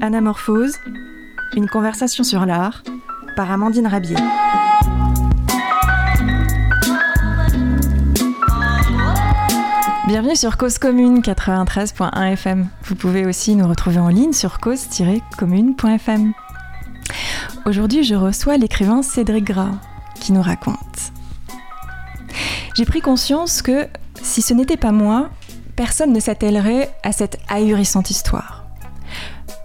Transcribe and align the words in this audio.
Anamorphose, 0.00 0.78
une 1.56 1.68
conversation 1.68 2.22
sur 2.22 2.46
l'art 2.46 2.82
par 3.36 3.50
Amandine 3.50 3.86
Rabier. 3.86 4.16
Bienvenue 10.06 10.36
sur 10.36 10.56
Cause 10.56 10.78
Commune 10.78 11.20
93.1 11.20 12.32
FM. 12.32 12.68
Vous 12.84 12.94
pouvez 12.94 13.26
aussi 13.26 13.56
nous 13.56 13.68
retrouver 13.68 13.98
en 13.98 14.08
ligne 14.08 14.32
sur 14.32 14.60
cause-commune.fm. 14.60 16.32
Aujourd'hui, 17.66 18.04
je 18.04 18.14
reçois 18.14 18.56
l'écrivain 18.56 19.02
Cédric 19.02 19.44
Gras 19.44 19.74
qui 20.14 20.32
nous 20.32 20.42
raconte. 20.42 21.12
J'ai 22.74 22.84
pris 22.84 23.00
conscience 23.00 23.62
que 23.62 23.88
si 24.22 24.42
ce 24.42 24.54
n'était 24.54 24.76
pas 24.76 24.92
moi, 24.92 25.30
personne 25.76 26.12
ne 26.12 26.20
s'attellerait 26.20 26.90
à 27.02 27.12
cette 27.12 27.38
ahurissante 27.48 28.10
histoire. 28.10 28.57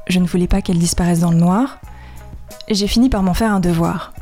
Je 0.07 0.19
ne 0.19 0.25
voulais 0.25 0.47
pas 0.47 0.61
qu'elle 0.61 0.79
disparaisse 0.79 1.19
dans 1.19 1.31
le 1.31 1.37
noir. 1.37 1.79
J'ai 2.69 2.87
fini 2.87 3.09
par 3.09 3.23
m'en 3.23 3.33
faire 3.33 3.53
un 3.53 3.59
devoir. 3.59 4.13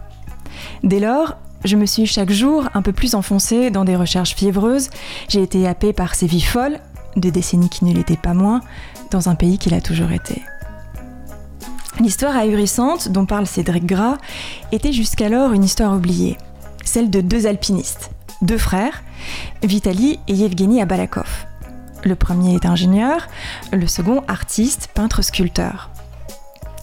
Dès 0.84 1.00
lors, 1.00 1.38
je 1.64 1.76
me 1.76 1.86
suis 1.86 2.06
chaque 2.06 2.32
jour 2.32 2.68
un 2.74 2.82
peu 2.82 2.92
plus 2.92 3.16
enfoncée 3.16 3.70
dans 3.70 3.86
des 3.86 3.96
recherches 3.96 4.36
fiévreuses. 4.36 4.90
J'ai 5.30 5.42
été 5.44 5.68
happée 5.68 5.94
par 5.94 6.16
ces 6.16 6.28
vies 6.28 6.42
folles, 6.42 6.80
de 7.16 7.30
décennies 7.30 7.70
qui 7.70 7.86
ne 7.86 7.94
l'étaient 7.94 8.18
pas 8.18 8.34
moins, 8.34 8.62
dans 9.12 9.30
un 9.30 9.36
pays 9.36 9.58
qui 9.58 9.70
l'a 9.70 9.82
toujours 9.82 10.12
été. 10.12 10.42
L'histoire 12.00 12.36
ahurissante 12.36 13.10
dont 13.10 13.26
parle 13.26 13.46
Cédric 13.46 13.86
Gras 13.86 14.18
était 14.72 14.94
jusqu'alors 14.94 15.52
une 15.52 15.64
histoire 15.64 15.94
oubliée, 15.94 16.38
celle 16.84 17.10
de 17.10 17.22
deux 17.22 17.46
alpinistes, 17.46 18.12
deux 18.42 18.58
frères, 18.58 19.04
Vitali 19.62 20.20
et 20.28 20.34
Yevgeny 20.34 20.82
Abalakov. 20.82 21.46
Le 22.04 22.16
premier 22.16 22.56
est 22.56 22.66
ingénieur, 22.66 23.28
le 23.72 23.88
second 23.88 24.24
artiste, 24.28 24.90
peintre, 24.94 25.22
sculpteur. 25.22 25.90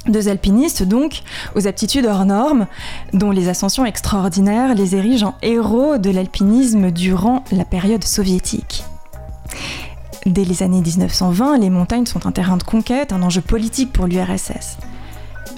Deux 0.07 0.29
alpinistes 0.29 0.85
donc, 0.85 1.23
aux 1.55 1.67
aptitudes 1.67 2.07
hors 2.07 2.25
normes, 2.25 2.67
dont 3.13 3.31
les 3.31 3.49
ascensions 3.49 3.85
extraordinaires 3.85 4.75
les 4.75 4.95
érigent 4.95 5.25
en 5.25 5.35
héros 5.43 5.99
de 5.99 6.11
l'alpinisme 6.11 6.91
durant 6.91 7.45
la 7.53 7.65
période 7.65 8.05
soviétique. 8.05 8.85
Dès 10.25 10.45
les 10.45 10.63
années 10.63 10.81
1920, 10.81 11.59
les 11.59 11.71
montagnes 11.71 12.07
sont 12.07 12.27
un 12.27 12.33
terrain 12.33 12.57
de 12.57 12.63
conquête, 12.63 13.13
un 13.13 13.23
enjeu 13.23 13.41
politique 13.41 13.93
pour 13.93 14.07
l'URSS. 14.07 14.79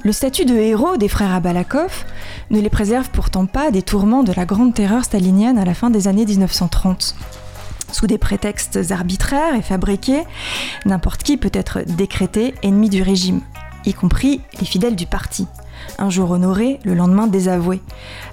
Le 0.03 0.13
statut 0.13 0.47
de 0.47 0.55
héros 0.55 0.97
des 0.97 1.09
frères 1.09 1.35
Abalakov 1.35 2.05
ne 2.51 2.61
les 2.61 2.71
préserve 2.71 3.11
pourtant 3.11 3.47
pas 3.47 3.71
des 3.71 3.83
tourments 3.83 4.23
de 4.23 4.33
la 4.33 4.47
grande 4.47 4.73
terreur 4.73 5.05
stalinienne 5.05 5.59
à 5.59 5.65
la 5.65 5.75
fin 5.75 5.91
des 5.91 6.09
années 6.09 6.25
1930. 6.25 7.15
Sous 7.93 8.07
des 8.07 8.19
prétextes 8.19 8.79
arbitraires 8.91 9.55
et 9.55 9.63
fabriqués, 9.63 10.23
n'importe 10.85 11.23
qui 11.23 11.37
peut 11.37 11.51
être 11.53 11.81
décrété 11.83 12.55
ennemi 12.63 12.89
du 12.89 13.03
régime, 13.03 13.41
y 13.85 13.95
compris 13.95 14.41
les 14.61 14.67
fidèles 14.67 14.97
du 14.97 15.07
parti. 15.07 15.47
Un 15.99 16.11
jour 16.11 16.31
honoré, 16.31 16.79
le 16.85 16.95
lendemain 16.95 17.27
désavoué, 17.27 17.81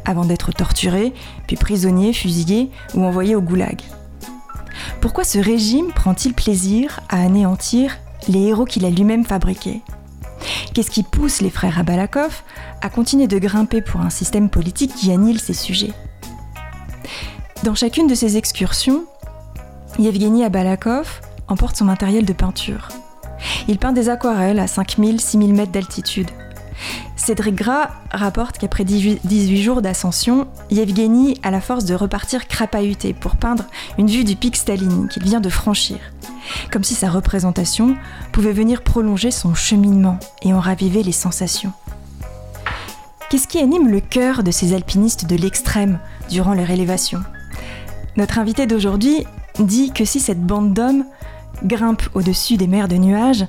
avant 0.05 0.25
d'être 0.25 0.51
torturé, 0.51 1.13
puis 1.47 1.55
prisonnier, 1.55 2.13
fusillé 2.13 2.69
ou 2.93 3.03
envoyé 3.03 3.35
au 3.35 3.41
goulag. 3.41 3.81
Pourquoi 5.01 5.23
ce 5.23 5.39
régime 5.39 5.91
prend-il 5.93 6.33
plaisir 6.33 6.99
à 7.09 7.21
anéantir 7.21 7.97
les 8.27 8.43
héros 8.47 8.65
qu'il 8.65 8.85
a 8.85 8.89
lui-même 8.89 9.25
fabriqués? 9.25 9.81
Qu'est-ce 10.73 10.91
qui 10.91 11.03
pousse 11.03 11.41
les 11.41 11.49
frères 11.49 11.79
Abalakov 11.79 12.43
à 12.81 12.89
continuer 12.89 13.27
de 13.27 13.39
grimper 13.39 13.81
pour 13.81 14.01
un 14.01 14.09
système 14.09 14.49
politique 14.49 14.93
qui 14.93 15.11
annihile 15.11 15.39
ces 15.39 15.53
sujets? 15.53 15.93
Dans 17.63 17.75
chacune 17.75 18.07
de 18.07 18.15
ces 18.15 18.37
excursions, 18.37 19.05
Yevgeny 19.99 20.43
Abalakov 20.43 21.21
emporte 21.47 21.75
son 21.75 21.85
matériel 21.85 22.25
de 22.25 22.33
peinture. 22.33 22.89
Il 23.67 23.79
peint 23.79 23.93
des 23.93 24.09
aquarelles 24.09 24.59
à 24.59 24.65
5000-6000 24.65 25.53
mètres 25.53 25.71
d'altitude. 25.71 26.29
Cédric 27.15 27.55
Gras 27.55 27.89
rapporte 28.11 28.59
qu'après 28.59 28.85
18 28.85 29.57
jours 29.57 29.81
d'ascension, 29.81 30.47
Yevgeny 30.69 31.39
a 31.41 31.49
la 31.49 31.61
force 31.61 31.85
de 31.85 31.95
repartir 31.95 32.47
crapahuté 32.47 33.13
pour 33.13 33.37
peindre 33.37 33.65
une 33.97 34.07
vue 34.07 34.23
du 34.23 34.35
pic 34.35 34.55
Staline 34.55 35.07
qu'il 35.09 35.23
vient 35.23 35.41
de 35.41 35.49
franchir. 35.49 35.97
Comme 36.71 36.83
si 36.83 36.93
sa 36.93 37.09
représentation 37.09 37.97
pouvait 38.31 38.53
venir 38.53 38.83
prolonger 38.83 39.31
son 39.31 39.55
cheminement 39.55 40.19
et 40.43 40.53
en 40.53 40.59
raviver 40.59 41.01
les 41.01 41.11
sensations. 41.11 41.73
Qu'est-ce 43.29 43.47
qui 43.47 43.59
anime 43.59 43.89
le 43.89 43.99
cœur 43.99 44.43
de 44.43 44.51
ces 44.51 44.73
alpinistes 44.73 45.25
de 45.25 45.35
l'extrême 45.35 45.99
durant 46.29 46.53
leur 46.53 46.69
élévation? 46.69 47.23
Notre 48.15 48.39
invité 48.39 48.67
d'aujourd'hui 48.67 49.25
dit 49.59 49.91
que 49.91 50.05
si 50.05 50.19
cette 50.19 50.41
bande 50.41 50.73
d'hommes 50.73 51.05
grimpe 51.63 52.03
au-dessus 52.13 52.57
des 52.57 52.67
mers 52.67 52.87
de 52.87 52.95
nuages, 52.95 53.45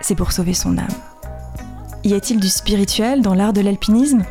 c'est 0.00 0.14
pour 0.14 0.32
sauver 0.32 0.54
son 0.54 0.78
âme. 0.78 0.86
Y 2.04 2.14
a-t-il 2.14 2.40
du 2.40 2.48
spirituel 2.48 3.22
dans 3.22 3.34
l'art 3.34 3.52
de 3.52 3.60
l'alpinisme? 3.60 4.24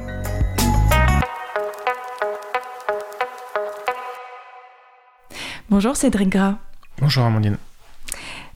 Bonjour 5.70 5.98
Cédric 5.98 6.30
Gras. 6.30 6.56
Bonjour 7.00 7.26
Amandine. 7.26 7.58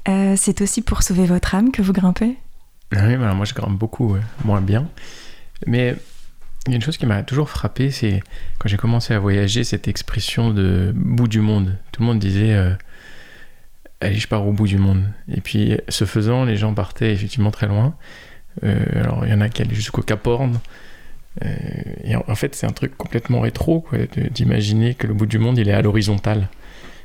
Euh, 0.08 0.36
c'est 0.38 0.62
aussi 0.62 0.82
pour 0.82 1.04
sauver 1.04 1.26
votre 1.26 1.54
âme 1.54 1.72
que 1.72 1.82
vous 1.82 1.94
grimpez? 1.94 2.38
Oui, 2.94 3.18
bah 3.18 3.34
moi 3.34 3.46
je 3.46 3.54
grimpe 3.54 3.78
beaucoup, 3.78 4.16
moins 4.46 4.62
bien. 4.62 4.88
Mais 5.68 5.96
il 6.68 6.72
y 6.72 6.74
a 6.74 6.76
une 6.76 6.82
chose 6.82 6.98
qui 6.98 7.06
m'a 7.06 7.24
toujours 7.24 7.50
frappé, 7.50 7.90
c'est 7.90 8.22
quand 8.60 8.70
j'ai 8.70 8.78
commencé 8.78 9.14
à 9.14 9.20
voyager, 9.20 9.64
cette 9.64 9.88
expression 9.88 10.52
de 10.52 10.94
bout 10.96 11.28
du 11.28 11.42
monde. 11.42 11.78
Tout 11.92 12.02
le 12.02 12.08
monde 12.08 12.20
disait 12.20 12.54
euh, 12.54 12.74
Allez, 14.00 14.18
je 14.18 14.28
pars 14.28 14.46
au 14.48 14.52
bout 14.52 14.68
du 14.68 14.78
monde. 14.78 15.04
Et 15.32 15.42
puis, 15.42 15.78
ce 15.90 16.06
faisant, 16.06 16.46
les 16.46 16.58
gens 16.58 16.74
partaient 16.74 17.12
effectivement 17.12 17.52
très 17.52 17.68
loin. 17.68 17.96
Euh, 18.64 18.78
alors, 18.96 19.26
il 19.26 19.32
y 19.32 19.34
en 19.34 19.42
a 19.42 19.50
qui 19.50 19.62
allaient 19.62 19.74
jusqu'au 19.74 20.02
Cap 20.02 20.26
Horn. 20.28 20.60
Euh, 21.44 21.50
et 22.04 22.16
en, 22.16 22.36
fait, 22.36 22.54
c'est 22.54 22.68
un 22.68 22.72
truc 22.72 22.96
complètement 22.98 23.40
rétro, 23.40 23.86
d'imaginer 24.32 24.94
que 24.94 25.08
le 25.08 25.14
bout 25.14 25.26
du 25.26 25.40
monde, 25.40 25.58
il 25.58 25.68
est 25.68 25.74
à 25.74 25.82
l'horizontale. 25.82 26.48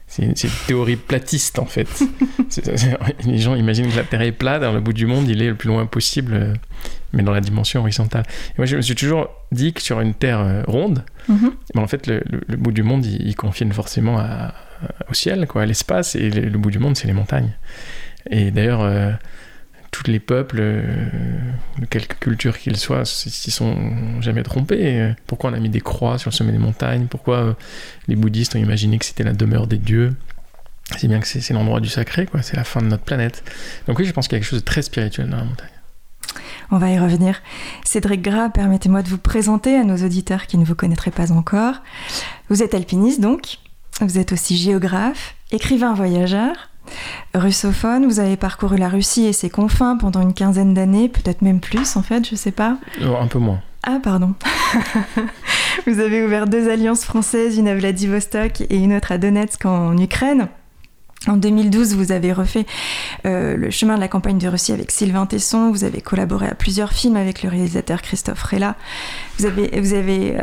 C'est 0.09 0.23
une, 0.23 0.35
théorie 0.67 0.97
platiste, 0.97 1.59
en 1.59 1.67
fait. 1.67 1.89
les 3.27 3.39
gens 3.39 3.55
imaginent 3.55 3.91
que 3.91 3.97
la 3.97 4.05
Terre 4.05 4.23
est 4.23 4.33
plate, 4.33 4.63
alors 4.63 4.75
le 4.75 4.81
bout 4.81 4.93
du 4.93 5.07
monde, 5.07 5.29
il 5.29 5.43
est 5.43 5.49
le 5.49 5.57
plus 5.57 5.69
loin 5.69 5.85
possible, 5.87 6.33
euh, 6.35 6.55
mais 7.13 7.23
dans 7.23 7.33
la 7.33 7.41
dimension 7.41 7.81
horizontale. 7.81 8.25
Et 8.51 8.55
moi, 8.59 8.67
je 8.67 8.77
me 8.77 8.83
suis 8.83 8.95
toujours 8.95 9.29
dit 9.51 9.73
que 9.73 9.83
sur 9.83 10.01
une 10.01 10.15
Terre 10.15 10.65
ronde, 10.67 11.05
mhm. 11.29 11.53
ben, 11.75 11.83
en 11.83 11.87
fait, 11.89 12.07
le, 12.07 12.23
bout 12.57 12.73
du 12.73 12.83
monde, 12.85 13.05
il, 13.05 13.27
il 13.27 13.35
confine 13.35 13.73
forcément 13.73 14.19
à, 14.19 14.55
au 15.09 15.15
ciel, 15.15 15.47
quoi, 15.47 15.63
à 15.63 15.67
l'espace, 15.67 16.15
et 16.15 16.31
le, 16.31 16.59
bout 16.59 16.71
du 16.71 16.79
monde, 16.79 16.97
c'est 16.97 17.07
les 17.07 17.13
montagnes. 17.13 17.53
Et 18.31 18.51
d'ailleurs, 18.51 18.83
euh, 18.83 19.13
tous 20.03 20.11
les 20.11 20.21
peuples, 20.21 20.59
euh, 20.61 20.83
de 21.79 21.87
quelque 21.87 22.15
culture 22.19 22.59
qu'ils 22.59 22.77
soient, 22.77 23.05
s'y 23.05 23.51
sont 23.51 24.21
jamais 24.21 24.43
trompés. 24.43 25.15
Pourquoi 25.27 25.51
on 25.51 25.55
a 25.55 25.59
mis 25.59 25.69
des 25.69 25.81
croix 25.81 26.19
sur 26.19 26.31
le 26.31 26.35
sommet 26.35 26.53
des 26.53 26.59
montagnes? 26.59 27.07
Pourquoi 27.07 27.37
euh, 27.37 27.53
les 28.09 28.17
bouddhistes 28.17 28.55
ont 28.57 28.59
imaginé 28.59 28.99
que 28.99 29.05
c'était 29.05 29.25
la 29.25 29.33
demeure 29.33 29.67
des 29.67 29.79
dieux? 29.79 30.15
C'est 30.97 31.09
bien 31.09 31.19
que 31.19 31.27
c'est 31.27 31.53
l'endroit 31.53 31.81
du 31.81 31.89
sacré, 31.89 32.27
quoi. 32.27 32.43
C'est 32.43 32.57
la 32.57 32.65
fin 32.65 32.81
de 32.81 32.87
notre 32.87 33.05
planète. 33.05 33.43
Donc 33.89 33.99
oui, 33.99 34.05
je 34.05 34.13
pense 34.13 34.29
qu'il 34.29 34.37
y 34.37 34.39
a 34.39 34.41
quelque 34.41 34.51
chose 34.51 34.61
de 34.61 34.65
très 34.65 34.83
spirituel 34.83 35.29
dans 35.29 35.39
la 35.39 35.45
montagne. 35.45 35.71
On 36.71 36.79
va 36.79 36.91
y 36.91 36.99
revenir. 36.99 37.41
Cédric 37.85 38.23
Gras, 38.23 38.51
permettez-moi 38.51 39.03
de 39.03 39.09
vous 39.09 39.19
présenter 39.19 39.77
à 39.77 39.85
nos 39.85 39.97
auditeurs 39.97 40.47
qui 40.47 40.59
ne 40.59 40.65
vous 40.65 40.75
connaîtraient 40.75 41.11
pas 41.11 41.33
encore. 41.33 41.77
Vous 42.51 42.63
êtes 42.63 42.75
alpiniste 42.75 43.21
donc, 43.21 43.59
vous 44.01 44.19
êtes 44.19 44.33
aussi 44.33 44.57
géographe, 44.57 45.35
écrivain 45.51 45.95
voyageur, 45.95 46.71
russophone. 47.35 48.07
Vous 48.07 48.21
avez 48.21 48.37
parcouru 48.37 48.77
la 48.77 48.89
Russie 48.89 49.27
et 49.27 49.33
ses 49.33 49.51
confins 49.51 49.97
pendant 49.97 50.21
une 50.21 50.35
quinzaine 50.35 50.75
d'années, 50.75 51.09
peut-être 51.09 51.43
même 51.43 51.61
plus 51.61 51.97
en 51.97 52.03
fait, 52.03 52.29
je 52.29 52.35
sais 52.35 52.53
pas. 52.53 52.77
Euh, 53.03 53.21
un 53.21 53.27
peu 53.27 53.39
moins. 53.39 53.61
Ah, 53.83 53.99
pardon. 54.03 54.35
vous 55.87 56.01
avez 56.01 56.25
ouvert 56.25 56.47
deux 56.47 56.69
alliances 56.69 57.05
françaises, 57.05 57.57
une 57.57 57.69
à 57.69 57.75
Vladivostok 57.75 58.63
et 58.63 58.77
une 58.77 58.95
autre 58.95 59.13
à 59.13 59.19
Donetsk 59.19 59.65
en 59.65 59.97
Ukraine. 59.97 60.49
En 61.29 61.37
2012, 61.37 61.97
vous 61.97 62.13
avez 62.13 62.33
refait 62.33 62.67
euh, 63.27 63.57
le 63.57 63.71
chemin 63.71 63.97
de 63.97 64.01
la 64.01 64.07
campagne 64.07 64.39
de 64.39 64.47
Russie 64.47 64.73
avec 64.73 64.93
Sylvain 64.93 65.27
Tesson. 65.27 65.73
Vous 65.73 65.83
avez 65.83 66.01
collaboré 66.01 66.47
à 66.47 66.55
plusieurs 66.55 66.93
films 66.93 67.17
avec 67.17 67.43
le 67.43 67.49
réalisateur 67.49 68.01
Christophe 68.01 68.43
Rella. 68.45 68.77
Vous, 69.41 69.47
euh, 69.47 70.43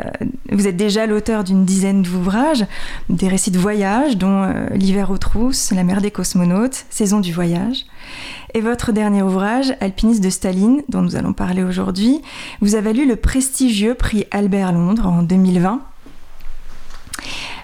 êtes 0.50 0.76
déjà 0.76 1.06
l'auteur 1.06 1.42
d'une 1.42 1.64
dizaine 1.64 2.02
d'ouvrages, 2.02 2.66
des 3.08 3.28
récits 3.28 3.50
de 3.50 3.58
voyage, 3.58 4.18
dont 4.18 4.42
euh, 4.42 4.66
L'hiver 4.74 5.10
aux 5.10 5.18
trousses, 5.18 5.72
La 5.72 5.84
mer 5.84 6.02
des 6.02 6.10
cosmonautes, 6.10 6.84
Saison 6.90 7.20
du 7.20 7.32
voyage. 7.32 7.86
Et 8.52 8.60
votre 8.60 8.92
dernier 8.92 9.22
ouvrage, 9.22 9.74
Alpiniste 9.80 10.22
de 10.22 10.30
Staline, 10.30 10.82
dont 10.90 11.00
nous 11.00 11.16
allons 11.16 11.32
parler 11.32 11.62
aujourd'hui, 11.62 12.20
vous 12.60 12.74
a 12.74 12.82
valu 12.82 13.06
le 13.06 13.16
prestigieux 13.16 13.94
prix 13.94 14.26
Albert 14.30 14.72
Londres 14.72 15.06
en 15.06 15.22
2020 15.22 15.80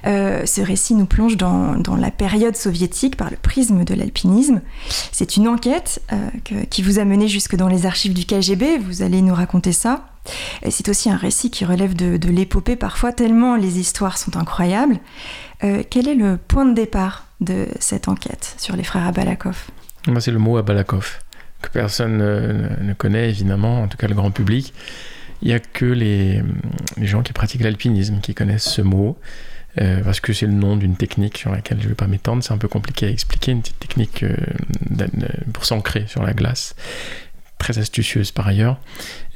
euh, 0.07 0.47
ce 0.47 0.61
récit 0.61 0.95
nous 0.95 1.07
plonge 1.07 1.37
dans, 1.37 1.77
la 1.99 2.11
période 2.11 2.57
soviétique 2.57 3.17
par 3.17 3.31
le 3.31 3.37
prisme 3.37 3.85
de 3.85 3.95
l'alpinisme. 3.95 4.61
C'est 5.13 5.37
une 5.37 5.49
enquête 5.49 6.01
euh, 6.13 6.29
qui 6.71 6.83
vous 6.83 6.99
a 6.99 7.05
mené 7.05 7.29
jusque 7.29 7.57
dans 7.57 7.69
les 7.69 7.87
archives 7.87 8.15
du 8.15 8.25
KGB, 8.25 8.79
vous 8.79 9.03
allez 9.03 9.23
nous 9.23 9.35
raconter 9.35 9.73
ça. 9.73 10.07
C'est 10.69 10.89
aussi 10.89 11.11
un 11.11 11.17
récit 11.17 11.51
qui 11.51 11.65
relève 11.65 11.95
de, 11.95 12.29
l'épopée 12.29 12.77
parfois, 12.77 13.13
tellement 13.13 13.57
les 13.57 13.79
histoires 13.79 14.19
sont 14.19 14.37
incroyables. 14.37 14.99
Euh, 15.65 15.83
quel 15.89 16.09
est 16.09 16.15
le 16.15 16.37
point 16.37 16.65
de 16.65 16.75
départ 16.75 17.27
de 17.41 17.67
cette 17.81 18.09
enquête 18.09 18.55
sur 18.59 18.77
les 18.77 18.85
frères 18.85 19.07
Abalakov? 19.07 19.71
Moi, 20.07 20.21
c'est 20.21 20.31
le 20.31 20.39
mot 20.39 20.57
Abalakov. 20.57 21.19
que 21.63 21.69
personne 21.71 22.19
ne 22.19 22.93
connaît 22.95 23.29
évidemment, 23.29 23.83
en 23.83 23.89
tout 23.89 23.97
cas 23.97 24.09
le 24.09 24.15
grand 24.15 24.31
public. 24.31 24.73
Il 25.43 25.49
n'y 25.49 25.55
a 25.55 25.59
que 25.59 25.87
les, 25.87 26.43
les, 26.99 27.07
gens 27.07 27.23
qui 27.23 27.33
pratiquent 27.33 27.63
l'alpinisme 27.63 28.21
qui 28.21 28.35
connaissent 28.35 28.69
ce 28.69 28.83
mot. 28.83 29.17
Euh, 29.79 30.01
parce 30.03 30.19
que 30.19 30.33
c'est 30.33 30.47
le 30.47 30.53
nom 30.53 30.77
d'une 30.77 30.97
technique 30.97 31.39
sur 31.39 31.53
laquelle 31.53 31.79
je 31.79 31.85
ne 31.85 31.91
vais 31.91 31.95
pas 31.95 32.09
m'étendre, 32.09 32.43
c'est 32.43 32.53
un 32.53 32.59
peu 32.59 32.67
compliqué 32.67 33.07
à 33.07 33.09
expliquer, 33.09 33.53
une 33.53 33.61
petite 33.61 33.79
technique 33.79 34.25
euh, 34.25 34.35
pour 35.53 35.65
s'ancrer 35.65 36.07
sur 36.09 36.25
la 36.25 36.33
glace, 36.33 36.75
très 37.59 37.79
astucieuse 37.79 38.33
par 38.33 38.49
ailleurs. 38.49 38.81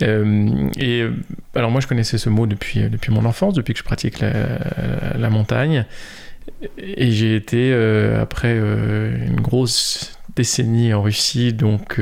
Euh, 0.02 0.68
et 0.76 1.06
alors 1.54 1.70
moi 1.70 1.80
je 1.80 1.86
connaissais 1.86 2.18
ce 2.18 2.30
mot 2.30 2.48
depuis, 2.48 2.80
depuis 2.90 3.12
mon 3.12 3.24
enfance, 3.26 3.54
depuis 3.54 3.74
que 3.74 3.78
je 3.78 3.84
pratique 3.84 4.18
la, 4.18 4.32
la 5.16 5.30
montagne, 5.30 5.84
et 6.78 7.12
j'ai 7.12 7.36
été, 7.36 7.72
après 8.20 8.58
une 8.58 9.40
grosse 9.40 10.18
décennie 10.34 10.92
en 10.92 11.02
Russie, 11.02 11.52
donc 11.52 12.00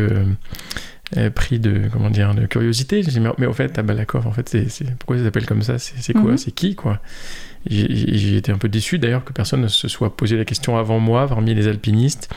pris 1.35 1.59
de 1.59 1.89
comment 1.93 2.09
dire 2.09 2.35
de 2.35 2.47
curiosité. 2.47 3.03
J'ai 3.03 3.11
dit 3.11 3.21
mais, 3.21 3.47
au 3.47 3.53
fait, 3.53 3.79
à 3.79 3.83
Balakov, 3.83 4.27
en 4.27 4.33
fait, 4.33 4.49
c'est, 4.49 4.97
pourquoi 4.97 5.19
ça 5.19 5.25
s'appelle 5.25 5.47
comme 5.47 5.63
ça? 5.63 5.79
C'est 5.79 6.15
quoi? 6.15 6.33
Mhm. 6.33 6.39
C'est 6.39 6.53
qui 6.53 6.75
quoi? 6.75 7.01
J'ai 7.67 8.37
été 8.37 8.53
un 8.53 8.59
peu 8.59 8.69
déçu 8.69 8.99
d'ailleurs 8.99 9.25
que 9.25 9.33
personne 9.33 9.63
ne 9.63 9.69
se 9.69 9.89
soit 9.89 10.17
posé 10.17 10.37
la 10.37 10.45
question 10.45 10.77
avant 10.77 10.99
moi, 10.99 11.27
parmi 11.29 11.55
les 11.55 11.69
alpinistes. 11.69 12.29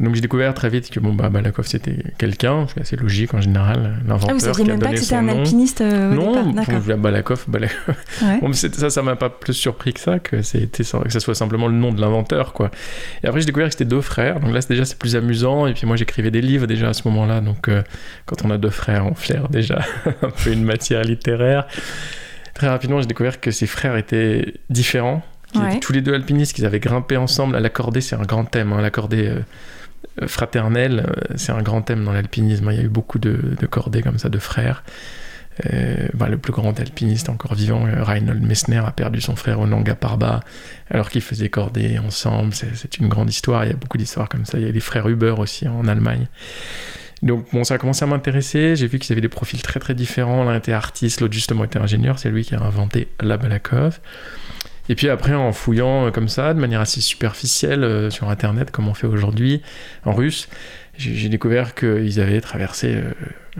Donc 0.00 0.14
j'ai 0.14 0.20
découvert 0.20 0.54
très 0.54 0.68
vite 0.68 0.90
que 0.90 1.00
bon 1.00 1.12
bah 1.12 1.28
Balakov 1.28 1.66
c'était 1.66 1.96
quelqu'un, 2.18 2.68
c'est 2.72 2.82
assez 2.82 2.96
logique 2.96 3.34
en 3.34 3.40
général, 3.40 3.98
l'inventeur. 4.06 4.30
Ah, 4.30 4.34
vous 4.34 4.38
saviez 4.38 4.64
même 4.64 4.78
pas 4.78 4.90
que 4.90 4.96
c'était 4.96 5.16
un 5.16 5.26
alpiniste 5.26 5.80
euh, 5.80 6.14
non, 6.14 6.44
Non, 6.44 6.52
Balakov, 6.52 7.44
Balakov. 7.48 7.96
Ouais. 8.22 8.38
bon, 8.40 8.52
ça, 8.52 8.90
ça 8.90 9.02
m'a 9.02 9.16
pas 9.16 9.28
plus 9.28 9.54
surpris 9.54 9.92
que 9.92 10.00
ça, 10.00 10.20
que 10.20 10.42
c'était 10.42 10.84
que 10.84 11.10
ça 11.12 11.20
soit 11.20 11.34
simplement 11.34 11.66
le 11.66 11.74
nom 11.74 11.92
de 11.92 12.00
l'inventeur 12.00 12.52
quoi. 12.52 12.70
Et 13.24 13.26
après 13.26 13.40
j'ai 13.40 13.46
découvert 13.46 13.68
que 13.68 13.74
c'était 13.74 13.84
deux 13.84 14.00
frères, 14.00 14.38
donc 14.38 14.52
là 14.52 14.60
déjà 14.68 14.84
c'est 14.84 14.98
plus 14.98 15.16
amusant. 15.16 15.66
Et 15.66 15.74
puis 15.74 15.84
moi 15.84 15.96
j'écrivais 15.96 16.30
des 16.30 16.42
livres 16.42 16.66
déjà 16.66 16.90
à 16.90 16.94
ce 16.94 17.06
moment-là, 17.08 17.40
donc 17.40 17.68
euh, 17.68 17.82
quand 18.26 18.44
on 18.44 18.50
a 18.50 18.58
deux 18.58 18.70
frères, 18.70 19.04
on 19.04 19.14
flaire 19.14 19.48
déjà 19.48 19.80
un 20.22 20.30
peu 20.30 20.52
une 20.52 20.64
matière 20.64 21.02
littéraire. 21.02 21.66
Très 22.58 22.66
rapidement, 22.66 23.00
j'ai 23.00 23.06
découvert 23.06 23.40
que 23.40 23.52
ses 23.52 23.68
frères 23.68 23.96
étaient 23.96 24.54
différents, 24.68 25.22
qu'ils 25.52 25.64
étaient 25.64 25.78
tous 25.78 25.92
les 25.92 26.02
deux 26.02 26.12
alpinistes, 26.12 26.56
qu'ils 26.56 26.66
avaient 26.66 26.80
grimpé 26.80 27.16
ensemble. 27.16 27.54
À 27.54 27.60
l'accordé, 27.60 28.00
c'est 28.00 28.16
un 28.16 28.24
grand 28.24 28.44
thème. 28.44 28.72
Hein. 28.72 28.82
L'accordé 28.82 29.28
euh, 29.28 30.26
fraternel, 30.26 31.06
euh, 31.06 31.34
c'est 31.36 31.52
un 31.52 31.62
grand 31.62 31.82
thème 31.82 32.04
dans 32.04 32.12
l'alpinisme. 32.12 32.68
Il 32.72 32.76
y 32.76 32.80
a 32.80 32.82
eu 32.82 32.88
beaucoup 32.88 33.20
de, 33.20 33.54
cordées 33.70 34.02
comme 34.02 34.18
ça, 34.18 34.28
de 34.28 34.40
frères. 34.40 34.82
Euh, 35.72 36.08
bah, 36.14 36.28
le 36.28 36.36
plus 36.36 36.52
grand 36.52 36.78
alpiniste 36.80 37.28
encore 37.28 37.54
vivant, 37.54 37.86
Reinhold 38.00 38.42
Messner, 38.42 38.82
a 38.84 38.90
perdu 38.90 39.20
son 39.20 39.36
frère 39.36 39.60
au 39.60 39.68
Nanga 39.68 39.94
Parbat 39.94 40.40
alors 40.90 41.10
qu'ils 41.10 41.22
faisaient 41.22 41.50
cordées 41.50 42.00
ensemble. 42.00 42.54
C'est 42.54 42.98
une 42.98 43.06
grande 43.06 43.30
histoire. 43.30 43.66
Il 43.66 43.68
y 43.68 43.72
a 43.72 43.76
beaucoup 43.76 43.98
d'histoires 43.98 44.28
comme 44.28 44.44
ça. 44.44 44.58
Il 44.58 44.66
y 44.66 44.68
a 44.68 44.72
les 44.72 44.80
frères 44.80 45.08
Huber 45.08 45.36
aussi 45.38 45.68
en 45.68 45.86
Allemagne. 45.86 46.26
Donc 47.22 47.46
bon, 47.52 47.64
ça 47.64 47.74
a 47.74 47.78
commencé 47.78 48.04
à 48.04 48.06
m'intéresser. 48.06 48.76
J'ai 48.76 48.86
vu 48.86 48.98
qu'ils 48.98 49.12
avaient 49.12 49.20
des 49.20 49.28
profils 49.28 49.60
très 49.62 49.80
très 49.80 49.94
différents. 49.94 50.44
L'un 50.44 50.56
était 50.56 50.72
artiste, 50.72 51.20
l'autre 51.20 51.34
justement 51.34 51.64
était 51.64 51.78
ingénieur. 51.78 52.18
C'est 52.18 52.30
lui 52.30 52.44
qui 52.44 52.54
a 52.54 52.60
inventé 52.60 53.08
la 53.20 53.36
Balakov. 53.36 54.00
Et 54.88 54.94
puis 54.94 55.08
après, 55.08 55.34
en 55.34 55.52
fouillant 55.52 56.06
euh, 56.06 56.10
comme 56.10 56.28
ça, 56.28 56.54
de 56.54 56.60
manière 56.60 56.80
assez 56.80 57.00
superficielle 57.00 57.84
euh, 57.84 58.10
sur 58.10 58.30
Internet, 58.30 58.70
comme 58.70 58.88
on 58.88 58.94
fait 58.94 59.06
aujourd'hui, 59.06 59.62
en 60.04 60.12
russe, 60.12 60.48
j'ai 60.96 61.28
découvert 61.28 61.74
qu'ils 61.74 62.20
avaient 62.20 62.40
traversé 62.40 62.94
euh, 62.94 63.12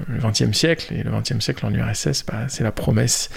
le 0.08 0.18
XXe 0.18 0.56
siècle. 0.56 0.94
Et 0.94 1.02
le 1.02 1.10
XXe 1.10 1.40
siècle 1.40 1.66
en 1.66 1.72
URSS, 1.72 2.24
bah, 2.26 2.46
c'est 2.48 2.64
la 2.64 2.72
promesse 2.72 3.30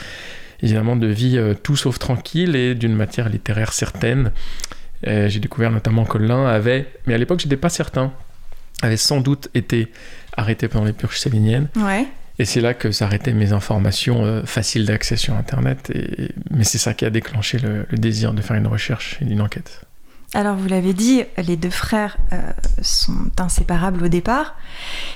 évidemment 0.63 0.95
de 0.95 1.07
vie 1.07 1.41
tout 1.63 1.75
sauf 1.75 1.97
tranquille 1.97 2.55
et 2.55 2.75
d'une 2.75 2.95
matière 2.95 3.29
littéraire 3.29 3.73
certaine. 3.73 4.31
j'ai 5.03 5.39
découvert 5.39 5.71
notamment 5.71 6.05
que 6.05 6.19
l'un 6.19 6.45
avait, 6.45 6.85
mais 7.07 7.15
à 7.15 7.17
l'époque, 7.17 7.39
j'étais 7.39 7.57
pas 7.57 7.69
certain 7.69 8.13
avait 8.81 8.97
sans 8.97 9.21
doute 9.21 9.49
été 9.53 9.91
arrêté 10.35 10.67
pendant 10.67 10.85
les 10.85 10.93
purges 10.93 11.17
staliniennes. 11.17 11.67
Ouais. 11.75 12.07
Et 12.39 12.45
c'est 12.45 12.61
là 12.61 12.73
que 12.73 12.91
s'arrêtaient 12.91 13.33
mes 13.33 13.53
informations 13.53 14.25
euh, 14.25 14.43
faciles 14.45 14.85
d'accès 14.85 15.15
sur 15.15 15.35
Internet. 15.35 15.91
Et... 15.93 16.31
Mais 16.49 16.63
c'est 16.63 16.77
ça 16.77 16.93
qui 16.93 17.05
a 17.05 17.09
déclenché 17.09 17.59
le, 17.59 17.85
désir 17.91 18.33
de 18.33 18.41
faire 18.41 18.55
une 18.55 18.67
recherche 18.67 19.19
et 19.21 19.25
une 19.25 19.41
enquête. 19.41 19.81
Alors 20.33 20.55
vous 20.55 20.69
l'avez 20.69 20.93
dit, 20.93 21.23
les 21.37 21.57
deux 21.57 21.69
frères 21.69 22.17
euh, 22.31 22.41
sont 22.81 23.29
inséparables 23.37 24.05
au 24.05 24.07
départ 24.07 24.55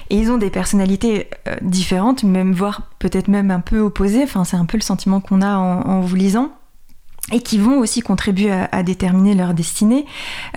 et 0.09 0.18
ils 0.18 0.29
ont 0.29 0.38
des 0.38 0.50
personnalités 0.50 1.29
euh, 1.47 1.56
différentes, 1.61 2.23
même 2.23 2.51
voire 2.53 2.91
peut-être 3.00 3.29
même 3.29 3.50
un 3.50 3.61
peu 3.61 3.79
opposées. 3.79 4.23
Enfin, 4.23 4.44
c'est 4.44 4.57
un 4.57 4.65
peu 4.65 4.77
le 4.77 4.83
sentiment 4.83 5.21
qu'on 5.21 5.41
a 5.41 5.56
en 5.56 6.01
vous 6.01 6.15
lisant 6.15 6.51
et 7.31 7.39
qui 7.39 7.57
vont 7.57 7.80
aussi 7.80 8.01
contribuer 8.01 8.51
à, 8.51 8.83
déterminer 8.83 9.33
leur 9.33 9.54
destinée. 9.54 10.06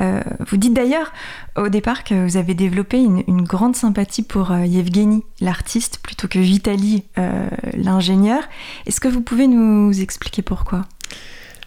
Euh, 0.00 0.20
vous 0.46 0.58
dites 0.58 0.74
d'ailleurs 0.74 1.12
au 1.56 1.68
départ 1.68 2.04
que 2.04 2.26
vous 2.26 2.36
avez 2.36 2.54
développé 2.54 2.98
une, 2.98 3.42
grande 3.42 3.74
sympathie 3.74 4.22
pour 4.22 4.52
euh, 4.52 4.66
Yevgeny, 4.66 5.24
l'artiste, 5.40 5.98
plutôt 6.02 6.28
que 6.28 6.38
Vitali, 6.38 7.04
euh, 7.16 7.48
l'ingénieur. 7.74 8.42
Est-ce 8.86 9.00
que 9.00 9.08
vous 9.08 9.22
pouvez 9.22 9.48
nous 9.48 9.98
expliquer 10.00 10.42
pourquoi? 10.42 10.84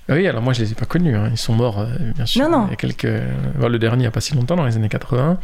Oui, 0.10 0.28
alors 0.28 0.42
moi 0.42 0.54
je 0.54 0.62
les 0.62 0.72
ai 0.72 0.76
pas 0.76 0.86
connus, 0.86 1.16
hein. 1.16 1.30
ils 1.32 1.38
sont 1.38 1.54
morts 1.54 1.86
bien 2.16 2.26
sûr. 2.26 2.44
Non, 2.44 2.60
non. 2.60 2.66
Il 2.68 2.72
y 2.72 2.74
a 2.74 2.76
quelques... 2.76 3.04
le 3.04 3.78
dernier 3.80 3.98
il 3.98 4.02
n'y 4.02 4.08
a 4.08 4.12
pas 4.12 4.22
si 4.22 4.36
longtemps, 4.36 4.56
dans 4.56 4.66
les 4.66 4.76
années 4.76 4.90
80. 4.90 5.40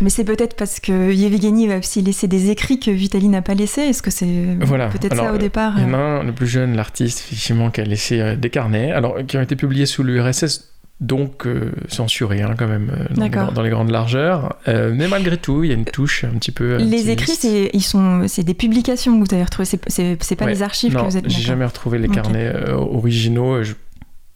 Mais 0.00 0.10
c'est 0.10 0.24
peut-être 0.24 0.56
parce 0.56 0.80
que 0.80 1.12
Yevgeny 1.12 1.68
va 1.68 1.78
aussi 1.78 2.02
laisser 2.02 2.28
des 2.28 2.50
écrits 2.50 2.80
que 2.80 2.90
Vitali 2.90 3.28
n'a 3.28 3.42
pas 3.42 3.54
laissé. 3.54 3.82
Est-ce 3.82 4.02
que 4.02 4.10
c'est 4.10 4.56
peut-être 4.60 5.16
ça 5.16 5.32
au 5.32 5.38
départ 5.38 5.74
Il 5.78 5.84
y 5.84 5.86
en 5.86 5.94
a 5.94 5.98
un, 5.98 6.22
le 6.24 6.32
plus 6.32 6.46
jeune, 6.46 6.76
l'artiste, 6.76 7.20
effectivement, 7.20 7.70
qui 7.70 7.80
a 7.80 7.84
laissé 7.84 8.20
euh, 8.20 8.36
des 8.36 8.50
carnets, 8.50 8.92
alors 8.92 9.18
qui 9.26 9.36
ont 9.36 9.42
été 9.42 9.56
publiés 9.56 9.86
sous 9.86 10.02
l'URSS, 10.02 10.70
donc 11.00 11.46
euh, 11.46 11.72
censurés 11.88 12.42
hein, 12.42 12.54
quand 12.56 12.68
même 12.68 12.90
euh, 12.90 13.14
dans, 13.14 13.62
les, 13.62 13.70
grandes 13.70 13.90
largeurs. 13.90 14.56
mais 14.66 15.08
malgré 15.08 15.36
tout, 15.36 15.64
il 15.64 15.68
y 15.68 15.72
a 15.72 15.74
une 15.74 15.84
touche 15.84 16.24
un 16.24 16.38
petit 16.38 16.52
peu. 16.52 16.76
les 16.76 17.10
écrits, 17.10 17.34
c'est 17.34 17.70
ils 17.72 17.82
sont, 17.82 18.26
c'est 18.28 18.44
des 18.44 18.54
publications 18.54 19.18
que 19.18 19.26
vous 19.26 19.34
avez 19.34 19.44
retrouvées. 19.44 19.68
C'est 19.88 20.36
pas 20.36 20.46
les 20.46 20.62
archives 20.62 20.94
que 20.94 21.02
vous 21.02 21.16
êtes. 21.16 21.28
J'ai 21.28 21.42
jamais 21.42 21.66
retrouvé 21.66 21.98
les 21.98 22.08
carnets 22.08 22.52
originaux. 22.70 23.62
Je 23.62 23.74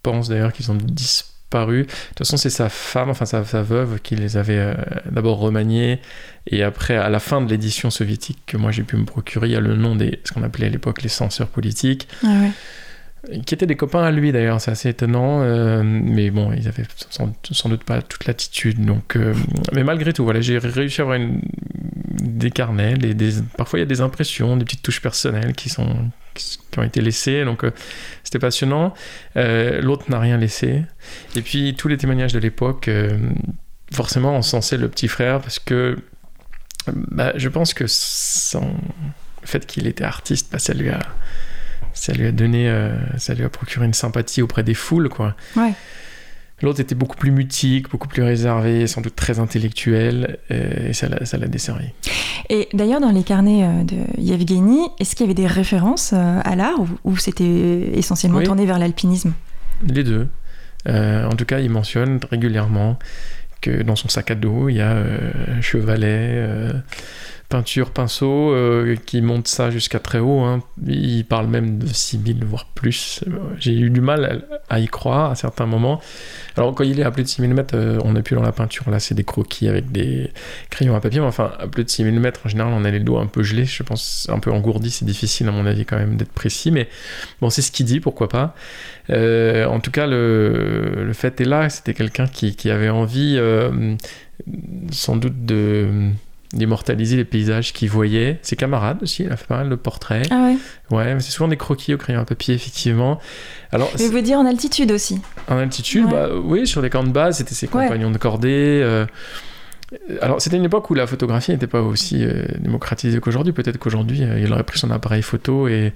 pense 0.03 0.29
d'ailleurs 0.29 0.53
qu'ils 0.53 0.71
ont 0.71 0.77
disparu 0.77 1.38
paru. 1.51 1.83
De 1.83 1.87
toute 1.87 2.19
façon, 2.19 2.37
c'est 2.37 2.51
sa 2.51 2.69
femme, 2.69 3.11
enfin 3.11 3.27
sa, 3.27 3.43
veuve, 3.43 4.01
qui 4.01 4.17
les 4.17 4.37
avait 4.37 4.59
euh, 4.59 4.75
d'abord 5.11 5.39
remaniés. 5.39 6.01
Et 6.47 6.63
après, 6.63 6.97
à 6.97 7.09
la 7.09 7.21
fin 7.21 7.41
de 7.41 7.51
l'édition 7.51 7.91
soviétique 7.91 8.39
que 8.47 8.57
moi 8.57 8.71
j'ai 8.71 8.83
pu 8.83 8.97
me 8.97 9.05
procurer, 9.05 9.49
il 9.49 9.53
y 9.53 9.57
a 9.57 9.61
le 9.61 9.77
nom 9.77 9.97
des 9.97 10.21
ce 10.25 10.33
qu'on 10.33 10.43
appelait 10.43 10.67
à 10.67 10.71
l'époque 10.71 11.03
les 11.03 11.09
censeurs 11.09 11.49
politiques. 11.49 12.09
Ah 12.25 12.29
qui 13.45 13.55
étaient 13.55 13.67
des 13.67 13.77
copains 13.77 14.05
à 14.05 14.11
lui 14.11 14.33
d'ailleurs, 14.33 14.61
c'est 14.61 14.71
assez 14.71 14.89
étonnant, 14.89 15.43
euh, 15.43 15.83
mais 15.85 16.31
bon, 16.31 16.53
ils 16.53 16.69
avaient 16.69 16.85
sans, 17.11 17.69
doute 17.69 17.85
pas 17.85 18.01
toute 18.01 18.27
l'attitude. 18.27 18.85
Donc, 18.85 19.17
euh, 19.17 19.35
mais 19.73 19.85
malgré 19.85 20.13
tout, 20.13 20.25
voilà, 20.25 20.41
j'ai 20.41 20.59
réussi 20.59 21.01
à 21.01 21.05
avoir 21.05 21.17
une, 21.17 21.41
des 22.21 22.51
carnets, 22.51 22.95
des, 22.95 23.35
parfois 23.57 23.79
il 23.79 23.83
y 23.83 23.85
a 23.85 23.87
des 23.87 24.01
impressions, 24.01 24.57
des 24.57 24.65
petites 24.65 24.83
touches 24.83 25.03
personnelles 25.03 25.55
qui 25.55 25.69
sont 25.69 26.11
qui 26.35 26.79
ont 26.79 26.85
été 26.85 27.01
laissées, 27.01 27.45
donc 27.45 27.65
euh, 27.65 27.73
c'était 28.23 28.39
passionnant. 28.39 28.95
L'autre 29.35 30.05
n'a 30.09 30.21
rien 30.21 30.37
laissé, 30.37 30.85
et 31.35 31.43
puis 31.43 31.75
tous 31.75 31.89
les 31.89 31.97
témoignages 31.97 32.33
de 32.33 32.39
l'époque, 32.39 32.89
forcément, 33.93 34.37
encensaient 34.37 34.77
le 34.77 34.89
petit 34.89 35.09
frère 35.09 35.41
parce 35.41 35.59
que 35.59 35.97
bah, 36.87 37.33
je 37.37 37.49
pense 37.49 37.75
que 37.75 37.85
sans 37.89 38.67
le 39.41 39.47
fait 39.47 39.67
qu'il 39.67 39.87
était 39.87 40.05
artiste, 40.05 40.49
bah, 40.53 40.59
ça 40.59 40.75
lui 40.75 40.91
a 40.91 41.01
ça 41.99 42.13
lui 42.13 42.27
a 42.27 42.33
donné, 42.33 42.69
euh, 42.69 42.97
ça 43.19 43.35
lui 43.35 43.45
a 43.45 43.49
procuré 43.49 43.85
une 43.85 43.95
sympathie 43.95 44.41
auprès 44.41 44.63
des 44.63 44.75
foules, 44.75 45.09
quoi. 45.09 45.35
Ouais. 45.57 45.73
L'autre 46.61 46.81
était 46.81 46.95
beaucoup 46.95 47.17
plus 47.17 47.31
mutique, 47.31 47.89
beaucoup 47.91 48.09
plus 48.09 48.23
réservé, 48.23 48.87
sans 48.87 49.01
doute 49.01 49.15
très 49.15 49.39
intellectuel, 49.39 50.39
euh, 50.51 50.89
et 50.89 50.93
ça 50.93 51.09
l'a 51.09 51.47
desservi. 51.47 51.87
Et 52.51 52.69
d'ailleurs, 52.73 53.01
dans 53.01 53.11
les 53.11 53.23
carnets 53.23 53.65
euh, 53.65 53.85
de 53.85 53.97
Yevgeny, 54.21 54.81
est-ce 54.99 55.15
qu'il 55.15 55.27
y 55.27 55.29
avait 55.29 55.35
des 55.35 55.47
références 55.47 56.13
à 56.13 56.57
l'art 56.57 56.81
ou, 57.05 57.17
c'était 57.17 57.91
essentiellement 57.95 58.43
tourné 58.43 58.67
vers 58.67 58.79
l'alpinisme? 58.79 59.33
Les 59.87 60.03
deux. 60.03 60.29
en 60.87 61.35
tout 61.37 61.45
cas, 61.45 61.61
il 61.61 61.71
mentionne 61.71 62.19
régulièrement 62.31 62.99
que 63.61 63.83
dans 63.83 63.97
son 63.97 64.09
sac 64.09 64.31
à 64.31 64.35
dos, 64.35 64.69
il 64.69 64.77
y 64.77 64.81
a 64.81 64.97
un 64.97 65.61
chevalet 65.61 66.73
peinture 67.49 67.91
pinceau 67.91 68.53
euh, 68.53 68.95
qui 69.07 69.23
monte 69.23 69.49
ça 69.49 69.71
jusqu'à 69.71 69.99
très 69.99 70.19
haut. 70.19 70.41
Hein. 70.41 70.63
Il 70.87 71.25
parle 71.25 71.47
même 71.47 71.79
de 71.79 71.87
6000 71.87 72.45
voire 72.45 72.67
plus. 72.75 73.25
J'ai 73.59 73.73
eu 73.73 73.89
du 73.89 74.03
mal 74.03 74.45
à, 74.69 74.81
y 74.81 74.87
croire 74.87 75.31
à 75.31 75.35
certains 75.35 75.65
moments. 75.65 76.01
Alors 76.57 76.75
quand 76.75 76.85
il 76.85 77.01
est 77.01 77.05
à 77.05 77.11
plus 77.11 77.23
de 77.23 77.29
6000 77.29 77.55
mètres, 77.55 77.75
euh, 77.75 77.99
on 78.05 78.13
n'est 78.13 78.23
plus 78.23 78.37
dans 78.37 78.43
la 78.43 78.53
peinture. 78.53 78.91
Là, 78.91 79.01
c'est 79.01 79.15
des 79.15 79.25
croquis 79.25 79.67
avec 79.67 79.91
des 79.91 80.31
crayons 80.69 80.95
à 80.95 81.01
papier. 81.01 81.21
Mais 81.21 81.27
enfin, 81.27 81.53
à 81.59 81.67
plus 81.67 81.85
de 81.85 81.91
6000 81.91 82.21
mètres, 82.21 82.41
en 82.45 82.49
général, 82.51 82.73
on 82.75 82.85
a 82.85 82.91
les 82.91 83.01
doigts 83.01 83.23
un 83.23 83.27
peu 83.27 83.43
gelés. 83.43 83.65
Je 83.65 83.83
pense 83.83 84.29
un 84.31 84.41
peu 84.41 84.53
engourdis. 84.53 84.91
C'est 84.91 85.07
difficile, 85.07 85.49
à 85.49 85.53
mon 85.53 85.65
avis, 85.65 85.87
quand 85.87 85.99
même 85.99 86.17
d'être 86.17 86.33
précis. 86.33 86.71
Mais 86.71 86.89
bon, 87.41 87.49
c'est 87.49 87.63
ce 87.63 87.73
qu'il 87.73 87.87
dit, 87.87 88.01
pourquoi 88.01 88.29
pas. 88.29 88.55
Euh, 89.09 89.65
en 89.65 89.81
tout 89.81 89.91
cas, 89.91 90.07
le, 90.07 91.11
fait 91.15 91.41
est 91.41 91.47
là. 91.47 91.71
C'était 91.71 91.95
quelqu'un 91.95 92.27
qui, 92.27 92.71
avait 92.71 92.91
envie, 92.91 93.41
sans 94.91 95.17
doute, 95.17 95.47
de 95.47 96.13
d'immortaliser 96.53 97.17
les 97.17 97.25
paysages 97.25 97.73
qu'il 97.73 97.91
voyait. 97.91 98.39
Ses 98.43 98.57
camarades 98.57 99.03
aussi, 99.03 99.25
il 99.25 99.33
a 99.33 99.37
fait 99.37 99.47
pas 99.47 99.59
mal 99.59 99.69
de 99.69 99.75
portraits. 99.75 100.27
Ah 100.31 100.45
ouais 100.45 100.57
Ouais, 100.91 101.15
mais 101.15 101.21
c'est 101.21 101.31
souvent 101.31 101.49
des 101.49 101.57
croquis 101.57 101.95
au 101.95 101.99
crayon 101.99 102.21
à 102.21 102.25
papier, 102.25 102.55
effectivement. 102.55 103.19
Alors, 103.73 103.91
mais 103.99 104.09
vous 104.09 104.21
dire 104.21 104.39
en 104.39 104.47
altitude 104.47 104.91
aussi 104.91 105.21
En 105.49 105.59
altitude, 105.59 106.07
bah 106.09 106.29
oui, 106.43 106.67
sur 106.67 106.81
les 106.81 106.91
camps 106.91 107.05
de 107.05 107.11
base, 107.11 107.39
c'était 107.39 107.55
ses 107.55 107.69
compagnons 107.69 108.11
de 108.11 108.19
cordée. 108.19 108.81
Euh, 108.83 109.05
alors, 110.21 110.41
c'était 110.41 110.59
une 110.59 110.65
époque 110.67 110.91
où 110.91 110.95
la 110.95 111.07
photographie 111.07 111.51
n'était 111.51 111.67
pas 111.67 111.81
aussi 111.81 112.23
euh, 112.23 112.45
démocratisée 112.59 113.21
qu'aujourd'hui. 113.21 113.55
Peut-être 113.55 113.79
qu'aujourd'hui, 113.79 114.23
euh, 114.23 114.39
il 114.39 114.53
aurait 114.53 114.65
pris 114.65 114.79
son 114.79 114.91
appareil 114.91 115.23
photo 115.23 115.67
et 115.67 115.95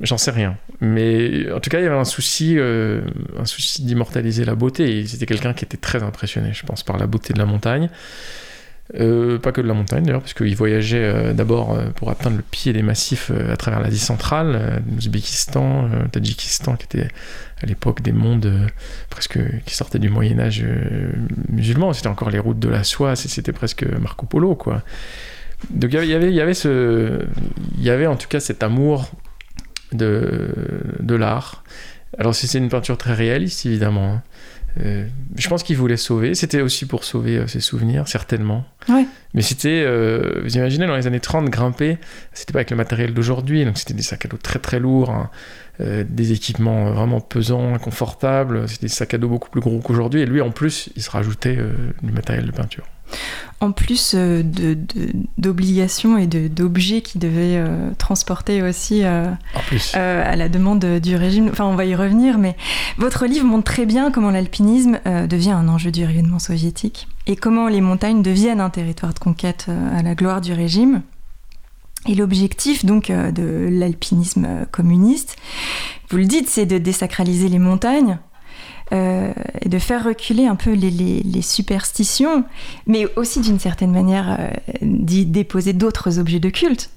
j'en 0.00 0.18
sais 0.18 0.32
rien. 0.32 0.56
Mais 0.80 1.50
en 1.52 1.60
tout 1.60 1.70
cas, 1.70 1.78
il 1.78 1.84
y 1.84 1.86
avait 1.86 1.96
un 1.96 2.04
souci, 2.04 2.58
euh, 2.58 3.02
un 3.38 3.44
souci 3.44 3.84
d'immortaliser 3.84 4.44
la 4.44 4.56
beauté. 4.56 4.98
Et 4.98 5.06
c'était 5.06 5.26
quelqu'un 5.26 5.52
qui 5.54 5.64
était 5.64 5.76
très 5.76 6.02
impressionné, 6.02 6.50
je 6.52 6.66
pense, 6.66 6.82
par 6.82 6.98
la 6.98 7.06
beauté 7.06 7.32
de 7.32 7.38
la 7.38 7.46
montagne. 7.46 7.88
Euh, 8.98 9.38
pas 9.38 9.52
que 9.52 9.60
de 9.60 9.68
la 9.68 9.74
montagne 9.74 10.02
d'ailleurs, 10.02 10.20
parce 10.20 10.34
qu'il 10.34 10.56
voyageait 10.56 11.04
euh, 11.04 11.32
d'abord 11.32 11.72
euh, 11.74 11.90
pour 11.94 12.10
atteindre 12.10 12.36
le 12.38 12.42
pied 12.42 12.72
des 12.72 12.82
massifs 12.82 13.30
euh, 13.32 13.52
à 13.52 13.56
travers 13.56 13.78
l'Asie 13.80 14.00
centrale, 14.00 14.82
l'Ouzbékistan, 14.92 15.86
le 15.86 16.08
Tadjikistan, 16.08 16.74
qui 16.74 16.86
était 16.86 17.08
à 17.62 17.66
l'époque 17.66 18.02
des 18.02 18.10
mondes 18.10 18.52
presque 19.08 19.38
qui 19.64 19.76
sortaient 19.76 20.00
du 20.00 20.08
Moyen 20.08 20.40
Âge 20.40 20.64
musulman. 21.48 21.92
C'était 21.92 22.08
encore 22.08 22.30
les 22.30 22.40
routes 22.40 22.58
de 22.58 22.68
la 22.68 22.82
soie, 22.82 23.14
c'était 23.14 23.52
presque 23.52 23.84
Marco 23.84 24.26
Polo, 24.26 24.56
quoi. 24.56 24.82
Donc 25.68 25.92
il 25.92 26.04
y 26.06 27.90
avait- 27.90 28.06
en 28.06 28.16
tout 28.16 28.28
cas 28.28 28.40
cet 28.40 28.62
amour 28.64 29.10
de, 29.92 31.14
l'art. 31.14 31.62
Alors 32.18 32.34
c'est 32.34 32.58
une 32.58 32.68
peinture 32.68 32.98
très 32.98 33.14
réaliste, 33.14 33.66
évidemment. 33.66 34.14
hein. 34.14 34.22
Euh, 34.78 35.06
je 35.36 35.48
pense 35.48 35.62
qu'il 35.62 35.76
voulait 35.76 35.96
sauver. 35.96 36.34
C'était 36.34 36.60
aussi 36.60 36.86
pour 36.86 37.04
sauver 37.04 37.38
euh, 37.38 37.46
ses 37.46 37.60
souvenirs, 37.60 38.08
certainement. 38.08 38.64
Ouais. 38.88 39.06
Mais 39.34 39.42
c'était, 39.42 39.82
euh, 39.84 40.40
vous 40.42 40.56
imaginez, 40.56 40.86
dans 40.86 40.96
les 40.96 41.06
années 41.06 41.20
30, 41.20 41.48
grimper, 41.50 41.98
c'était 42.32 42.52
pas 42.52 42.60
avec 42.60 42.70
le 42.70 42.76
matériel 42.76 43.14
d'aujourd'hui, 43.14 43.64
donc 43.64 43.78
c'était 43.78 43.94
des 43.94 44.02
sacs 44.02 44.24
à 44.24 44.28
dos 44.28 44.36
très 44.36 44.58
très 44.58 44.80
lourds, 44.80 45.10
hein, 45.10 45.30
des 45.78 46.32
équipements 46.32 46.92
vraiment 46.92 47.20
pesants, 47.20 47.74
inconfortables, 47.74 48.68
c'était 48.68 48.86
des 48.86 48.92
sacs 48.92 49.14
à 49.14 49.18
dos 49.18 49.28
beaucoup 49.28 49.48
plus 49.48 49.62
gros 49.62 49.78
qu'aujourd'hui, 49.78 50.20
et 50.20 50.26
lui 50.26 50.42
en 50.42 50.50
plus, 50.50 50.90
il 50.96 51.02
se 51.02 51.10
rajoutait 51.10 51.56
du 52.02 52.12
matériel 52.12 52.44
de 52.44 52.50
peinture. 52.50 52.84
En 53.60 53.72
plus 53.72 54.12
euh, 54.14 54.42
de- 54.42 54.72
de- 54.74 55.12
d'obligations 55.36 56.16
et 56.16 56.26
d'objets 56.26 57.02
qui 57.02 57.18
devaient 57.18 57.56
euh, 57.58 57.90
transporter 57.98 58.62
aussi 58.62 59.04
euh, 59.04 59.26
euh, 59.96 60.22
à 60.32 60.34
la 60.36 60.48
demande 60.48 60.82
du 61.00 61.14
régime. 61.16 61.48
Enfin, 61.52 61.66
on 61.66 61.74
va 61.76 61.84
y 61.84 61.94
revenir, 61.94 62.38
mais 62.38 62.56
votre 62.96 63.26
livre 63.26 63.44
montre 63.44 63.64
très 63.70 63.84
bien 63.84 64.10
comment 64.10 64.30
l'alpinisme 64.30 64.98
devient 65.28 65.50
un 65.50 65.68
enjeu 65.68 65.90
du 65.90 66.04
rayonnement 66.04 66.38
soviétique 66.38 67.06
et 67.26 67.36
comment 67.36 67.68
les 67.68 67.80
montagnes 67.82 68.22
deviennent 68.22 68.60
un 68.60 68.70
territoire 68.70 69.12
de 69.12 69.18
conquête 69.18 69.66
à 69.94 70.02
la 70.02 70.14
gloire 70.14 70.40
du 70.40 70.52
régime. 70.54 71.02
Et 72.08 72.14
l'objectif 72.14 72.86
donc 72.86 73.08
de 73.12 73.68
l'alpinisme 73.70 74.48
communiste, 74.70 75.36
vous 76.08 76.16
le 76.16 76.24
dites, 76.24 76.48
c'est 76.48 76.64
de 76.64 76.78
désacraliser 76.78 77.50
les 77.50 77.58
montagnes 77.58 78.18
euh, 78.92 79.32
et 79.60 79.68
de 79.68 79.78
faire 79.78 80.04
reculer 80.04 80.46
un 80.46 80.56
peu 80.56 80.72
les, 80.72 80.90
les- 80.90 81.22
les 81.22 81.42
superstitions, 81.42 82.44
mais 82.86 83.06
aussi 83.16 83.40
d'une 83.40 83.58
certaine 83.58 83.92
manière 83.92 84.36
euh, 84.40 84.48
d'y 84.82 85.26
déposer 85.26 85.72
d'autres 85.72 86.18
objets 86.18 86.40
de 86.40 86.48
culte. 86.50 86.90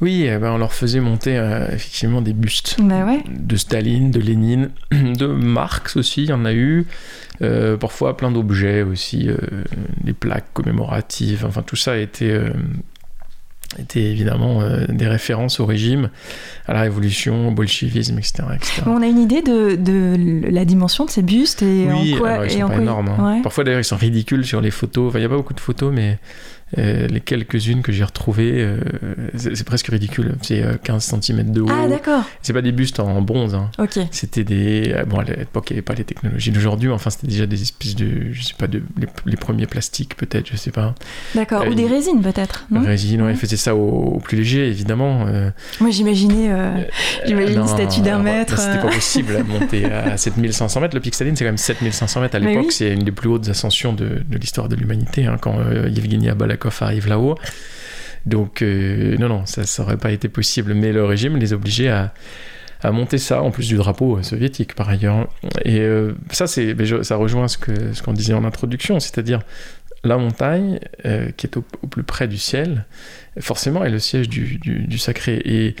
Oui, 0.00 0.26
eh 0.28 0.38
ben, 0.38 0.52
on 0.52 0.58
leur 0.58 0.72
faisait 0.72 1.00
monter 1.00 1.36
euh, 1.36 1.66
effectivement 1.72 2.22
des 2.22 2.32
bustes. 2.32 2.76
Bah 2.80 3.04
ouais. 3.04 3.18
de 3.28 3.56
Staline, 3.56 4.12
de 4.12 4.20
Lénine, 4.20 4.70
de 4.92 5.26
Marx 5.26 5.96
aussi, 5.96 6.22
il 6.22 6.28
y 6.28 6.32
en 6.32 6.44
a 6.44 6.52
eu. 6.52 6.86
Euh, 7.42 7.76
parfois 7.76 8.16
plein 8.16 8.30
d'objets 8.30 8.82
aussi, 8.82 9.28
euh, 9.28 9.36
des 10.04 10.12
plaques 10.12 10.52
commémoratives, 10.54 11.44
enfin 11.46 11.62
tout 11.62 11.74
ça 11.76 11.92
a 11.92 11.96
été, 11.96 12.30
était 13.78 14.02
évidemment 14.02 14.62
euh, 14.62 14.86
des 14.88 15.06
références 15.06 15.60
au 15.60 15.66
régime, 15.66 16.08
à 16.66 16.72
la 16.72 16.80
révolution, 16.82 17.48
au 17.48 17.50
bolchevisme, 17.50 18.16
etc. 18.18 18.44
on 18.86 19.02
a 19.02 19.06
une 19.06 19.18
idée 19.18 19.42
de, 19.42 19.76
de 19.76 20.48
la 20.50 20.64
dimension 20.64 21.04
de 21.04 21.10
ces 21.10 21.22
bustes 21.22 21.62
et 21.62 21.86
oui, 21.90 22.14
en 22.14 22.18
quoi, 22.18 22.30
alors 22.30 22.44
ils 22.46 22.50
sont 22.52 22.68
pas 22.68 22.76
énormes. 22.76 23.08
hein. 23.08 23.34
Ouais. 23.36 23.42
Parfois 23.42 23.64
d'ailleurs 23.64 23.80
ils 23.80 23.84
sont 23.84 23.96
ridicules 23.96 24.46
sur 24.46 24.60
les 24.60 24.70
photos. 24.70 25.08
Enfin, 25.08 25.18
il 25.18 25.22
n'y 25.22 25.26
a 25.26 25.28
pas 25.28 25.36
beaucoup 25.36 25.54
de 25.54 25.60
photos, 25.60 25.92
mais 25.94 26.18
euh, 26.76 27.06
les 27.06 27.20
quelques-unes 27.20 27.80
que 27.82 27.92
j'ai 27.92 28.04
retrouvées, 28.04 28.52
euh, 28.56 28.78
c'est 29.36 29.64
presque 29.64 29.86
ridicule. 29.86 30.34
C'est 30.42 30.62
euh, 30.62 30.74
15 30.82 31.14
cm 31.22 31.50
de 31.52 31.62
haut. 31.62 31.68
Ah 31.70 31.88
d'accord. 31.88 32.24
c'est 32.42 32.52
pas 32.52 32.60
des 32.62 32.72
bustes 32.72 33.00
en 33.00 33.22
bronze. 33.22 33.54
hein. 33.54 33.70
Ok. 33.78 33.98
C'était 34.10 34.44
des. 34.44 34.94
ah, 34.98 35.04
Bon, 35.04 35.18
à 35.20 35.24
l'époque, 35.24 35.70
il 35.70 35.74
n'y 35.74 35.78
avait 35.78 35.82
pas 35.82 35.94
les 35.94 36.04
technologies 36.04 36.50
d'aujourd'hui. 36.50 36.90
Enfin, 36.90 37.08
c'était 37.10 37.26
déjà 37.28 37.46
des 37.46 37.62
espèces 37.62 37.94
de. 37.96 38.32
Je 38.32 38.42
sais 38.42 38.54
pas, 38.58 38.66
de, 38.66 38.82
les, 38.98 39.06
les 39.24 39.36
premiers 39.36 39.66
plastiques, 39.66 40.16
peut-être, 40.16 40.48
je 40.50 40.56
sais 40.56 40.70
pas. 40.70 40.94
D'accord. 41.34 41.62
Euh, 41.62 41.70
Ou 41.70 41.74
des 41.74 41.86
résines 41.86 42.20
peut-être. 42.20 42.66
non? 42.70 42.82
Résine, 42.82 43.22
ouais, 43.22 43.32
ils 43.32 43.36
faisaient 43.38 43.56
ça 43.56 43.74
au, 43.74 43.88
au 44.16 44.18
plus 44.20 44.36
léger, 44.36 44.68
évidemment. 44.68 45.26
euh, 45.26 45.50
Moi 45.80 45.90
j'imaginais, 45.90 46.48
euh, 46.50 46.82
une 47.26 47.66
statue 47.66 48.00
d'un 48.00 48.20
alors, 48.20 48.22
mètre. 48.24 48.56
bah, 48.56 48.62
C'était 48.62 48.78
euh. 48.78 48.82
pas 48.82 48.94
possible 48.94 49.36
de 49.38 49.42
monter 49.42 49.84
à 49.86 50.16
7500 50.18 50.80
mètres. 50.80 50.94
Le 50.94 51.00
pic 51.00 51.14
Staline, 51.14 51.34
c'est 51.36 51.44
quand 51.44 51.48
même 51.50 51.56
7500 51.56 52.20
mètres 52.20 52.36
à 52.36 52.38
l'époque. 52.38 52.64
oui. 52.66 52.72
C'est 52.72 52.92
une 52.92 53.04
des 53.04 53.12
plus 53.12 53.28
hautes 53.28 53.48
ascensions 53.48 53.92
de, 53.92 54.22
de 54.28 54.38
l'histoire 54.38 54.68
de 54.68 54.76
l'humanité, 54.76 55.26
hein, 55.26 55.36
quand 55.40 55.58
euh, 55.58 55.88
Yevgeny 55.88 56.28
Arrive 56.80 57.08
là-haut. 57.08 57.36
Donc, 58.26 58.62
euh, 58.62 59.16
non, 59.18 59.28
non, 59.28 59.46
ça, 59.46 59.64
ça 59.64 59.82
aurait 59.82 59.96
pas 59.96 60.10
été 60.12 60.28
possible. 60.28 60.74
Mais 60.74 60.92
le 60.92 61.04
régime 61.04 61.36
les 61.36 61.52
obligeait 61.52 61.88
à, 61.88 62.12
à 62.82 62.90
monter 62.92 63.18
ça, 63.18 63.42
en 63.42 63.50
plus 63.50 63.68
du 63.68 63.76
drapeau 63.76 64.18
euh, 64.18 64.22
soviétique, 64.22 64.74
par 64.74 64.88
ailleurs. 64.88 65.28
Et 65.64 65.80
euh, 65.80 66.12
ça, 66.30 66.46
c'est, 66.46 66.74
ça 67.02 67.16
rejoint 67.16 67.48
ce, 67.48 67.56
qu'on 68.02 68.12
disait 68.12 68.34
en 68.34 68.44
introduction, 68.44 69.00
c'est-à-dire 69.00 69.40
la 70.04 70.16
montagne, 70.16 70.78
qui 71.36 71.46
est 71.46 71.56
au, 71.56 71.64
au 71.82 71.86
plus 71.88 72.04
près 72.04 72.28
du 72.28 72.38
ciel, 72.38 72.84
forcément 73.40 73.84
est 73.84 73.90
le 73.90 73.98
siège 73.98 74.28
du, 74.28 74.58
du- 74.58 74.86
du 74.86 74.98
sacré. 74.98 75.42
Et 75.44 75.74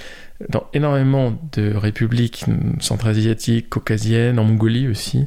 dans 0.50 0.66
énormément 0.72 1.36
de 1.52 1.74
républiques 1.74 2.44
centra-asiatiques, 2.78 3.68
caucasiennes, 3.68 4.38
en 4.38 4.44
Mongolie 4.44 4.86
aussi, 4.86 5.24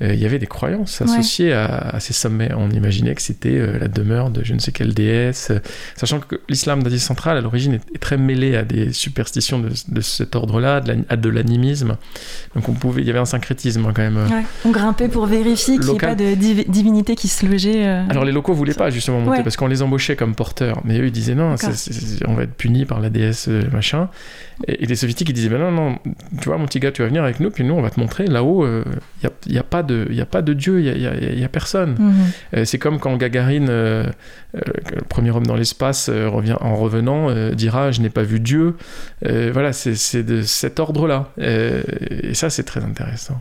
euh, 0.00 0.14
il 0.14 0.18
y 0.18 0.24
avait 0.24 0.38
des 0.38 0.46
croyances 0.46 1.02
associées 1.02 1.52
à, 1.52 1.66
à 1.66 2.00
ces 2.00 2.14
sommets. 2.14 2.50
On 2.56 2.70
imaginait 2.70 3.14
que 3.14 3.20
c'était 3.20 3.50
euh, 3.58 3.78
la 3.78 3.88
demeure 3.88 4.30
de 4.30 4.42
je 4.42 4.54
ne 4.54 4.58
sais 4.58 4.72
quelle 4.72 4.94
déesse, 4.94 5.50
euh, 5.50 5.58
sachant 5.96 6.18
que 6.20 6.40
l'islam 6.48 6.82
d'Asie 6.82 6.98
centrale, 6.98 7.36
à 7.36 7.40
l'origine, 7.42 7.74
est, 7.74 7.82
est 7.94 7.98
très 7.98 8.16
mêlé 8.16 8.56
à 8.56 8.62
des 8.62 8.92
superstitions 8.92 9.58
de, 9.58 9.68
de 9.88 10.00
cet 10.00 10.34
ordre-là, 10.34 10.80
à 11.10 11.16
de 11.16 11.28
l'animisme. 11.28 11.96
Donc 12.54 12.68
on 12.70 12.72
pouvait, 12.72 13.02
il 13.02 13.06
y 13.06 13.10
avait 13.10 13.18
un 13.18 13.26
syncrétisme 13.26 13.84
hein, 13.84 13.92
quand 13.94 14.02
même. 14.02 14.16
Ouais. 14.16 14.44
On 14.64 14.70
grimpait 14.70 15.08
pour 15.08 15.26
vérifier 15.26 15.76
qu'il 15.76 15.90
n'y 15.90 15.96
ait 15.96 15.98
pas 15.98 16.14
de 16.14 16.34
divi- 16.34 16.68
divinité 16.70 17.16
qui 17.16 17.28
se 17.28 17.44
logeait. 17.44 17.84
Alors 17.84 18.24
les 18.24 18.32
locaux 18.32 18.54
voulaient 18.54 18.72
pas 18.72 18.88
justement 18.88 19.20
monter 19.20 19.30
Ouais. 19.38 19.42
parce 19.42 19.56
qu'on 19.56 19.66
les 19.66 19.82
embauchait 19.82 20.16
comme 20.16 20.34
porteurs, 20.34 20.80
mais 20.84 20.98
eux 21.00 21.06
ils 21.06 21.12
disaient 21.12 21.34
non, 21.34 21.54
on 22.26 22.34
va 22.34 22.42
être 22.44 22.54
punis 22.54 22.86
par 22.86 23.00
la 23.00 23.10
déesse 23.10 23.48
machin. 23.72 24.08
Et, 24.68 24.84
et 24.84 24.86
les 24.86 24.94
soviétiques 24.96 25.28
ils 25.28 25.32
disaient 25.34 25.48
ben 25.48 25.58
non 25.58 25.70
non, 25.72 25.98
tu 26.40 26.48
vois 26.48 26.58
mon 26.58 26.66
petit 26.66 26.78
gars, 26.80 26.92
tu 26.92 27.02
vas 27.02 27.08
venir 27.08 27.24
avec 27.24 27.40
nous 27.40 27.50
puis 27.50 27.64
nous 27.64 27.74
on 27.74 27.82
va 27.82 27.90
te 27.90 27.98
montrer 27.98 28.26
là-haut, 28.26 28.66
il 28.66 28.82
n'y 29.22 29.26
a, 29.26 29.30
y 29.56 29.58
a 29.58 29.62
pas 29.64 29.82
de 29.82 30.06
y 30.10 30.20
a 30.20 30.26
pas 30.26 30.42
de 30.42 30.52
dieu, 30.52 30.80
il 30.80 30.86
y 30.86 30.90
a, 30.90 30.96
y 30.96 31.06
a- 31.06 31.32
y 31.32 31.44
a 31.44 31.48
personne. 31.48 31.96
Mhm. 31.98 32.14
Euh, 32.56 32.64
c'est 32.64 32.78
comme 32.78 32.98
quand 33.00 33.16
Gagarine, 33.16 33.66
euh, 33.68 34.04
euh, 34.56 34.60
le 34.94 35.02
premier 35.02 35.30
homme 35.32 35.46
dans 35.46 35.56
l'espace, 35.56 36.08
euh, 36.08 36.28
revient 36.28 36.56
en 36.60 36.76
revenant 36.76 37.28
euh, 37.30 37.50
dira 37.52 37.90
je 37.90 38.00
n'ai 38.00 38.10
pas 38.10 38.22
vu 38.22 38.38
Dieu. 38.40 38.76
Euh, 39.26 39.50
voilà, 39.52 39.72
c'est 39.72 40.22
de 40.22 40.42
cet 40.42 40.78
ordre-là. 40.80 41.30
Euh, 41.40 41.82
et 42.22 42.34
ça 42.34 42.48
c'est 42.50 42.64
très 42.64 42.82
intéressant. 42.84 43.40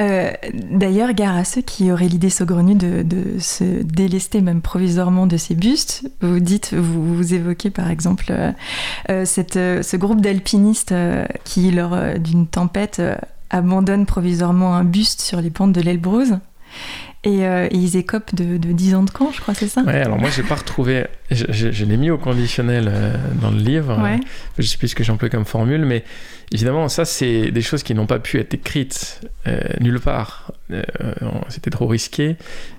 Euh, 0.00 0.32
D'ailleurs, 0.54 1.12
gare 1.12 1.36
à 1.36 1.44
ceux 1.44 1.60
qui 1.60 1.90
auraient 1.90 2.08
l'idée 2.08 2.30
saugrenue 2.30 2.74
de, 2.74 3.04
se 3.38 3.82
délester 3.82 4.40
même 4.40 4.60
provisoirement 4.60 5.26
de 5.26 5.36
ces 5.36 5.54
bustes. 5.54 6.10
Vous 6.20 6.40
dites, 6.40 6.74
vous, 6.74 7.14
vous 7.14 7.34
évoquez 7.34 7.70
par 7.70 7.90
exemple 7.90 8.26
euh, 8.30 8.52
euh, 9.10 9.24
ce 9.24 9.96
groupe 9.96 10.20
d'alpinistes 10.20 10.94
qui, 11.44 11.70
lors 11.70 11.96
d'une 12.18 12.46
tempête, 12.46 13.02
abandonne 13.50 14.06
provisoirement 14.06 14.74
un 14.74 14.84
buste 14.84 15.20
sur 15.20 15.40
les 15.40 15.50
pentes 15.50 15.72
de 15.72 15.80
l'Elbrouz. 15.80 16.38
Et, 17.22 17.44
euh, 17.44 17.66
et 17.70 17.76
ils 17.76 17.98
écopent 17.98 18.34
de, 18.34 18.56
de 18.56 18.72
10 18.72 18.94
ans 18.94 19.02
de 19.02 19.10
camp, 19.10 19.30
je 19.30 19.42
crois, 19.42 19.52
c'est 19.52 19.68
ça? 19.68 19.82
Ouais, 19.82 20.00
alors 20.00 20.18
moi 20.18 20.30
j'ai 20.34 20.42
pas 20.42 20.54
retrouvé, 20.54 21.04
je, 21.30 21.44
je- 21.50 21.70
je 21.70 21.84
l'ai 21.84 21.98
mis 21.98 22.08
au 22.08 22.16
conditionnel 22.16 22.88
euh, 22.90 23.14
dans 23.42 23.50
le 23.50 23.58
livre. 23.58 24.00
Ouais. 24.02 24.18
je 24.58 24.66
sais 24.66 24.78
plus 24.78 24.88
ce 24.88 24.94
que 24.94 25.04
j'emploie 25.04 25.28
comme 25.28 25.44
formule, 25.44 25.84
mais 25.84 26.02
évidemment, 26.50 26.88
ça, 26.88 27.04
c'est 27.04 27.50
des 27.50 27.60
choses 27.60 27.82
qui 27.82 27.94
n'ont 27.94 28.06
pas 28.06 28.20
pu 28.20 28.38
être 28.40 28.54
écrites 28.54 29.20
euh, 29.46 29.60
nulle 29.80 30.00
part. 30.00 30.52
Euh, 30.72 30.82
C'était 31.50 31.70
trop 31.70 31.86
risqué. 31.88 32.36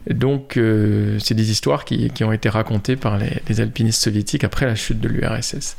Donc, 0.10 0.57
euh, 0.57 1.19
c'est 1.19 1.36
des 1.36 1.51
histoires 1.51 1.86
qui, 1.86 2.10
qui 2.10 2.24
ont 2.24 2.31
été 2.33 2.50
racontées 2.50 2.95
par 2.95 3.19
les, 3.19 3.41
les 3.48 3.62
alpinistes 3.62 4.01
soviétiques 4.03 4.43
après 4.43 4.65
la 4.65 4.74
chute 4.74 5.00
de 5.00 5.07
l'URSS. 5.07 5.75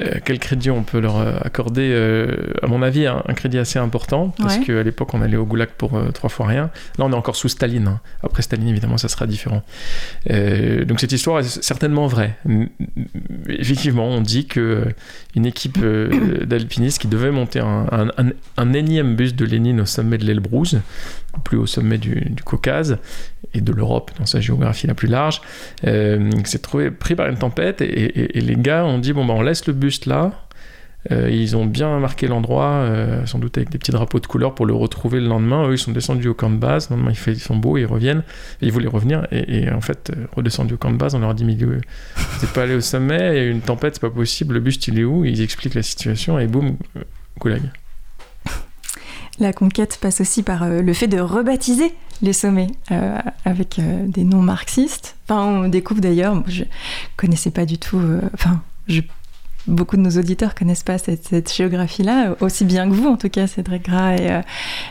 Euh, 0.00 0.20
quel 0.24 0.38
crédit 0.38 0.70
on 0.70 0.84
peut 0.84 1.00
leur 1.00 1.16
euh, 1.18 1.32
accorder 1.42 1.90
euh, 1.92 2.36
À 2.62 2.68
mon 2.68 2.82
avis, 2.82 3.06
un, 3.06 3.22
un 3.26 3.34
crédit 3.34 3.58
assez 3.58 3.78
important, 3.80 4.32
parce 4.38 4.58
Ouais. 4.58 4.64
qu'à 4.64 4.82
l'époque, 4.84 5.12
on 5.14 5.22
allait 5.22 5.36
au 5.36 5.44
goulag 5.44 5.70
pour 5.76 6.00
trois 6.12 6.30
fois 6.30 6.46
rien. 6.46 6.70
Là, 6.98 7.04
on 7.06 7.10
est 7.12 7.16
encore 7.16 7.34
sous 7.36 7.48
Staline. 7.48 7.88
hein. 7.88 8.00
Après 8.22 8.42
Staline, 8.42 8.68
évidemment, 8.68 8.96
ça 8.98 9.08
sera 9.08 9.26
différent. 9.26 9.62
Donc, 10.28 11.00
cette 11.00 11.12
histoire 11.12 11.40
est 11.40 11.62
certainement 11.62 12.06
vraie. 12.06 12.36
Effectivement, 13.48 14.06
on 14.08 14.20
dit 14.20 14.46
que 14.46 14.60
euh, 14.60 14.84
une 15.34 15.46
équipe 15.46 15.78
d'alpinistes 16.44 17.00
qui 17.00 17.08
devait 17.08 17.30
monter 17.30 17.60
un, 17.60 17.86
un- 17.90 18.08
un- 18.24 18.32
un 18.56 18.72
énième 18.72 19.16
buste 19.16 19.36
de 19.36 19.44
Lénine 19.44 19.80
au 19.80 19.86
sommet 19.86 20.18
de 20.18 20.24
l'Elbrouz, 20.24 20.80
plus 21.44 21.56
au 21.56 21.66
sommet 21.66 21.98
du, 21.98 22.20
du 22.30 22.42
Caucase 22.42 22.98
et 23.54 23.60
de 23.60 23.72
l'Europe 23.72 24.10
dans 24.18 24.26
sa 24.26 24.40
géographie 24.40 24.86
la 24.86 24.94
plus 24.94 25.08
large, 25.08 25.40
euh, 25.86 26.30
s'est 26.44 26.58
trouvé 26.58 26.90
pris 26.90 27.14
par 27.14 27.26
une 27.28 27.36
tempête 27.38 27.80
et, 27.80 27.84
et- 27.84 28.38
et 28.38 28.40
les 28.40 28.56
gars 28.56 28.84
ont 28.84 28.98
dit 28.98 29.12
bon 29.12 29.24
bah 29.24 29.34
on 29.36 29.42
laisse 29.42 29.66
le 29.66 29.71
buste 29.72 30.06
là. 30.06 30.32
Euh, 31.10 31.28
ils 31.32 31.56
ont 31.56 31.66
bien 31.66 31.98
marqué 31.98 32.28
l'endroit, 32.28 32.70
euh, 32.74 33.26
sans 33.26 33.40
doute 33.40 33.56
avec 33.58 33.70
des 33.70 33.78
petits 33.78 33.90
drapeaux 33.90 34.20
de 34.20 34.26
couleur 34.28 34.54
pour 34.54 34.66
le 34.66 34.72
retrouver 34.72 35.18
le 35.18 35.26
lendemain. 35.26 35.66
Eux, 35.66 35.72
ils 35.72 35.78
sont 35.78 35.90
descendus 35.90 36.28
au 36.28 36.34
camp 36.34 36.48
de 36.48 36.58
base. 36.58 36.90
Le 36.90 36.96
lendemain, 36.96 37.12
ils 37.26 37.40
sont 37.40 37.56
beaux, 37.56 37.76
ils 37.76 37.86
reviennent. 37.86 38.22
Ils 38.60 38.70
voulaient 38.70 38.86
revenir. 38.86 39.26
Et, 39.32 39.68
en 39.68 39.80
fait, 39.80 40.12
euh, 40.16 40.26
redescendus 40.36 40.74
au 40.74 40.76
camp 40.76 40.92
de 40.92 40.96
base, 40.98 41.16
on 41.16 41.18
leur 41.18 41.34
dit, 41.34 41.44
mais 41.44 41.54
n'êtes 41.56 42.52
pas 42.54 42.62
allé 42.62 42.76
au 42.76 42.80
sommet, 42.80 43.48
une 43.48 43.62
tempête, 43.62 43.94
c'est 43.94 44.00
pas 44.00 44.10
possible. 44.10 44.54
Le 44.54 44.60
buste, 44.60 44.86
il 44.86 44.98
est 45.00 45.02
où? 45.02 45.24
Ils 45.24 45.40
expliquent 45.40 45.74
la 45.74 45.82
situation 45.82 46.38
et 46.38 46.46
boum, 46.46 46.76
goulag. 47.40 47.62
La 49.40 49.52
conquête 49.52 49.98
passe 50.00 50.20
aussi 50.20 50.44
par 50.44 50.68
le 50.68 50.92
fait 50.92 51.08
de 51.08 51.18
rebaptiser 51.18 51.92
les 52.20 52.32
sommets 52.34 52.68
avec 53.44 53.80
des 54.06 54.22
noms 54.22 54.42
marxistes. 54.42 55.16
Enfin, 55.26 55.42
on 55.64 55.68
découvre 55.68 56.00
d'ailleurs, 56.00 56.44
je 56.46 56.62
connaissais 57.16 57.50
pas 57.50 57.64
du 57.64 57.78
tout. 57.78 58.00
Enfin, 58.34 58.62
je- 58.86 59.00
beaucoup 59.66 59.96
de 59.96 60.02
nos 60.02 60.10
auditeurs 60.18 60.54
connaissent 60.54 60.82
pas 60.82 60.98
cette, 60.98 61.24
cette 61.28 61.52
géographie-là, 61.54 62.36
aussi 62.40 62.64
bien 62.64 62.88
que 62.88 62.94
vous 62.94 63.06
en 63.08 63.16
tout 63.16 63.28
cas, 63.28 63.46
Cédric 63.46 63.84
Gras. 63.84 64.16
Et, 64.16 64.30
euh, 64.30 64.40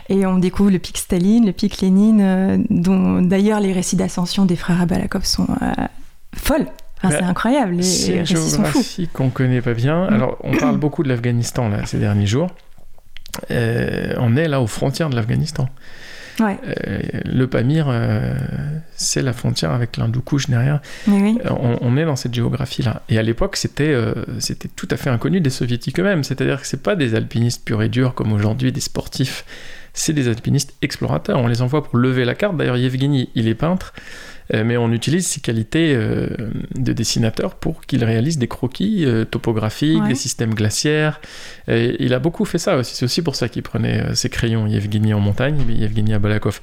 et 0.08 0.26
on 0.26 0.38
découvre 0.38 0.70
le 0.70 0.78
pic 0.78 0.98
Staline, 0.98 1.46
le 1.46 1.52
pic 1.52 1.80
Lénine, 1.80 2.20
euh, 2.22 2.56
dont 2.70 3.20
d'ailleurs 3.22 3.60
les 3.60 3.72
récits 3.72 3.96
d'ascension 3.96 4.44
des 4.44 4.56
frères 4.56 4.80
Abalakov 4.80 5.24
sont 5.24 5.46
euh, 5.62 5.72
folles. 6.34 6.66
Enfin, 6.98 7.08
Bah, 7.08 7.16
c'est 7.18 7.24
incroyable, 7.24 7.72
les, 7.74 7.82
C'est 7.82 8.12
les 8.12 8.18
récits 8.20 8.50
sont 8.50 8.64
fous. 8.64 9.02
qu'on 9.12 9.30
connaît 9.30 9.60
pas 9.60 9.74
bien. 9.74 10.08
Mm. 10.10 10.14
Alors, 10.14 10.38
on 10.44 10.56
parle 10.56 10.78
beaucoup 10.78 11.02
de 11.02 11.08
l'Afghanistan 11.08 11.68
là 11.68 11.84
ces 11.86 11.98
derniers 11.98 12.26
jours. 12.26 12.48
On 13.50 14.36
est 14.36 14.48
là 14.48 14.60
aux 14.60 14.66
frontières 14.66 15.10
de 15.10 15.16
l'Afghanistan. 15.16 15.68
Ouais, 16.40 16.58
Euh, 16.86 17.00
le 17.24 17.46
Pamir, 17.46 17.86
euh, 17.88 18.34
c'est 18.94 19.22
la 19.22 19.32
frontière 19.32 19.72
avec 19.72 19.96
l'Hindoukouche 19.96 20.48
derrière. 20.48 20.80
oui. 21.06 21.38
Euh, 21.44 21.50
On, 21.50 21.78
on 21.80 21.96
est 21.96 22.04
dans 22.04 22.16
cette 22.16 22.34
géographie-là. 22.34 23.02
Et 23.08 23.18
à 23.18 23.22
l'époque, 23.22 23.56
c'était 23.56 23.92
euh, 23.92 24.14
c'était 24.38 24.68
tout 24.68 24.88
à 24.90 24.96
fait 24.96 25.10
inconnu 25.10 25.40
des 25.40 25.50
soviétiques 25.50 25.98
eux-mêmes. 26.00 26.24
C'est-à-dire 26.24 26.60
que 26.60 26.66
c'est 26.66 26.82
pas 26.82 26.96
des 26.96 27.14
alpinistes 27.14 27.64
purs 27.64 27.82
et 27.82 27.88
durs 27.88 28.14
comme 28.14 28.32
aujourd'hui, 28.32 28.72
des 28.72 28.80
sportifs. 28.80 29.44
C'est 29.94 30.14
des 30.14 30.28
alpinistes 30.28 30.74
explorateurs. 30.80 31.38
On 31.38 31.46
les 31.48 31.60
envoie 31.60 31.84
pour 31.84 31.98
lever 31.98 32.24
la 32.24 32.34
carte. 32.34 32.56
D'ailleurs, 32.56 32.78
Yevgeny, 32.78 33.28
il 33.34 33.46
est 33.46 33.54
peintre. 33.54 33.92
Euh, 34.54 34.64
Mais 34.64 34.76
on 34.76 34.90
utilise 34.92 35.26
ses 35.26 35.40
qualités 35.40 35.94
euh, 35.94 36.28
de 36.74 36.92
dessinateur 36.92 37.54
pour 37.54 37.82
qu'il 37.86 38.04
réalise 38.04 38.38
des 38.38 38.48
croquis 38.48 39.04
euh, 39.04 39.24
topographiques, 39.24 40.02
Ouais. 40.02 40.08
des 40.08 40.14
systèmes 40.14 40.54
glaciaires. 40.54 41.20
Et 41.68 41.96
il 42.04 42.14
a 42.14 42.18
beaucoup 42.18 42.44
fait 42.44 42.58
ça 42.58 42.76
aussi. 42.76 42.94
C'est 42.96 43.04
aussi 43.04 43.22
pour 43.22 43.36
ça 43.36 43.48
qu'il 43.48 43.62
prenait 43.62 44.14
ses 44.14 44.28
crayons 44.28 44.66
Yevgeny 44.66 45.14
en 45.14 45.20
montagne, 45.20 45.62
mais 45.66 45.74
Yevgeny 45.74 46.14
à 46.14 46.18
Balakov. 46.18 46.60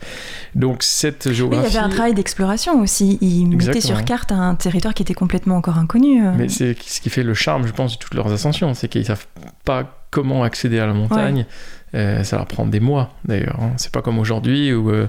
Donc 0.56 0.84
cette 0.84 1.26
Oui, 1.26 1.32
il 1.32 1.34
y 1.34 1.36
géographie. 1.36 1.78
avait 1.78 1.86
un 1.86 1.90
travail 1.90 2.14
d'exploration 2.14 2.82
aussi. 2.82 3.18
Il 3.22 3.46
mettait 3.48 3.56
Exactement. 3.70 3.96
sur 3.98 4.06
carte 4.06 4.32
un 4.32 4.56
territoire 4.56 4.94
qui 4.94 5.04
était 5.04 5.14
complètement 5.14 5.56
encore 5.58 5.78
inconnu. 5.78 6.22
Mais 6.38 6.50
c'est 6.50 6.76
ce 6.82 7.02
qui 7.02 7.10
fait 7.10 7.24
le 7.24 7.34
charme, 7.34 7.66
je 7.68 7.72
pense, 7.74 7.94
de 7.94 7.98
toutes 7.98 8.14
leurs 8.14 8.32
ascensions, 8.32 8.74
c'est 8.74 8.88
qu'ils 8.88 9.06
savent 9.06 9.26
pas 9.66 9.96
comment 10.12 10.44
accéder 10.44 10.80
à 10.80 10.88
la 10.88 10.94
montagne. 10.94 11.46
Euh, 11.96 12.24
ça 12.24 12.38
leur 12.38 12.46
prend 12.46 12.66
des 12.66 12.80
mois, 12.80 13.16
d'ailleurs. 13.26 13.60
hein. 13.60 13.74
C'est 13.78 13.92
pas 13.92 14.02
comme 14.02 14.20
aujourd'hui 14.20 14.74
où, 14.74 14.92
euh, 14.92 15.08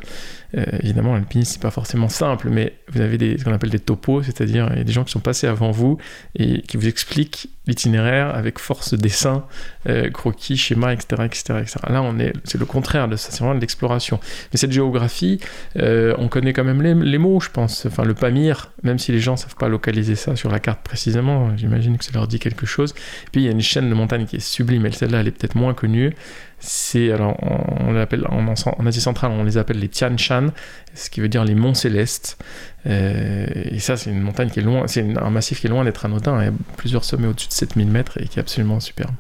euh, 0.57 0.65
évidemment, 0.83 1.15
l'alpinisme 1.15 1.53
c'est 1.53 1.63
pas 1.63 1.71
forcément 1.71 2.09
simple, 2.09 2.49
mais 2.51 2.75
vous 2.89 3.01
avez 3.01 3.19
des, 3.19 3.39
ce 3.39 3.45
qu'on 3.45 3.53
appelle 3.53 3.71
des 3.71 3.79
topos, 3.79 4.23
c'est-à-dire 4.23 4.71
des 4.85 4.93
gens 4.93 5.05
qui 5.05 5.13
sont 5.13 5.21
passés 5.21 5.47
avant 5.47 5.71
vous 5.71 5.99
et 6.35 6.63
qui 6.63 6.77
vous 6.77 6.89
expliquent 6.89 7.49
l'itinéraire 7.67 8.35
avec 8.35 8.59
force 8.59 8.93
de 8.93 8.97
dessin, 8.97 9.45
euh, 9.89 10.11
croquis, 10.11 10.57
schéma, 10.57 10.93
etc., 10.93 11.23
etc.. 11.27 11.55
Là, 11.89 12.03
on 12.03 12.19
est, 12.19 12.33
c'est 12.45 12.59
le 12.59 12.67
contraire 12.67 13.07
de 13.07 13.17
ça, 13.17 13.31
c'est 13.31 13.39
vraiment 13.39 13.55
de 13.55 13.61
l'exploration. 13.61 14.19
Mais 14.53 14.59
cette 14.59 14.73
géographie, 14.73 15.39
euh, 15.77 16.15
on 16.19 16.29
connaît 16.29 16.53
quand 16.53 16.65
même 16.65 16.83
les, 16.83 17.19
mots, 17.19 17.41
je 17.41 17.51
pense. 17.51 17.87
Enfin, 17.87 18.05
le 18.05 18.15
Pamir, 18.15 18.73
même 18.83 18.99
si 18.99 19.13
les 19.13 19.21
gens 19.21 19.37
savent 19.37 19.57
pas 19.57 19.69
localiser 19.69 20.17
ça 20.17 20.35
sur 20.37 20.51
la 20.51 20.59
carte 20.59 20.81
précisément, 20.83 21.57
j'imagine 21.57 21.97
que 21.97 22.05
ça 22.05 22.11
leur 22.13 22.27
dit 22.27 22.41
quelque 22.41 22.67
chose. 22.67 22.95
Puis 23.31 23.43
il 23.43 23.45
y 23.45 23.49
a 23.49 23.53
une 23.53 23.61
chaîne 23.61 23.89
de 23.89 23.95
montagne 23.95 24.27
qui 24.27 24.37
est 24.37 24.41
sublime, 24.41 24.87
et 24.87 24.91
celle-là, 24.91 25.21
elle 25.21 25.29
est 25.29 25.33
peut-être 25.39 25.55
moins 25.55 25.75
connue. 25.75 26.13
C'est 26.61 27.11
alors 27.11 27.37
on, 27.43 27.93
l'appelle 27.93 28.27
en, 28.29 28.47
en 28.47 28.87
Asie 28.87 29.01
centrale, 29.01 29.31
on 29.33 29.45
les 29.45 29.57
appelle 29.57 29.79
les 29.79 29.89
Tian 29.89 30.17
Shan, 30.17 30.49
ce 30.95 31.09
qui 31.09 31.21
veut 31.21 31.29
dire 31.29 31.45
les 31.45 31.55
monts 31.55 31.75
célestes. 31.75 32.39
Euh, 32.87 33.47
et 33.55 33.79
ça, 33.79 33.97
c'est 33.97 34.11
une 34.11 34.21
montagne 34.21 34.51
qui 34.51 34.61
est 34.61 34.63
loin, 34.63 34.87
c'est 34.87 35.05
un 35.19 35.31
massif 35.31 35.61
qui 35.61 35.67
est 35.67 35.71
loin 35.71 35.85
d'être 35.85 36.05
anodin. 36.05 36.41
Il 36.41 36.45
y 36.45 36.49
a 36.49 36.53
plusieurs 36.77 37.05
sommets 37.05 37.29
au-dessus 37.29 37.49
de 37.49 37.55
7000 37.55 37.89
mètres 37.89 38.21
et 38.21 38.29
qui 38.29 38.39
est 38.39 38.43
absolument 38.43 38.79
superbe. 38.79 39.15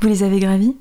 Vous 0.00 0.08
les 0.08 0.22
avez 0.22 0.40
gravis? 0.40 0.74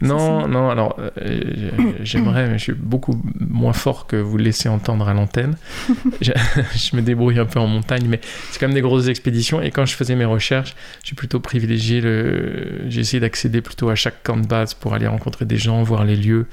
Non, 0.00 0.46
non, 0.48 0.70
alors 0.70 0.98
euh, 0.98 1.10
j'ai- 1.18 2.04
j'aimerais, 2.04 2.46
mais 2.48 2.58
je 2.58 2.62
suis 2.64 2.72
beaucoup 2.72 3.20
moins 3.38 3.72
fort 3.72 4.06
que 4.06 4.16
vous 4.16 4.36
le 4.38 4.44
laissez 4.44 4.68
entendre 4.68 5.08
à 5.08 5.14
l'antenne. 5.14 5.56
je, 6.20 6.32
je 6.74 6.96
me 6.96 7.02
débrouille 7.02 7.38
un 7.38 7.46
peu 7.46 7.58
en 7.58 7.66
montagne, 7.66 8.06
mais 8.08 8.20
c'est 8.50 8.58
quand 8.58 8.66
même 8.66 8.74
des 8.74 8.80
grosses 8.80 9.08
expéditions. 9.08 9.60
Et 9.62 9.70
quand 9.70 9.86
je 9.86 9.94
faisais 9.94 10.14
mes 10.14 10.24
recherches, 10.24 10.74
j'ai 11.04 11.14
plutôt 11.14 11.40
privilégié 11.40 12.00
le. 12.00 12.82
J'ai 12.88 13.00
essayé 13.00 13.20
d'accéder 13.20 13.60
plutôt 13.62 13.88
à 13.88 13.94
chaque 13.94 14.22
camp 14.22 14.36
de 14.36 14.46
base 14.46 14.74
pour 14.74 14.94
aller 14.94 15.06
rencontrer 15.06 15.44
des 15.44 15.56
gens, 15.58 15.82
voir 15.82 16.04
les 16.04 16.16
lieux, 16.16 16.46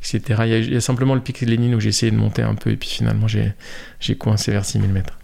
etc. 0.00 0.40
Il 0.44 0.48
y 0.50 0.54
a, 0.54 0.58
il 0.58 0.72
y 0.72 0.76
a 0.76 0.80
simplement 0.80 1.14
le 1.14 1.20
pic 1.20 1.40
Lénine 1.40 1.74
où 1.74 1.80
j'ai 1.80 1.90
essayé 1.90 2.10
de 2.12 2.16
monter 2.16 2.42
un 2.42 2.54
peu, 2.54 2.70
et 2.70 2.76
puis 2.76 2.88
finalement 2.88 3.26
j'ai 3.28 4.14
coincé 4.16 4.50
vers 4.52 4.64
6000 4.64 4.90
mètres. 4.92 5.18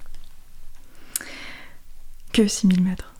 Que 2.33 2.47
6000 2.49 2.83
mètres. 2.83 3.12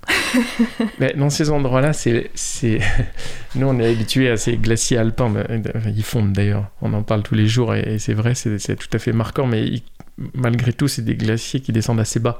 Mais 0.99 1.15
dans 1.17 1.31
ces 1.31 1.51
endroits-là, 1.51 1.93
c'est, 1.93 2.31
c'est... 2.35 2.79
nous 3.55 3.67
on 3.67 3.79
est 3.79 3.91
habitués 3.91 4.31
à 4.31 4.37
ces 4.37 4.57
glaciers 4.57 4.99
alpins. 4.99 5.29
mais, 5.29 5.45
euh, 5.51 5.61
Ils 5.95 6.03
fondent 6.03 6.33
d'ailleurs. 6.33 6.71
On 6.81 6.93
en 6.95 7.03
parle 7.03 7.23
tous 7.23 7.35
les 7.35 7.47
jours 7.47 7.75
et, 7.75 7.99
c'est 7.99 8.15
vrai, 8.15 8.35
c'est, 8.35 8.59
c'est 8.59 8.77
tout 8.77 8.89
à 8.93 8.99
fait 8.99 9.13
marquant. 9.13 9.47
Mais 9.47 9.63
ils- 9.67 9.83
malgré 10.35 10.73
tout, 10.73 10.89
c'est 10.89 11.03
des 11.03 11.15
glaciers 11.17 11.61
qui 11.61 11.73
descendent 11.73 12.01
assez 12.01 12.21
bas. 12.21 12.39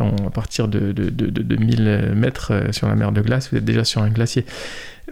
On- 0.00 0.26
à 0.26 0.30
partir 0.30 0.68
de, 0.68 0.92
de, 0.92 1.10
de, 1.10 1.26
de- 1.26 1.42
de 1.42 1.56
1000 1.56 2.12
mètres 2.14 2.52
euh, 2.52 2.72
sur 2.72 2.86
la 2.88 2.94
mer 2.94 3.12
de 3.12 3.20
glace, 3.20 3.50
vous 3.50 3.58
êtes 3.58 3.64
déjà 3.64 3.84
sur 3.84 4.02
un 4.02 4.10
glacier. 4.10 4.44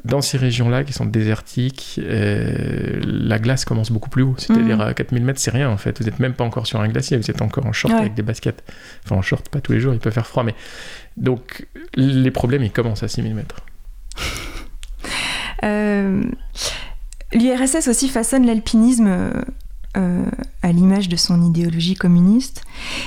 Dans 0.04 0.20
ces 0.20 0.36
régions-là 0.38 0.84
qui 0.84 0.92
sont 0.92 1.06
désertiques, 1.06 1.98
euh, 2.02 3.00
la 3.04 3.38
glace 3.38 3.64
commence 3.64 3.90
beaucoup 3.90 4.10
plus 4.10 4.22
haut. 4.22 4.34
C'est-à-dire 4.38 4.76
Mhm. 4.76 4.82
à 4.82 4.94
4000 4.94 5.24
mètres, 5.24 5.40
c'est 5.40 5.50
rien 5.50 5.70
en 5.70 5.78
fait. 5.78 5.98
Vous 5.98 6.04
n'êtes 6.04 6.20
même 6.20 6.34
pas 6.34 6.44
encore 6.44 6.66
sur 6.66 6.80
un 6.80 6.88
glacier, 6.88 7.16
vous 7.16 7.28
êtes 7.30 7.40
encore 7.42 7.66
en 7.66 7.72
short 7.72 7.94
Ouais. 7.94 8.00
avec 8.00 8.14
des 8.14 8.22
baskets. 8.22 8.62
Enfin, 9.04 9.16
en 9.16 9.22
short, 9.22 9.48
pas 9.48 9.60
tous 9.60 9.72
les 9.72 9.80
jours, 9.80 9.94
il 9.94 9.98
peut 10.00 10.10
faire 10.10 10.26
froid, 10.26 10.42
mais. 10.44 10.54
Donc, 11.16 11.66
les 11.94 12.30
problèmes, 12.30 12.62
ils 12.62 12.72
commencent 12.72 13.02
à 13.02 13.08
6000 13.08 13.34
mètres. 13.34 13.62
L'URSS 17.32 17.88
aussi 17.88 18.08
façonne 18.08 18.46
l'alpinisme 18.46 19.06
euh, 19.08 19.30
euh, 19.96 20.24
à 20.62 20.72
l'image 20.72 21.08
de 21.08 21.16
son 21.16 21.42
idéologie 21.42 21.94
communiste. 21.94 22.62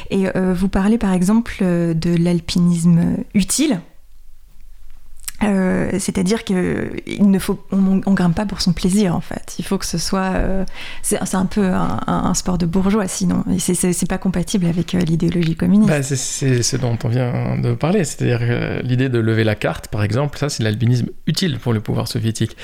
Et 0.10 0.28
euh, 0.36 0.54
vous 0.54 0.70
parlez 0.70 0.98
par 0.98 1.14
exemple 1.14 1.64
de 1.64 2.24
l'alpinisme 2.24 3.18
utile. 3.34 3.80
Euh, 5.44 5.90
C'est-à-dire 6.00 6.44
que 6.44 6.92
il 7.08 7.30
ne 7.30 7.40
faut, 7.40 7.60
on, 7.72 8.02
on 8.06 8.14
grimpe 8.14 8.36
pas 8.36 8.46
pour 8.46 8.62
son 8.62 8.74
plaisir 8.74 9.16
en 9.16 9.22
fait. 9.22 9.56
Il 9.58 9.66
faut 9.66 9.78
que 9.78 9.86
ce 9.86 9.98
soit, 9.98 10.34
euh, 10.36 10.66
c'est 11.02 11.18
c'est 11.26 11.38
un 11.38 11.46
peu 11.46 11.66
un, 11.66 12.00
un- 12.08 12.24
un 12.26 12.34
sport 12.34 12.58
de 12.58 12.66
bourgeois 12.66 13.08
sinon. 13.08 13.44
Et 13.54 13.60
c'est- 13.60 13.74
c'est 13.74 13.94
c'est 13.94 14.10
pas 14.10 14.18
compatible 14.18 14.66
avec 14.66 14.96
euh, 14.96 15.00
l'idéologie 15.00 15.56
communiste. 15.56 15.90
Bah, 15.90 16.04
c'est, 16.04 16.62
ce 16.64 16.78
dont 16.78 16.98
on 17.04 17.08
vient 17.08 17.58
de 17.58 17.74
parler. 17.74 18.04
C'est-à-dire 18.04 18.82
l'idée 18.84 19.10
de 19.10 19.20
lever 19.20 19.44
la 19.44 19.56
carte, 19.56 19.88
par 19.88 20.04
exemple, 20.04 20.38
ça, 20.38 20.50
c'est 20.50 20.64
l'alpinisme 20.64 21.08
utile 21.28 21.58
pour 21.60 21.74
le 21.74 21.80
pouvoir 21.80 22.08
soviétique. 22.08 22.58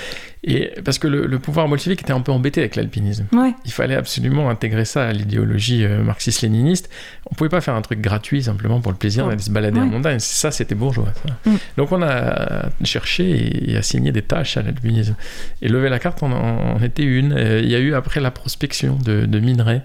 Et 0.44 0.72
parce 0.84 1.00
que 1.00 1.08
le, 1.08 1.26
le 1.26 1.40
pouvoir 1.40 1.68
bolchevique 1.68 2.02
était 2.02 2.14
un 2.14 2.22
peu 2.22 2.32
embêté 2.32 2.60
avec 2.62 2.76
l'alpinisme. 2.76 3.26
Ouais. 3.34 3.54
Il 3.66 3.72
fallait 3.72 3.96
absolument 3.96 4.50
intégrer 4.50 4.86
ça 4.86 5.08
à 5.08 5.12
l'idéologie 5.14 5.86
marxiste-léniniste. 5.88 6.90
On 7.32 7.34
pouvait 7.34 7.50
pas 7.50 7.60
faire 7.60 7.74
un 7.74 7.82
truc 7.82 8.02
gratuit 8.02 8.44
simplement 8.44 8.82
pour 8.82 8.92
le 8.92 8.98
plaisir 8.98 9.28
d'aller 9.28 9.42
se 9.42 9.50
balader 9.50 9.80
en 9.80 9.88
montagne. 9.88 10.20
Ça, 10.20 10.52
c'était 10.52 10.76
bourgeois. 10.76 11.12
ça. 11.26 11.50
Mm. 11.50 11.56
Donc 11.78 11.92
on 11.92 12.02
a 12.04 12.70
cherché 12.84 13.72
et, 13.72 13.78
assigné 13.78 14.12
des 14.12 14.22
tâches 14.22 14.58
à 14.58 14.62
l'alpinisme. 14.62 15.16
Et 15.64 15.68
lever 15.68 15.90
la 15.90 15.98
carte 15.98 16.22
en, 16.22 16.32
en 16.32 16.82
était 16.84 17.04
une. 17.04 17.34
Euh, 17.34 17.62
il 17.64 17.70
y 17.70 17.76
a 17.76 17.80
eu 17.80 17.96
après 17.96 18.20
la 18.20 18.30
prospection 18.30 18.96
de, 19.04 19.26
de 19.26 19.40
minerais, 19.40 19.82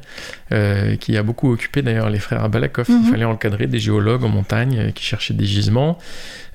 euh, 0.53 0.97
qui 0.97 1.17
a 1.17 1.23
beaucoup 1.23 1.51
occupé 1.51 1.81
d'ailleurs 1.81 2.11
les 2.11 2.19
frères 2.19 2.45
Abalakov. 2.45 2.91
Mhm. 2.91 3.03
Il 3.05 3.11
fallait 3.11 3.25
encadrer 3.25 3.67
des 3.67 3.79
géologues 3.79 4.25
en 4.25 4.29
montagne 4.29 4.79
euh, 4.79 4.91
qui 4.91 5.05
cherchaient 5.05 5.35
des 5.35 5.47
gisements. 5.47 5.99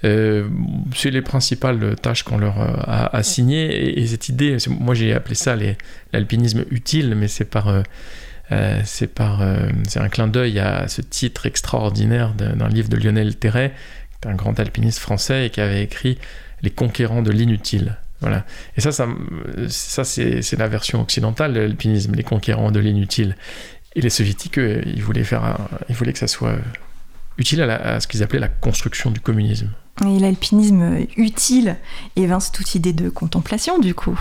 Euh, 0.04 0.48
c'est 0.95 1.10
les 1.10 1.24
principales 1.24 1.95
tâches 2.00 2.21
qu'on 2.21 2.38
leur 2.38 2.60
a 2.60 3.15
assignées. 3.15 3.65
Et, 3.76 4.02
et 4.02 4.08
cette 4.08 4.30
idée, 4.30 4.58
moi 4.69 4.93
j'ai 4.93 5.13
appelé 5.13 5.34
ça 5.34 5.56
l'alpinisme 6.13 6.63
utile, 6.69 7.15
mais 7.15 7.28
c'est 7.28 7.45
par... 7.45 7.69
euh, 7.69 7.82
euh, 8.51 8.81
euh, 9.19 9.69
c'est 9.88 9.99
un 9.99 10.10
clin 10.10 10.27
d'œil 10.27 10.60
à 10.60 10.88
ce 10.88 11.01
titre 11.01 11.45
extraordinaire 11.45 12.34
d'un 12.34 12.69
livre 12.69 12.89
de 12.89 12.97
Lionel 12.97 13.36
Terray, 13.36 13.73
qui 14.21 14.27
est 14.27 14.31
un 14.31 14.36
grand 14.36 14.60
alpiniste 14.60 14.99
français 14.99 15.47
et 15.47 15.49
qui 15.49 15.62
avait 15.62 15.84
écrit 15.84 16.17
Les 16.62 16.69
conquérants 16.69 17.21
de 17.21 17.31
l'inutile. 17.31 17.97
Voilà. 18.21 18.45
Et 18.77 18.81
ça, 18.81 18.91
ça, 18.91 19.08
ça 19.67 20.03
c'est 20.03 20.58
la 20.58 20.67
version 20.67 21.01
occidentale 21.01 21.53
de 21.53 21.60
l'alpinisme, 21.60 22.13
les 22.15 22.23
conquérants 22.23 22.71
de 22.71 22.79
l'inutile. 22.79 23.36
Et 23.95 24.01
les 24.01 24.10
soviétiques, 24.10 24.60
eux, 24.60 24.81
ils 24.86 25.03
voulaient, 25.03 25.23
faire 25.23 25.58
ils 25.89 25.95
voulaient 25.95 26.13
que 26.13 26.19
ça 26.19 26.27
soit 26.27 26.58
utile 27.38 27.62
à, 27.62 27.95
à 27.95 27.99
ce 27.99 28.08
qu'ils 28.08 28.23
appelaient 28.23 28.39
la 28.39 28.47
construction 28.47 29.12
du 29.12 29.19
communisme. 29.19 29.69
Et 30.05 30.19
l'alpinisme 30.19 31.05
utile 31.15 31.77
évince 32.15 32.51
toute 32.51 32.75
idée 32.75 32.93
de 32.93 33.10
contemplation, 33.10 33.79
du 33.79 33.93
coup. 33.93 34.19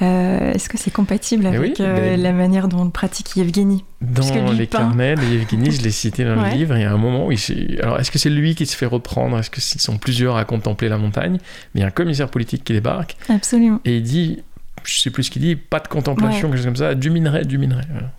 Est-ce 0.00 0.68
que 0.68 0.78
c'est 0.78 0.90
compatible 0.90 1.44
Eh 1.44 1.56
avec 1.56 1.60
oui, 1.60 1.74
ben- 1.78 2.20
la 2.20 2.32
manière 2.32 2.68
dont 2.68 2.80
on 2.80 2.90
pratique 2.90 3.36
Yevgeny 3.36 3.84
Dans 4.00 4.50
les 4.52 4.66
peint. 4.66 4.78
carnets 4.78 5.14
de 5.14 5.22
Yevgeny, 5.24 5.70
je 5.70 5.82
l'ai 5.82 5.90
cité 5.90 6.24
dans 6.24 6.40
Ouais. 6.40 6.50
le 6.52 6.56
livre, 6.56 6.76
il 6.76 6.80
y 6.82 6.84
a 6.84 6.92
un 6.92 6.96
moment 6.96 7.26
où 7.26 7.32
il 7.32 7.38
s'est- 7.38 7.78
Alors, 7.82 7.98
est-ce 8.00 8.10
que 8.10 8.18
c'est 8.18 8.30
lui 8.30 8.54
qui 8.54 8.64
se 8.66 8.76
fait 8.76 8.86
reprendre? 8.86 9.38
Est-ce 9.38 9.50
que 9.50 9.60
sont 9.60 9.98
plusieurs 9.98 10.36
à 10.36 10.44
contempler 10.44 10.88
la 10.88 10.96
montagne? 10.96 11.38
Mais 11.74 11.80
il 11.80 11.80
y 11.80 11.84
a 11.84 11.88
un 11.88 11.90
commissaire 11.90 12.28
politique 12.28 12.64
qui 12.64 12.72
débarque 12.72 13.16
Absolument. 13.28 13.80
et 13.84 13.96
il 13.98 14.02
dit, 14.02 14.38
je 14.84 15.00
sais 15.00 15.10
plus 15.10 15.24
ce 15.24 15.30
qu'il 15.30 15.42
dit, 15.42 15.56
pas 15.56 15.80
de 15.80 15.88
contemplation, 15.88 16.48
quelque 16.48 16.56
chose 16.56 16.64
comme 16.66 16.76
ça, 16.76 16.94
du 16.94 17.10
minerai, 17.10 17.44
du 17.44 17.58
minerai. 17.58 17.82
Voilà. 17.92 18.10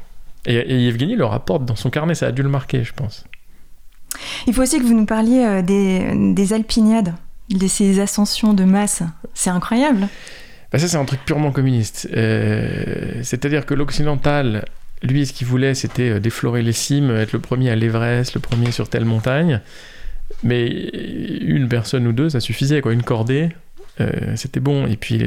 Et, 0.45 0.55
et 0.55 0.79
Yevgeny 0.85 1.15
le 1.15 1.25
rapporte 1.25 1.65
dans 1.65 1.75
son 1.75 1.89
carnet, 1.89 2.13
ça 2.15 2.27
a 2.27 2.31
dû 2.31 2.43
le 2.43 2.49
marquer, 2.49 2.83
je 2.83 2.93
pense. 2.93 3.25
Il 4.45 4.53
faut 4.53 4.61
aussi 4.61 4.77
que 4.77 4.83
vous 4.83 4.93
nous 4.93 5.05
parliez 5.05 5.43
euh, 5.45 5.61
des, 5.61 6.33
des 6.33 6.53
alpiniades, 6.53 7.13
de 7.49 7.67
ces 7.67 7.99
ascensions 7.99 8.53
de 8.53 8.63
masse. 8.63 9.03
C'est 9.33 9.49
incroyable. 9.49 10.07
Bah, 10.71 10.79
ça, 10.79 10.87
c'est 10.87 10.97
un 10.97 11.05
truc 11.05 11.19
purement 11.25 11.51
communiste. 11.51 12.07
Euh, 12.15 13.19
C'est-à-dire 13.23 13.65
que 13.65 13.73
l'occidental, 13.73 14.65
lui, 15.03 15.25
ce 15.25 15.33
qu'il 15.33 15.47
voulait, 15.47 15.73
c'était 15.73 16.09
euh, 16.09 16.19
déflorer 16.19 16.61
les 16.61 16.71
cimes, 16.71 17.11
être 17.11 17.33
le 17.33 17.39
premier 17.39 17.69
à 17.69 17.75
l'Everest, 17.75 18.33
le 18.35 18.39
premier 18.39 18.71
sur 18.71 18.87
telle 18.87 19.05
montagne. 19.05 19.59
Mais 20.43 20.67
une 20.67 21.67
personne 21.67 22.07
ou 22.07 22.13
deux, 22.13 22.29
ça 22.29 22.39
suffisait, 22.39 22.79
quoi. 22.79 22.93
Une 22.93 23.03
cordée, 23.03 23.49
euh, 23.99 24.09
c'était 24.37 24.61
bon. 24.61 24.87
Et 24.87 24.95
puis 24.95 25.21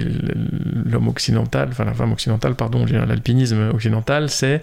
l'homme 0.86 1.08
occidental, 1.08 1.68
enfin 1.70 1.84
la 1.84 1.92
femme 1.92 2.12
occidentale, 2.12 2.54
pardon, 2.54 2.86
l'alpinisme 2.86 3.70
occidental, 3.74 4.30
c'est 4.30 4.62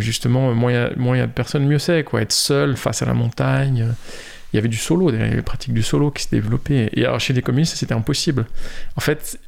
justement 0.00 0.54
moins 0.54 0.72
il 0.72 1.18
y 1.18 1.20
a 1.20 1.26
de 1.26 1.32
personnes, 1.32 1.66
mieux 1.66 1.78
c'est, 1.78 2.02
quoi. 2.02 2.22
Être 2.22 2.32
seul 2.32 2.78
face 2.78 3.02
à 3.02 3.06
la 3.06 3.14
montagne. 3.14 3.88
Il 4.52 4.56
y 4.56 4.58
avait 4.58 4.68
du 4.68 4.76
solo, 4.76 5.10
d'ailleurs, 5.10 5.26
il 5.26 5.28
y 5.28 5.32
avait 5.32 5.36
la 5.36 5.42
pratique 5.42 5.74
du 5.74 5.82
solo 5.82 6.10
qui 6.10 6.22
se 6.22 6.30
développait. 6.30 6.90
Et 6.94 7.04
alors 7.04 7.20
chez 7.20 7.32
les 7.32 7.42
communistes, 7.42 7.76
c'était 7.76 7.94
impossible. 7.94 8.46
En 8.96 9.00
fait, 9.00 9.38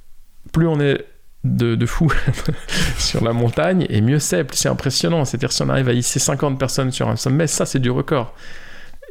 plus 0.53 0.67
on 0.67 0.81
est 0.81 1.05
de, 1.45 1.75
de 1.75 1.87
fous 1.87 2.13
sur 2.99 3.25
la 3.25 3.33
montagne, 3.33 3.87
et 3.89 4.01
mieux 4.03 4.19
c'est, 4.19 4.45
plus 4.45 4.57
c'est 4.57 4.69
impressionnant. 4.69 5.25
C'est-à-dire 5.25 5.53
si 5.53 5.63
on 5.63 5.69
arrive 5.69 5.89
à 5.89 5.93
hisser 5.93 6.19
50 6.19 6.59
personnes 6.59 6.93
sur 6.93 7.09
un 7.09 7.17
sommet, 7.17 7.47
ça 7.47 7.65
c'est 7.67 7.79
du 7.79 7.91
record. 7.91 8.35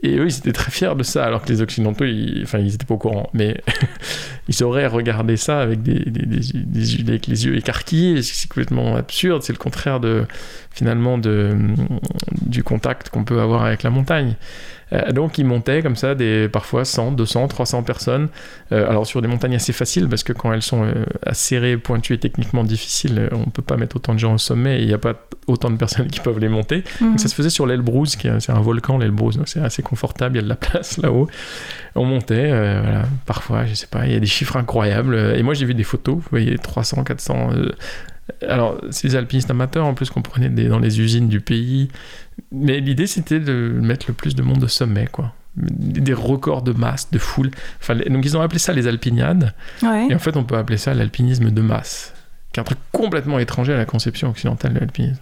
Et 0.02 0.17
eux, 0.17 0.28
ils 0.28 0.38
étaient 0.38 0.54
très 0.54 0.71
fiers 0.71 0.95
de 0.95 1.04
ça, 1.04 1.25
alors 1.25 1.41
que 1.43 1.49
les 1.49 1.62
Occidentaux, 1.62 2.06
ils, 2.06 2.43
enfin, 2.43 2.60
ils 2.60 2.73
étaient 2.73 2.86
pas 2.86 2.93
au 2.93 2.97
courant. 2.97 3.30
Mais 3.34 3.62
ils 4.49 4.63
auraient 4.63 4.88
regardé 4.88 5.38
ça 5.38 5.62
avec, 5.62 5.81
des, 5.83 5.99
des- 5.99 6.25
des- 6.25 6.53
des- 6.53 7.09
avec 7.09 7.27
les 7.27 7.45
yeux 7.45 7.55
écarquillés. 7.55 8.21
C'est 8.23 8.47
complètement 8.49 8.95
absurde. 8.95 9.43
C'est 9.43 9.53
le 9.53 9.59
contraire 9.59 9.99
de, 9.99 10.25
finalement, 10.71 11.17
de, 11.17 11.55
du 12.41 12.63
contact 12.63 13.09
qu'on 13.09 13.23
peut 13.23 13.39
avoir 13.39 13.63
avec 13.63 13.83
la 13.83 13.89
montagne. 13.91 14.35
Euh, 14.91 15.12
donc, 15.12 15.38
ils 15.38 15.45
montaient 15.45 15.83
comme 15.83 15.95
ça, 15.95 16.15
des, 16.15 16.49
parfois 16.49 16.83
100, 16.83 17.12
200, 17.12 17.47
300 17.47 17.83
personnes. 17.83 18.27
Euh, 18.71 18.89
alors, 18.89 19.05
sur 19.05 19.21
des 19.21 19.27
montagnes 19.27 19.53
assez 19.53 19.71
faciles, 19.71 20.07
parce 20.09 20.23
que 20.23 20.33
quand 20.33 20.51
elles 20.51 20.63
sont 20.63 20.83
euh, 20.83 21.05
acérées, 21.23 21.77
pointues 21.77 22.15
et 22.15 22.17
techniquement 22.17 22.63
difficiles, 22.63 23.19
euh, 23.19 23.29
on 23.33 23.51
peut 23.51 23.62
pas 23.62 23.77
mettre 23.77 23.97
autant 23.97 24.15
de 24.15 24.19
gens 24.19 24.33
au 24.33 24.38
sommet 24.39 24.79
et 24.79 24.81
il 24.81 24.88
n'y 24.88 24.93
a 24.95 24.97
pas 24.97 25.13
autant 25.45 25.69
de 25.69 25.77
personnes 25.77 26.07
qui 26.12 26.19
peuvent 26.21 26.39
les 26.39 26.49
monter. 26.49 26.83
Donc 27.01 27.19
ça 27.19 27.27
se 27.27 27.35
faisait 27.35 27.51
sur 27.51 27.67
l'Elbrouz, 27.67 28.15
qui 28.15 28.27
est, 28.29 28.39
c'est 28.39 28.51
un 28.51 28.62
volcan, 28.62 28.97
l'Elbrouz, 28.97 29.38
donc 29.38 29.47
c'est 29.47 29.59
assez 29.62 29.83
confortable, 29.83 30.38
il 30.38 30.39
y 30.39 30.41
a 30.41 30.43
de 30.43 30.49
la 30.49 30.55
place 30.69 30.97
là-haut. 30.97 31.27
On 31.93 32.05
montait, 32.05 32.47
voilà, 32.49 33.03
parfois, 33.27 33.67
je 33.67 33.75
sais 33.75 33.88
pas, 33.88 34.07
il 34.07 34.13
y 34.13 34.15
a 34.15 34.19
des 34.19 34.25
chiffres 34.39 34.58
incroyables. 34.58 35.15
Et 35.36 35.43
moi, 35.43 35.54
j'ai 35.54 35.65
vu 35.65 35.73
des 35.73 35.84
photos, 35.84 36.15
vous 36.15 36.23
voyez, 36.32 36.58
300, 36.58 37.04
400. 37.04 37.52
euh, 37.54 37.69
alors, 38.47 38.80
des 39.04 39.15
alpinistes 39.15 39.49
amateurs 39.52 39.86
en 39.86 39.93
plus 39.93 40.10
qu'on 40.10 40.21
prenait 40.21 40.49
des- 40.49 40.67
dans 40.67 40.80
les 40.80 40.99
usines 41.02 41.28
du 41.28 41.41
pays. 41.41 41.89
Mais 42.52 42.80
l'idée, 42.80 43.08
c'était 43.08 43.39
de 43.39 43.73
mettre 43.82 44.06
le 44.08 44.13
plus 44.13 44.36
de 44.36 44.41
monde 44.43 44.63
au 44.63 44.67
sommet, 44.67 45.08
quoi. 45.12 45.34
Des 45.58 46.13
records 46.13 46.62
de 46.62 46.71
masse, 46.71 47.10
de 47.12 47.17
foule. 47.19 47.49
Enfin, 47.82 47.95
donc, 47.95 48.23
ils 48.23 48.38
ont 48.38 48.41
appelé 48.41 48.60
ça 48.60 48.71
les 48.71 48.88
alpiniades. 48.88 49.54
Ouais. 49.84 50.08
Et 50.10 50.15
en 50.15 50.19
fait, 50.19 50.38
on 50.38 50.43
peut 50.43 50.56
appeler 50.58 50.78
ça 50.78 50.93
l'alpinisme 50.93 51.49
de 51.52 51.62
masse, 51.62 52.13
qui 52.54 52.60
est 52.60 52.62
un 52.62 52.63
truc 52.65 52.78
complètement 52.91 53.39
étranger 53.39 53.73
à 53.73 53.78
la 53.78 53.86
conception 53.86 54.30
occidentale 54.30 54.73
de 54.75 54.80
l'alpinisme. 54.80 55.21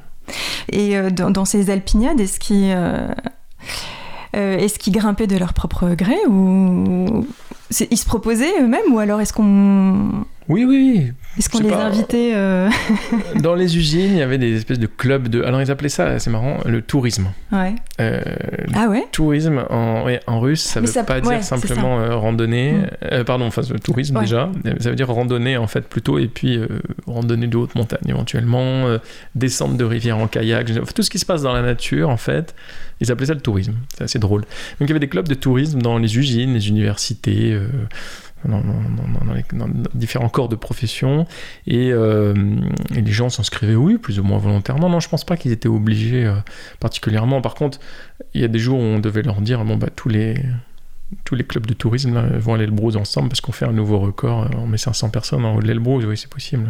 Et 0.70 0.98
euh, 0.98 1.10
dans, 1.10 1.32
dans 1.32 1.46
ces 1.46 1.70
alpiniades, 1.70 2.20
est-ce 2.20 2.40
qu'ils 2.40 2.74
euh, 2.76 3.08
euh, 4.38 4.58
est-ce 4.58 4.80
qu'ils 4.80 4.94
grimpaient 4.94 5.28
de 5.28 5.38
leur 5.38 5.54
propre 5.54 5.90
gré 5.96 6.18
ou 6.30 7.26
ils 7.72 7.98
se 7.98 8.06
proposaient 8.06 8.62
eux-mêmes 8.62 8.94
ou 8.94 9.00
alors 9.00 9.20
est-ce 9.20 9.34
qu'on 9.34 10.26
Oui, 10.50 10.64
oui, 10.64 11.12
est-ce 11.38 11.50
qu'on 11.50 11.60
les 11.60 11.70
pas. 11.70 11.86
invitait 11.88 12.32
euh, 12.34 12.70
Dans 13.42 13.54
les 13.54 13.76
usines, 13.78 14.12
il 14.14 14.18
y 14.18 14.22
avait 14.22 14.38
des 14.38 14.56
espèces 14.56 14.80
de 14.80 14.88
clubs 14.88 15.28
de. 15.28 15.44
Alors, 15.44 15.62
ils 15.62 15.70
appelaient 15.70 15.90
ça, 15.90 16.20
c'est 16.20 16.30
marrant, 16.30 16.60
le 16.66 16.82
tourisme. 16.82 17.28
Ouais. 17.52 17.76
Euh, 18.00 18.22
Ah 18.74 18.88
ouais. 18.88 19.04
tourisme 19.12 19.66
en, 19.70 20.06
ouais, 20.06 20.22
en 20.26 20.40
russe, 20.40 20.62
ça 20.62 20.80
Mais 20.80 20.88
veut 20.88 20.94
ça- 20.94 21.04
pas 21.04 21.16
ouais, 21.20 21.36
dire 21.36 21.44
simplement 21.44 22.00
euh, 22.00 22.16
randonnée. 22.16 22.72
Mm. 22.72 22.88
euh, 23.12 23.24
pardon, 23.26 23.46
enfin, 23.46 23.62
le 23.70 23.80
tourisme 23.80 24.16
Ouais. 24.16 24.24
déjà. 24.24 24.50
Ça 24.80 24.90
veut 24.90 24.96
dire 24.96 25.10
randonnée 25.10 25.58
en 25.58 25.68
fait 25.68 25.82
plutôt, 25.88 26.18
et 26.18 26.28
puis 26.28 26.60
randonnée 27.06 27.48
de 27.48 27.58
haute 27.58 27.76
montagne 27.76 28.00
éventuellement, 28.08 28.86
descente 29.36 29.76
de 29.76 29.84
rivière 29.84 30.18
en 30.18 30.28
kayak, 30.28 30.72
tout 30.96 31.04
ce 31.04 31.10
qui 31.10 31.20
se 31.20 31.26
passe 31.26 31.42
dans 31.42 31.54
la 31.54 31.62
nature 31.62 32.10
en 32.10 32.18
fait. 32.18 32.56
Ils 33.02 33.12
appelaient 33.12 33.28
ça 33.28 33.34
le 33.34 33.42
tourisme. 33.42 33.74
C'est 33.98 34.06
assez 34.06 34.18
drôle. 34.20 34.42
Donc 34.42 34.82
il 34.82 34.88
y 34.88 34.92
avait 34.92 35.00
des 35.00 35.10
clubs 35.10 35.28
de 35.28 35.36
tourisme 35.36 35.82
dans 35.82 35.98
les 35.98 36.18
usines, 36.18 36.54
les 36.54 36.70
universités. 36.70 37.58
Dans, 38.46 38.62
différents 39.94 40.30
corps 40.30 40.50
de 40.50 40.56
profession. 40.56 41.26
Et, 41.66 41.92
euh, 41.92 42.34
et 42.96 43.02
les 43.02 43.12
gens 43.12 43.30
s'inscrivaient 43.30 43.76
oui 43.76 43.98
plus 43.98 44.20
ou 44.20 44.24
moins 44.24 44.38
volontairement. 44.38 44.90
Non 44.90 45.00
je 45.00 45.10
pense 45.10 45.26
pas 45.26 45.38
qu'ils 45.38 45.52
étaient 45.52 45.68
obligés 45.68 46.26
euh, 46.26 46.36
particulièrement. 46.80 47.42
Par 47.42 47.56
contre 47.56 47.80
il 48.34 48.42
y 48.42 48.44
a 48.44 48.48
des 48.48 48.60
jours 48.60 48.80
où 48.80 48.84
on 48.84 49.00
devait 49.00 49.24
leur 49.24 49.42
dire 49.42 49.64
bon 49.66 49.78
bah 49.78 49.90
tous 49.96 50.10
les 50.10 50.42
tous 51.24 51.36
les 51.36 51.46
clubs 51.46 51.66
de 51.66 51.74
tourisme 51.74 52.14
là, 52.14 52.38
vont 52.38 52.54
aller 52.54 52.66
le 52.66 52.72
Brouze 52.72 52.98
ensemble 52.98 53.30
parce 53.30 53.40
qu'on 53.40 53.54
fait 53.54 53.66
un 53.66 53.72
nouveau 53.72 54.00
record 54.00 54.44
euh, 54.44 54.58
on 54.58 54.68
met 54.68 54.78
500 54.78 55.10
personnes 55.10 55.46
en 55.46 55.56
haut 55.56 55.62
de 55.62 55.68
l'Elbrus 55.68 56.06
oui 56.06 56.18
c'est 56.18 56.30
possible. 56.30 56.68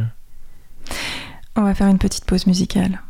On 1.56 1.64
va 1.64 1.74
faire 1.74 1.88
une 1.88 1.98
petite 1.98 2.26
pause 2.26 2.46
musicale. 2.46 3.02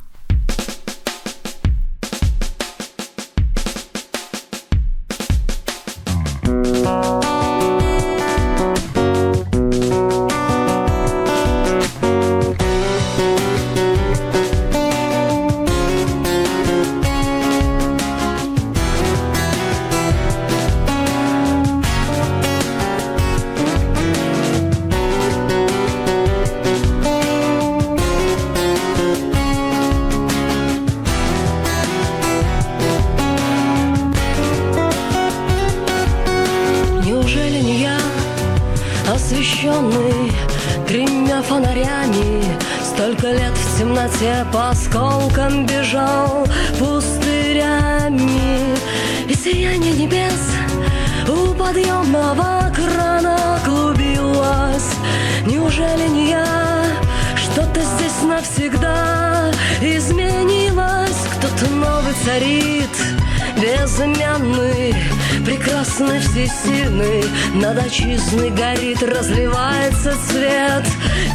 Всесильный, 66.47 67.23
над 67.53 67.77
отчизной 67.77 68.49
горит, 68.51 69.03
разливается 69.03 70.13
цвет 70.27 70.85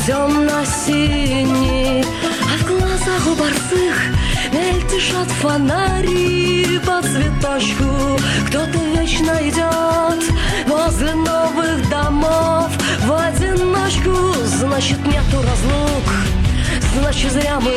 темно-синий, 0.06 2.04
а 2.42 2.56
в 2.58 2.66
глазах 2.66 3.26
у 3.26 3.34
борцых 3.34 3.96
мельтешат 4.52 5.28
фонари 5.40 6.78
по 6.84 7.02
цветочку, 7.02 8.18
кто-то 8.48 8.78
вечно 8.96 9.38
идет 9.42 10.24
возле 10.66 11.14
новых 11.14 11.88
домов 11.90 12.70
в 13.04 13.12
одиночку, 13.12 14.34
значит 14.44 14.98
нету 15.06 15.42
разлук. 15.42 16.32
Значит, 16.98 17.32
зря 17.32 17.58
мы 17.58 17.72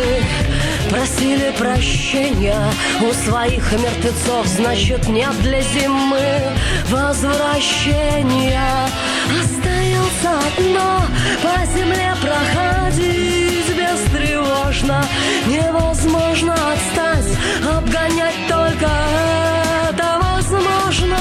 просили 0.89 1.54
прощения 1.58 2.60
у 3.02 3.13
своих 3.13 3.71
мертвецов. 3.71 4.45
Значит, 4.45 5.08
нет 5.08 5.32
для 5.41 5.62
зимы 5.62 6.55
возвращения 6.89 8.62
Остается 9.28 10.32
одно. 10.48 11.02
По 11.41 11.65
земле 11.65 12.13
проходить 12.21 13.69
Бестревожно. 13.69 15.04
Невозможно 15.48 16.54
отстать 16.54 17.26
Обгонять 17.78 18.36
только 18.48 18.89
это 19.89 20.19
возможно. 20.21 21.17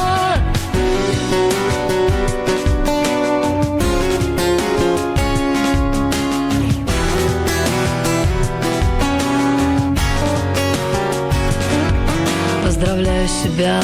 Поздравляю 12.64 13.28
себя 13.28 13.80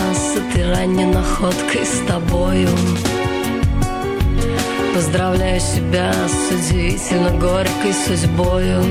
находкой 1.40 1.86
с 1.86 2.06
тобою. 2.06 2.68
Поздравляю 4.94 5.60
себя 5.60 6.12
с 6.12 6.52
удивительно 6.52 7.30
горькой 7.30 7.94
судьбою. 7.94 8.82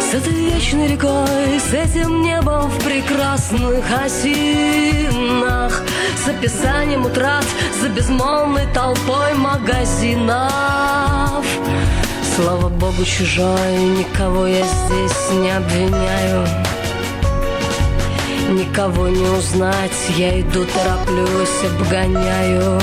С 0.00 0.14
этой 0.14 0.32
вечной 0.32 0.88
рекой, 0.88 1.58
с 1.58 1.74
этим 1.74 2.22
небом 2.22 2.70
в 2.70 2.84
прекрасных 2.84 3.84
осинах. 4.04 5.82
С 6.24 6.28
описанием 6.28 7.04
утрат, 7.04 7.44
за 7.80 7.88
безмолвной 7.88 8.66
толпой 8.72 9.34
магазинов. 9.34 10.48
Слава 12.36 12.68
Богу, 12.68 13.04
чужой, 13.04 13.76
никого 13.98 14.46
я 14.46 14.64
здесь 14.64 15.30
не 15.32 15.50
обвиняю 15.50 16.46
Никого 18.48 19.08
не 19.08 19.28
узнать, 19.28 19.92
я 20.16 20.40
иду, 20.40 20.64
тороплюсь, 20.64 21.64
обгоняю. 21.64 22.80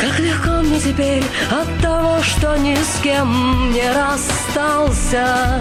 Как 0.00 0.20
легко 0.20 0.50
мне 0.62 0.78
теперь 0.78 1.24
от 1.50 1.82
того, 1.82 2.22
что 2.22 2.56
ни 2.56 2.76
с 2.76 3.00
кем 3.02 3.72
не 3.72 3.82
расстался. 3.92 5.60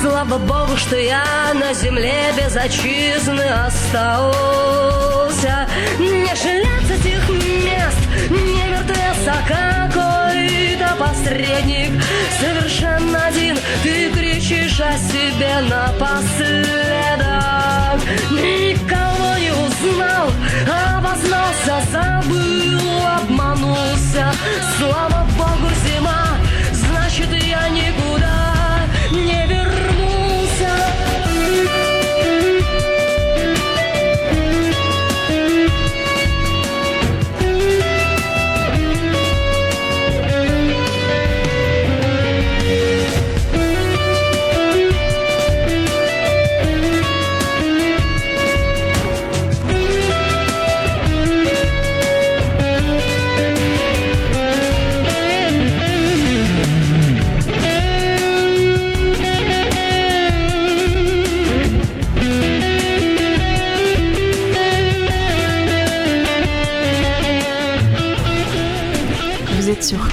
Слава 0.00 0.38
Богу, 0.38 0.76
что 0.76 0.96
я 0.96 1.24
на 1.54 1.72
земле 1.72 2.32
без 2.36 2.56
отчизны 2.56 3.46
остался. 3.66 5.68
Не 6.00 6.34
жалеться 6.34 6.94
этих 6.94 7.28
мест, 7.28 8.30
не 8.30 8.68
мертвец, 8.68 9.28
а 9.28 9.48
какой-то 10.40 10.96
посредник 10.96 11.90
Совершенно 12.38 13.26
один, 13.26 13.56
ты 13.82 14.10
кричишь 14.10 14.80
о 14.80 14.96
себе 14.96 15.60
напоследок. 15.68 16.70
Никого 18.30 19.36
не 19.36 19.52
узнал, 19.52 20.30
обознался, 20.96 21.82
забыл, 21.92 23.06
обманулся. 23.20 24.32
Слава 24.78 25.26
Богу, 25.36 25.70
зима, 25.84 26.28
значит 26.72 27.30
я 27.32 27.68
никуда 27.68 27.99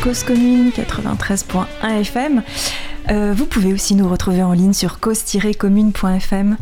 Cause 0.07 0.23
Commune 0.23 0.69
93.1 0.69 1.65
FM. 1.99 2.41
Euh, 3.09 3.33
vous 3.33 3.45
pouvez 3.45 3.73
aussi 3.73 3.93
nous 3.93 4.07
retrouver 4.07 4.41
en 4.41 4.53
ligne 4.53 4.71
sur 4.71 5.01
cause-commune.fm. 5.01 6.55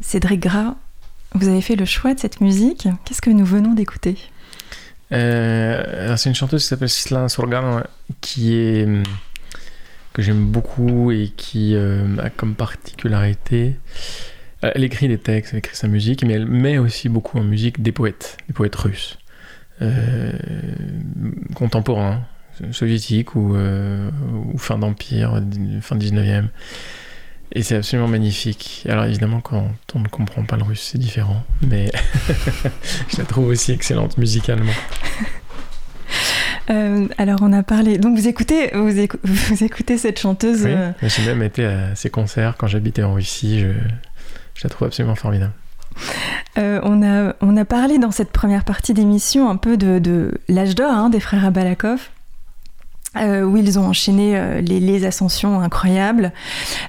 Cédric 0.00 0.40
Gras, 0.40 0.74
vous 1.36 1.46
avez 1.46 1.60
fait 1.60 1.76
le 1.76 1.84
choix 1.84 2.14
de 2.14 2.18
cette 2.18 2.40
musique. 2.40 2.88
Qu'est-ce 3.04 3.22
que 3.22 3.30
nous 3.30 3.44
venons 3.44 3.74
d'écouter? 3.74 4.16
Euh, 5.12 6.16
c'est 6.16 6.30
une 6.30 6.34
chanteuse 6.34 6.62
qui 6.62 6.66
s'appelle 6.66 6.88
Sisla 6.88 7.28
Sorgan, 7.28 7.84
qui 8.20 8.56
est 8.56 8.88
que 10.12 10.22
j'aime 10.22 10.46
beaucoup 10.46 11.12
et 11.12 11.32
qui 11.36 11.76
euh, 11.76 12.16
a 12.18 12.28
comme 12.28 12.56
particularité. 12.56 13.76
Elle 14.62 14.82
écrit 14.82 15.06
des 15.06 15.18
textes, 15.18 15.52
elle 15.52 15.60
écrit 15.60 15.76
sa 15.76 15.86
musique, 15.86 16.24
mais 16.24 16.32
elle 16.34 16.46
met 16.46 16.78
aussi 16.78 17.08
beaucoup 17.08 17.38
en 17.38 17.44
musique 17.44 17.82
des 17.82 17.92
poètes, 17.92 18.36
des 18.48 18.52
poètes 18.52 18.74
russes, 18.74 19.16
contemporains, 21.54 22.24
soviétiques 22.72 23.34
ou, 23.34 23.54
euh, 23.56 24.10
ou 24.52 24.58
fin 24.58 24.78
d'Empire, 24.78 25.40
fin 25.82 25.96
19e. 25.96 26.46
Et 27.52 27.62
c'est 27.62 27.76
absolument 27.76 28.06
magnifique. 28.08 28.86
Alors 28.88 29.04
évidemment, 29.06 29.40
quand 29.40 29.68
on 29.94 29.98
ne 30.00 30.08
comprend 30.08 30.44
pas 30.44 30.56
le 30.56 30.62
russe, 30.62 30.88
c'est 30.92 30.98
différent, 30.98 31.42
mais 31.66 31.90
je 33.12 33.18
la 33.18 33.24
trouve 33.24 33.48
aussi 33.48 33.72
excellente 33.72 34.16
musicalement. 34.18 34.72
Euh, 36.70 37.08
Alors, 37.18 37.40
on 37.42 37.52
a 37.52 37.62
parlé. 37.64 37.98
Donc, 37.98 38.16
vous 38.16 38.28
écoutez, 38.28 38.70
vous, 38.74 38.96
écou- 38.96 39.18
vous 39.24 39.64
écoutez 39.64 39.98
cette 39.98 40.20
chanteuse. 40.20 40.62
Oui, 40.64 40.70
euh, 40.72 40.92
j'ai 41.02 41.24
même 41.26 41.42
été 41.42 41.64
à 41.64 41.94
ses 41.96 42.10
concerts 42.10 42.54
quand 42.56 42.68
j'habitais 42.68 43.02
en 43.02 43.14
Russie. 43.14 43.58
Je, 43.60 43.68
je 44.54 44.60
la 44.64 44.70
trouve 44.70 44.86
absolument 44.86 45.16
formidable. 45.16 45.52
Euh, 46.58 46.78
on, 46.84 47.02
a, 47.02 47.34
on 47.40 47.56
a 47.56 47.64
parlé 47.64 47.98
dans 47.98 48.12
cette 48.12 48.30
première 48.30 48.64
partie 48.64 48.94
d'émission 48.94 49.50
un 49.50 49.56
peu 49.56 49.76
de, 49.76 49.98
de 49.98 50.34
l'âge 50.48 50.76
d'or 50.76 50.92
hein, 50.92 51.10
des 51.10 51.18
frères 51.18 51.44
Abalakov. 51.44 52.08
Euh, 53.16 53.42
où 53.42 53.56
ils 53.56 53.76
ont 53.76 53.86
enchaîné 53.86 54.38
euh, 54.38 54.60
les, 54.60 55.04
ascensions 55.04 55.60
incroyables, 55.60 56.32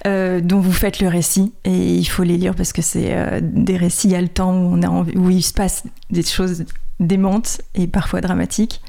euh, 0.06 0.40
dont 0.40 0.60
vous 0.60 0.72
faites 0.72 1.00
le 1.00 1.08
récit. 1.08 1.52
Et 1.64 1.96
il 1.96 2.06
faut 2.06 2.22
les 2.22 2.38
lire 2.38 2.54
parce 2.54 2.74
que 2.74 2.84
c'est 2.84 3.42
des 3.42 3.76
récits, 3.76 4.14
a 4.14 4.22
le 4.22 4.28
temps 4.28 4.54
où, 4.54 4.78
on 4.78 4.84
a 4.84 4.88
envie- 4.88 5.18
où 5.18 5.32
il 5.32 5.42
se 5.42 5.54
passe 5.54 5.84
des 6.12 6.22
choses 6.22 6.66
démentes 7.00 7.62
et 7.74 7.88
parfois 7.88 8.22
dramatiques. 8.22 8.82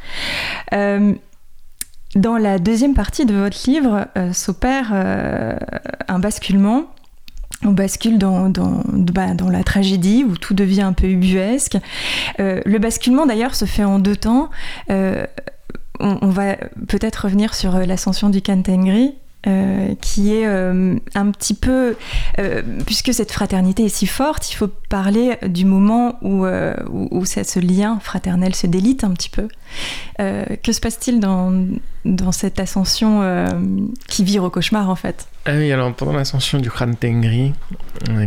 Dans 0.71 2.37
la 2.37 2.59
deuxième 2.59 2.93
partie 2.93 3.25
de 3.25 3.35
votre 3.35 3.59
livre 3.67 4.07
s'opère 4.33 4.93
un 4.93 6.19
basculement 6.19 6.85
on 7.65 7.71
bascule 7.71 8.19
dans, 8.19 8.51
bah, 8.51 9.35
dans 9.35 9.49
la 9.49 9.63
tragédie 9.63 10.25
où 10.29 10.37
tout 10.37 10.53
devient 10.53 10.83
un 10.83 10.93
peu 10.93 11.07
ubuesque. 11.07 11.79
Le 12.39 12.79
basculement 12.79 13.25
d'ailleurs 13.25 13.55
se 13.55 13.67
fait 13.67 13.85
en 13.85 14.01
deux 14.01 14.17
temps. 14.17 14.51
On, 16.03 16.29
va 16.31 16.57
peut-être 16.89 17.25
revenir 17.25 17.55
sur 17.55 17.77
euh, 17.77 17.85
l'ascension 17.85 18.29
du 18.29 18.43
Kantengri. 18.43 19.15
euh, 19.49 19.97
qui 20.01 20.33
est 20.33 20.47
euh, 20.47 20.95
un 21.17 21.31
petit 21.33 21.55
peu, 21.55 21.97
puisque 22.87 23.13
cette 23.13 23.33
fraternité 23.33 23.87
est 23.87 23.89
si 23.89 24.07
forte, 24.07 24.53
il 24.53 24.55
faut 24.55 24.69
parler 24.89 25.37
du 25.49 25.65
moment 25.65 26.17
où, 26.23 26.47
où, 26.47 27.25
ce 27.25 27.59
lien 27.59 27.99
fraternel 28.01 28.55
se 28.55 28.69
délite 28.69 29.03
un 29.03 29.11
petit 29.11 29.31
peu. 29.31 29.49
Que 30.19 30.73
se 30.73 30.79
passe-t-il 30.79 31.19
dans, 31.19 31.53
dans 32.05 32.31
cette 32.31 32.61
ascension 32.61 33.21
qui 34.07 34.23
vire 34.23 34.45
au 34.45 34.51
cauchemar 34.51 34.89
en 34.89 34.95
fait? 34.95 35.27
Ah 35.45 35.55
oui, 35.57 35.73
alors 35.73 35.93
pendant 35.93 36.13
l'ascension 36.13 36.61
du 36.61 36.71
Khan 36.71 36.93
Tengri, 36.93 37.53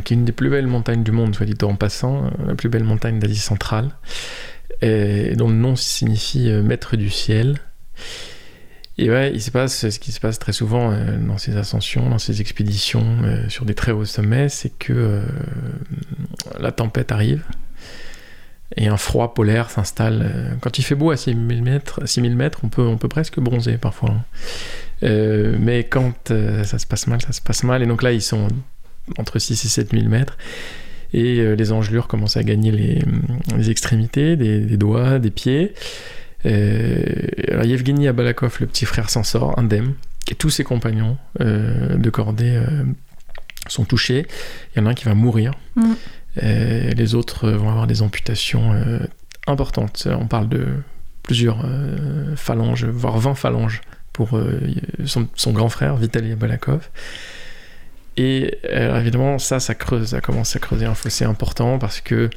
qui 0.03 0.13
est 0.13 0.15
une 0.15 0.25
des 0.25 0.33
plus 0.33 0.49
belles 0.49 0.67
montagnes 0.67 1.03
du 1.03 1.13
monde, 1.13 1.33
soit 1.33 1.45
dit 1.45 1.55
en 1.63 1.75
passant, 1.75 2.29
la 2.45 2.55
plus 2.55 2.67
belle 2.67 2.83
montagne 2.83 3.19
d'Asie 3.19 3.39
centrale, 3.39 3.91
et 4.81 5.33
dont 5.37 5.47
le 5.47 5.55
nom 5.55 5.77
signifie 5.77 6.51
maître 6.61 6.97
du 6.97 7.09
ciel. 7.09 7.61
Et 8.97 9.09
ouais, 9.09 9.31
il 9.33 9.41
se 9.41 9.51
passe 9.51 9.89
ce 9.89 9.99
qui 9.99 10.11
se 10.11 10.19
passe 10.21 10.39
très 10.39 10.53
souvent 10.53 10.91
euh, 10.91 11.17
dans 11.17 11.37
ces 11.37 11.57
ascensions, 11.57 12.09
dans 12.09 12.17
ces 12.17 12.39
expéditions 12.39 13.05
euh, 13.23 13.49
sur 13.49 13.65
des 13.65 13.75
très 13.75 13.91
hauts 13.91 14.05
sommets, 14.05 14.47
c'est 14.47 14.69
que 14.69 14.93
euh, 14.93 15.21
la 16.59 16.71
tempête 16.71 17.11
arrive 17.11 17.43
et 18.77 18.87
un 18.87 18.97
froid 18.97 19.33
polaire 19.33 19.69
s'installe. 19.69 20.57
Quand 20.61 20.79
il 20.79 20.83
fait 20.83 20.95
beau 20.95 21.11
à 21.11 21.17
6000 21.17 21.61
mètres, 21.61 21.99
6000 22.05 22.35
mètres 22.35 22.61
on, 22.63 22.69
peut, 22.69 22.81
on 22.81 22.97
peut 22.97 23.07
presque 23.07 23.39
bronzer 23.39 23.77
parfois. 23.77 24.11
hein. 24.11 25.55
Mais 25.59 25.83
quand 25.83 26.33
ça 26.63 26.79
se 26.79 26.87
passe 26.87 27.05
mal, 27.05 27.21
ça 27.21 27.31
se 27.31 27.41
passe 27.41 27.63
mal. 27.63 27.83
Et 27.83 27.85
donc 27.85 28.01
là, 28.01 28.11
ils 28.11 28.23
sont 28.23 28.47
entre 29.19 29.37
6 29.37 29.63
et 29.63 29.67
7000 29.67 30.09
mètres. 30.09 30.37
Et 31.13 31.55
les 31.55 31.71
engelures 31.71 32.07
commencent 32.07 32.37
à 32.37 32.43
gagner 32.43 32.71
les, 32.71 33.69
extrémités, 33.69 34.35
des 34.35 34.77
doigts, 34.77 35.19
des 35.19 35.31
pieds. 35.31 35.73
Euh, 36.45 37.03
alors 37.49 37.65
Yevgeny 37.65 38.07
Abalakov, 38.07 38.57
le 38.59 38.67
petit 38.67 38.85
frère, 38.85 39.09
s'en 39.09 39.23
sort, 39.23 39.57
indemne. 39.57 39.93
Et 40.29 40.35
tous 40.35 40.49
ses 40.49 40.63
compagnons 40.63 41.17
euh, 41.41 41.97
de 41.97 42.09
cordée 42.09 42.55
euh, 42.55 42.83
sont 43.67 43.85
touchés. 43.85 44.25
Il 44.75 44.79
y 44.79 44.81
en 44.81 44.87
a 44.87 44.91
un 44.91 44.93
qui 44.93 45.05
va 45.05 45.13
mourir. 45.13 45.51
Mm. 45.75 45.93
Euh, 46.43 46.91
les 46.91 47.15
autres 47.15 47.49
vont 47.51 47.69
avoir 47.69 47.87
des 47.87 48.01
amputations 48.01 48.73
euh, 48.73 48.99
importantes. 49.47 50.07
On 50.09 50.27
parle 50.27 50.49
de 50.49 50.65
plusieurs 51.23 51.61
euh, 51.63 52.35
phalanges, 52.35 52.85
voire 52.85 53.17
20 53.17 53.35
phalanges 53.35 53.81
pour 54.13 54.37
euh, 54.37 54.59
son, 55.05 55.27
son 55.35 55.51
grand 55.51 55.69
frère, 55.69 55.95
Vitaly 55.95 56.31
Abalakov. 56.33 56.89
Et 58.17 58.59
évidemment, 58.71 59.39
ça, 59.39 59.59
ça 59.59 59.75
creuse, 59.75 60.11
ça 60.11 60.21
commence 60.21 60.55
à 60.55 60.59
creuser 60.59 60.85
un 60.85 60.95
fossé 60.95 61.25
important 61.25 61.77
parce 61.77 61.99
que 61.99 62.29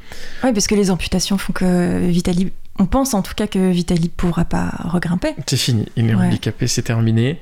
Oui, 0.42 0.52
parce 0.52 0.66
que 0.66 0.74
les 0.74 0.90
amputations 0.90 1.38
font 1.38 1.52
que 1.52 2.04
Vitali. 2.08 2.50
On 2.78 2.86
pense 2.86 3.14
en 3.14 3.22
tout 3.22 3.34
cas 3.34 3.46
que 3.46 3.70
Vitali 3.70 4.08
pourra 4.08 4.44
pas 4.44 4.70
regrimper. 4.84 5.34
c'est 5.46 5.56
fini, 5.56 5.86
il 5.96 6.08
est 6.10 6.14
Ouais. 6.14 6.26
handicapé, 6.26 6.66
c'est 6.66 6.82
terminé. 6.82 7.40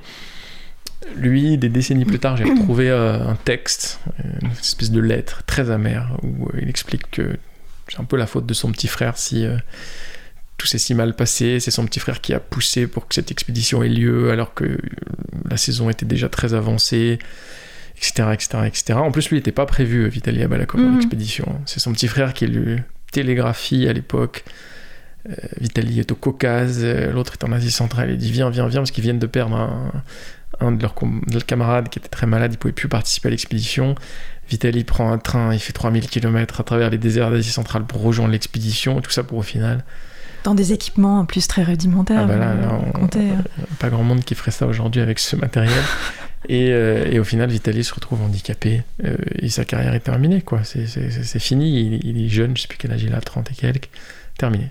Lui, 1.15 1.57
des 1.59 1.69
décennies 1.69 2.05
plus 2.05 2.19
tard, 2.19 2.37
j'ai 2.37 2.45
retrouvé 2.53 2.91
euh, 2.91 3.29
un 3.29 3.35
texte, 3.37 4.01
euh, 4.21 4.23
une 4.43 4.51
espèce 4.53 4.91
de 4.91 5.01
lettre 5.01 5.43
très 5.47 5.71
amère 5.71 6.17
où 6.23 6.49
il 6.61 6.69
explique 6.69 7.11
que 7.11 7.37
c'est 7.89 8.01
un 8.01 8.05
peu 8.05 8.17
la 8.17 8.27
faute 8.27 8.47
de 8.47 8.55
son 8.55 8.73
petit 8.73 8.89
frère 8.89 9.17
si 9.17 9.47
tout 10.57 10.67
s'est 10.67 10.79
si 10.79 10.95
mal 10.95 11.15
passé. 11.15 11.61
C'est 11.61 11.71
son 11.71 11.85
petit 11.85 12.01
frère 12.01 12.21
qui 12.21 12.33
a 12.35 12.41
poussé 12.41 12.87
pour 12.87 13.07
que 13.07 13.15
cette 13.15 13.31
expédition 13.31 13.83
ait 13.83 13.89
lieu 13.89 14.31
alors 14.31 14.55
que 14.55 14.79
la 15.49 15.57
saison 15.57 15.89
était 15.91 16.07
déjà 16.07 16.29
très 16.29 16.55
avancée, 16.55 17.19
etc. 17.99 18.31
etc., 18.33 18.49
etc. 18.67 18.95
En 18.95 19.13
plus, 19.13 19.29
lui, 19.29 19.37
il 19.37 19.41
n'était 19.41 19.53
pas 19.53 19.67
prévu, 19.67 20.09
Vitaly 20.09 20.43
Abalakov, 20.43 20.81
Mhm. 20.81 20.95
l'expédition. 20.95 21.61
C'est 21.67 21.79
son 21.79 21.93
petit 21.93 22.09
frère 22.09 22.33
qui 22.35 22.47
lui 22.47 22.79
télégraphie 23.13 23.87
à 23.87 23.93
l'époque. 23.93 24.45
Euh, 25.29 25.35
Vitaly 25.61 26.01
est 26.01 26.13
au 26.13 26.15
Caucase, 26.15 26.81
euh, 26.83 27.13
l'autre 27.13 27.35
est 27.41 27.45
en 27.45 27.53
Asie 27.53 27.71
centrale. 27.71 28.11
Il 28.11 28.17
dit 28.19 28.31
Viens, 28.31 28.51
viens, 28.51 28.69
viens, 28.69 28.81
parce 28.81 28.91
qu'ils 28.91 29.03
viennent 29.05 29.19
de 29.19 29.27
perdre 29.27 29.57
un, 29.57 29.93
un 30.61 30.73
de, 30.73 30.81
leurs 30.83 30.95
com- 30.95 31.23
de 31.27 31.33
leurs 31.35 31.47
camarades 31.47 31.89
qui 31.89 31.99
était 31.99 32.09
très 32.09 32.27
malade, 32.27 32.53
il 32.53 32.59
pouvait 32.59 32.73
plus 32.73 32.89
participer 32.89 33.29
à 33.29 33.31
l'expédition. 33.31 33.95
Vitaly 34.49 34.85
prend 34.85 35.11
un 35.11 35.19
train, 35.19 35.53
il 35.53 35.59
fait 35.59 35.73
3000 35.73 36.09
km 36.09 36.61
à 36.61 36.65
travers 36.65 36.91
les 36.91 36.99
déserts 36.99 37.31
d'Asie 37.33 37.51
centrale 37.51 37.85
pour 37.85 38.03
rejoindre 38.03 38.31
l'expédition, 38.33 39.01
tout 39.01 39.11
ça 39.11 39.25
pour 39.25 39.39
au 39.39 39.43
final 39.43 39.85
Dans 40.45 40.55
des 40.55 40.73
équipements 40.73 41.19
en 41.19 41.25
plus 41.25 41.49
très 41.49 41.65
rudimentaires. 41.65 42.21
Ah 42.23 42.27
bah 42.27 42.37
là, 42.37 42.55
on- 42.95 43.05
hein. 43.05 43.09
pas 43.81 43.89
grand 43.91 44.05
monde 44.05 44.23
qui 44.25 44.37
ferait 44.37 44.53
ça 44.53 44.67
aujourd'hui 44.69 45.01
avec 45.01 45.19
ce 45.19 45.35
matériel. 45.37 45.73
Et, 46.49 46.69
euh, 46.71 47.11
et 47.11 47.19
au 47.19 47.25
final, 47.25 47.51
Vitaly 47.51 47.83
se 47.83 47.93
retrouve 47.93 48.23
handicapé 48.23 48.85
euh, 49.05 49.17
et 49.41 49.49
sa 49.49 49.65
carrière 49.65 49.95
est 49.95 50.01
terminée. 50.01 50.43
quoi. 50.43 50.61
C'est- 50.63 50.87
fini. 51.41 51.81
Il, 51.81 52.07
il 52.07 52.25
est 52.25 52.29
jeune, 52.29 52.57
je 52.57 52.63
sais 52.63 52.69
plus 52.69 52.79
quel 52.79 52.93
âge 52.93 53.03
il 53.03 53.13
a, 53.13 53.21
30 53.21 53.51
et 53.51 53.55
quelques. 53.55 53.89
Terminé. 54.39 54.71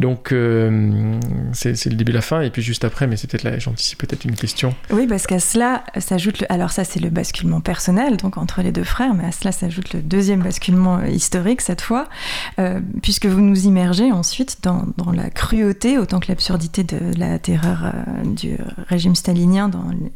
Donc, 0.00 0.32
euh, 0.32 1.20
c'est 1.52 1.86
le 1.86 1.94
début 1.94 2.12
la 2.12 2.22
fin. 2.22 2.40
Et 2.40 2.48
puis 2.48 2.62
juste 2.62 2.84
après, 2.84 3.06
mais 3.06 3.18
c'est 3.18 3.30
peut-être 3.30 3.60
j'anticipe 3.60 3.98
peut-être 3.98 4.24
une 4.24 4.34
question. 4.34 4.74
Oui, 4.90 5.06
parce 5.06 5.26
qu'à 5.26 5.38
cela 5.38 5.84
s'ajoute. 5.98 6.44
Alors, 6.48 6.70
ça, 6.70 6.84
c'est 6.84 7.00
le 7.00 7.10
basculement 7.10 7.60
personnel, 7.60 8.16
donc 8.16 8.38
entre 8.38 8.62
les 8.62 8.72
deux 8.72 8.84
frères, 8.84 9.12
mais 9.12 9.24
à 9.24 9.32
cela 9.32 9.52
s'ajoute 9.52 9.92
le 9.92 10.00
deuxième 10.00 10.40
basculement 10.40 11.02
historique, 11.02 11.60
cette 11.60 11.82
fois, 11.82 12.08
euh, 12.58 12.80
puisque 13.02 13.26
vous 13.26 13.42
nous 13.42 13.66
immergez 13.66 14.10
ensuite 14.10 14.58
dans, 14.62 14.86
dans 14.96 15.12
la 15.12 15.28
cruauté, 15.28 15.98
autant 15.98 16.18
que 16.18 16.28
l'absurdité 16.28 16.82
de 16.82 16.98
la 17.18 17.38
terreur 17.38 17.84
euh, 17.84 18.24
du 18.24 18.56
régime 18.88 19.14
stalinien 19.14 19.70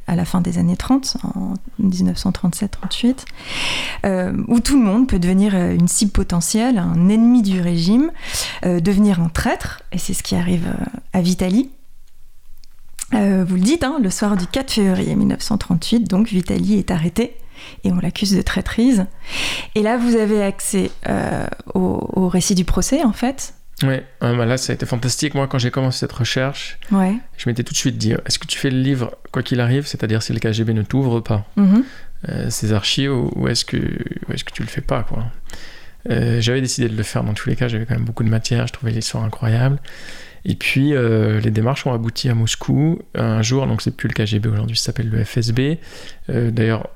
à 0.06 0.16
la 0.16 0.24
fin 0.24 0.40
des 0.40 0.56
années 0.56 0.78
30, 0.78 1.18
en 1.24 1.54
1937-38, 1.82 3.24
euh, 4.06 4.32
où 4.48 4.60
tout 4.60 4.78
le 4.78 4.84
monde 4.84 5.08
peut 5.08 5.18
devenir 5.18 5.54
une 5.54 5.88
cible 5.88 6.12
potentielle, 6.12 6.78
un 6.78 7.10
ennemi 7.10 7.42
du 7.42 7.60
régime, 7.60 8.10
devenir 8.62 9.20
un 9.20 9.28
traître, 9.28 9.73
et 9.92 9.98
c'est 9.98 10.14
ce 10.14 10.22
qui 10.22 10.34
arrive 10.34 10.66
euh, 10.66 10.84
à 11.12 11.20
Vitali. 11.20 11.70
Euh, 13.12 13.44
vous 13.46 13.54
le 13.56 13.60
dites, 13.60 13.84
hein, 13.84 13.98
le 14.02 14.10
soir 14.10 14.36
du 14.36 14.46
4 14.46 14.72
février 14.72 15.14
1938, 15.14 16.08
donc 16.08 16.28
Vitali 16.28 16.78
est 16.78 16.90
arrêté 16.90 17.36
et 17.84 17.92
on 17.92 17.96
l'accuse 18.00 18.34
de 18.34 18.42
traîtrise. 18.42 19.06
Et 19.74 19.82
là, 19.82 19.96
vous 19.96 20.16
avez 20.16 20.42
accès 20.42 20.90
euh, 21.08 21.46
au, 21.74 22.08
au 22.14 22.28
récit 22.28 22.54
du 22.54 22.64
procès, 22.64 23.04
en 23.04 23.12
fait. 23.12 23.54
Ah, 23.82 24.32
bah 24.34 24.46
là, 24.46 24.56
ça 24.56 24.72
a 24.72 24.74
été 24.74 24.86
fantastique. 24.86 25.34
Moi, 25.34 25.46
quand 25.46 25.58
j'ai 25.58 25.70
commencé 25.70 25.98
cette 26.00 26.12
recherche, 26.12 26.78
Ouais. 26.90 27.14
je 27.36 27.48
m'étais 27.48 27.62
tout 27.64 27.72
de 27.72 27.78
suite 27.78 27.98
dit 27.98 28.12
est-ce 28.12 28.38
que 28.38 28.46
tu 28.46 28.58
fais 28.58 28.70
le 28.70 28.80
livre 28.80 29.12
quoi 29.32 29.42
qu'il 29.42 29.60
arrive, 29.60 29.86
c'est-à-dire 29.86 30.22
si 30.22 30.32
le 30.32 30.38
KGB 30.38 30.72
ne 30.72 30.82
t'ouvre 30.82 31.20
pas 31.20 31.44
euh, 32.28 32.48
ces 32.50 32.72
archives 32.72 33.12
ou, 33.12 33.30
ou 33.36 33.48
est-ce 33.48 33.64
que, 33.64 33.76
est-ce 34.32 34.44
que 34.44 34.52
tu 34.52 34.62
le 34.62 34.68
fais 34.68 34.80
pas 34.80 35.02
quoi? 35.02 35.24
Euh, 36.10 36.40
J'avais 36.40 36.60
décidé 36.60 36.88
de 36.88 36.96
le 36.96 37.02
faire 37.02 37.24
dans 37.24 37.34
tous 37.34 37.48
les 37.48 37.56
cas, 37.56 37.68
j'avais 37.68 37.86
quand 37.86 37.94
même 37.94 38.04
beaucoup 38.04 38.24
de 38.24 38.28
matière, 38.28 38.66
je 38.66 38.72
trouvais 38.72 38.92
l'histoire 38.92 39.24
incroyable. 39.24 39.78
Et 40.44 40.54
puis 40.54 40.94
euh, 40.94 41.40
les 41.40 41.50
démarches 41.50 41.86
ont 41.86 41.94
abouti 41.94 42.28
à 42.28 42.34
Moscou 42.34 43.00
un 43.14 43.40
jour, 43.40 43.66
donc 43.66 43.80
c'est 43.80 43.96
plus 43.96 44.08
le 44.08 44.14
KGB 44.14 44.48
aujourd'hui, 44.48 44.76
ça 44.76 44.86
s'appelle 44.86 45.08
le 45.08 45.24
FSB. 45.24 45.78
Euh, 46.28 46.50
D'ailleurs, 46.50 46.90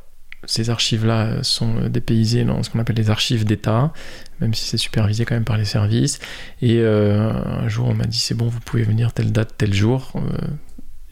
ces 0.44 0.70
archives-là 0.70 1.42
sont 1.42 1.88
dépaysées 1.88 2.44
dans 2.44 2.62
ce 2.62 2.70
qu'on 2.70 2.78
appelle 2.78 2.96
les 2.96 3.10
archives 3.10 3.44
d'État, 3.44 3.92
même 4.40 4.54
si 4.54 4.66
c'est 4.66 4.76
supervisé 4.76 5.24
quand 5.24 5.34
même 5.34 5.44
par 5.44 5.56
les 5.56 5.64
services. 5.64 6.20
Et 6.62 6.80
un 6.80 7.66
jour, 7.68 7.88
on 7.88 7.94
m'a 7.94 8.04
dit 8.04 8.20
c'est 8.20 8.36
bon, 8.36 8.46
vous 8.46 8.60
pouvez 8.60 8.84
venir 8.84 9.12
telle 9.12 9.32
date, 9.32 9.54
tel 9.58 9.74
jour. 9.74 10.12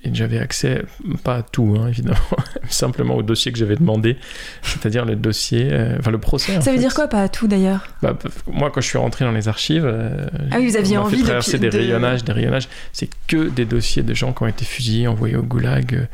Et 0.07 0.15
j'avais 0.15 0.39
accès, 0.39 0.83
pas 1.25 1.37
à 1.37 1.43
tout, 1.43 1.77
hein, 1.79 1.89
évidemment, 1.89 2.17
simplement 2.69 3.17
au 3.17 3.23
dossier 3.23 3.51
que 3.51 3.59
j'avais 3.59 3.75
demandé, 3.77 4.17
c'est-à-dire 4.63 5.05
le 5.05 5.17
dossier, 5.17 5.69
euh, 5.73 5.97
enfin 5.99 6.11
le 6.13 6.19
procès. 6.19 6.53
Ça 6.61 6.71
veut 6.71 6.77
fait. 6.77 6.79
dire 6.83 6.95
quoi, 6.95 7.09
pas 7.09 7.23
à 7.23 7.29
tout 7.29 7.49
d'ailleurs? 7.49 7.87
Bah, 8.03 8.17
moi, 8.47 8.71
quand 8.71 8.81
je 8.81 8.87
suis 8.87 8.99
rentré 8.99 9.25
dans 9.25 9.33
les 9.33 9.49
archives, 9.49 9.85
euh, 9.85 10.27
Ah 10.53 10.57
oui, 10.59 10.69
vous 10.69 10.77
aviez 10.77 10.97
on 10.99 11.03
envie 11.03 11.17
fait 11.17 11.23
de- 11.23 11.27
traverser 11.27 11.59
des 11.59 11.71
de- 11.71 11.77
rayonnages, 11.79 12.23
des 12.25 12.33
rayonnages. 12.33 12.69
C'est 12.93 13.09
que 13.27 13.49
des 13.49 13.65
dossiers 13.65 14.03
de 14.03 14.15
gens 14.15 14.33
qui 14.33 14.43
ont 14.45 14.47
été 14.47 14.65
fusillés, 14.65 15.09
envoyés 15.09 15.37
au 15.37 15.43
goulag 15.43 15.95
euh, 15.95 16.05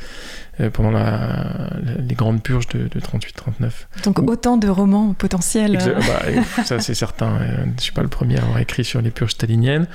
pendant 0.72 0.90
la- 0.90 1.70
les 2.06 2.14
grandes 2.14 2.42
purges 2.42 2.68
de, 2.68 2.88
de 2.88 3.00
38-39. 3.00 3.70
Donc 4.04 4.18
autant 4.18 4.56
de 4.56 4.68
romans 4.68 5.14
potentiels. 5.14 5.76
Exa- 5.76 5.96
euh, 5.96 6.40
bah, 6.56 6.64
ça, 6.64 6.78
c'est 6.80 6.94
certain. 6.94 7.36
Euh, 7.40 7.64
Je 7.78 7.82
suis 7.82 7.92
pas 7.92 8.02
le 8.02 8.08
premier 8.08 8.38
à 8.38 8.42
avoir 8.42 8.58
écrit 8.58 8.84
sur 8.84 9.00
les 9.00 9.10
purges 9.10 9.32
staliniennes. 9.32 9.86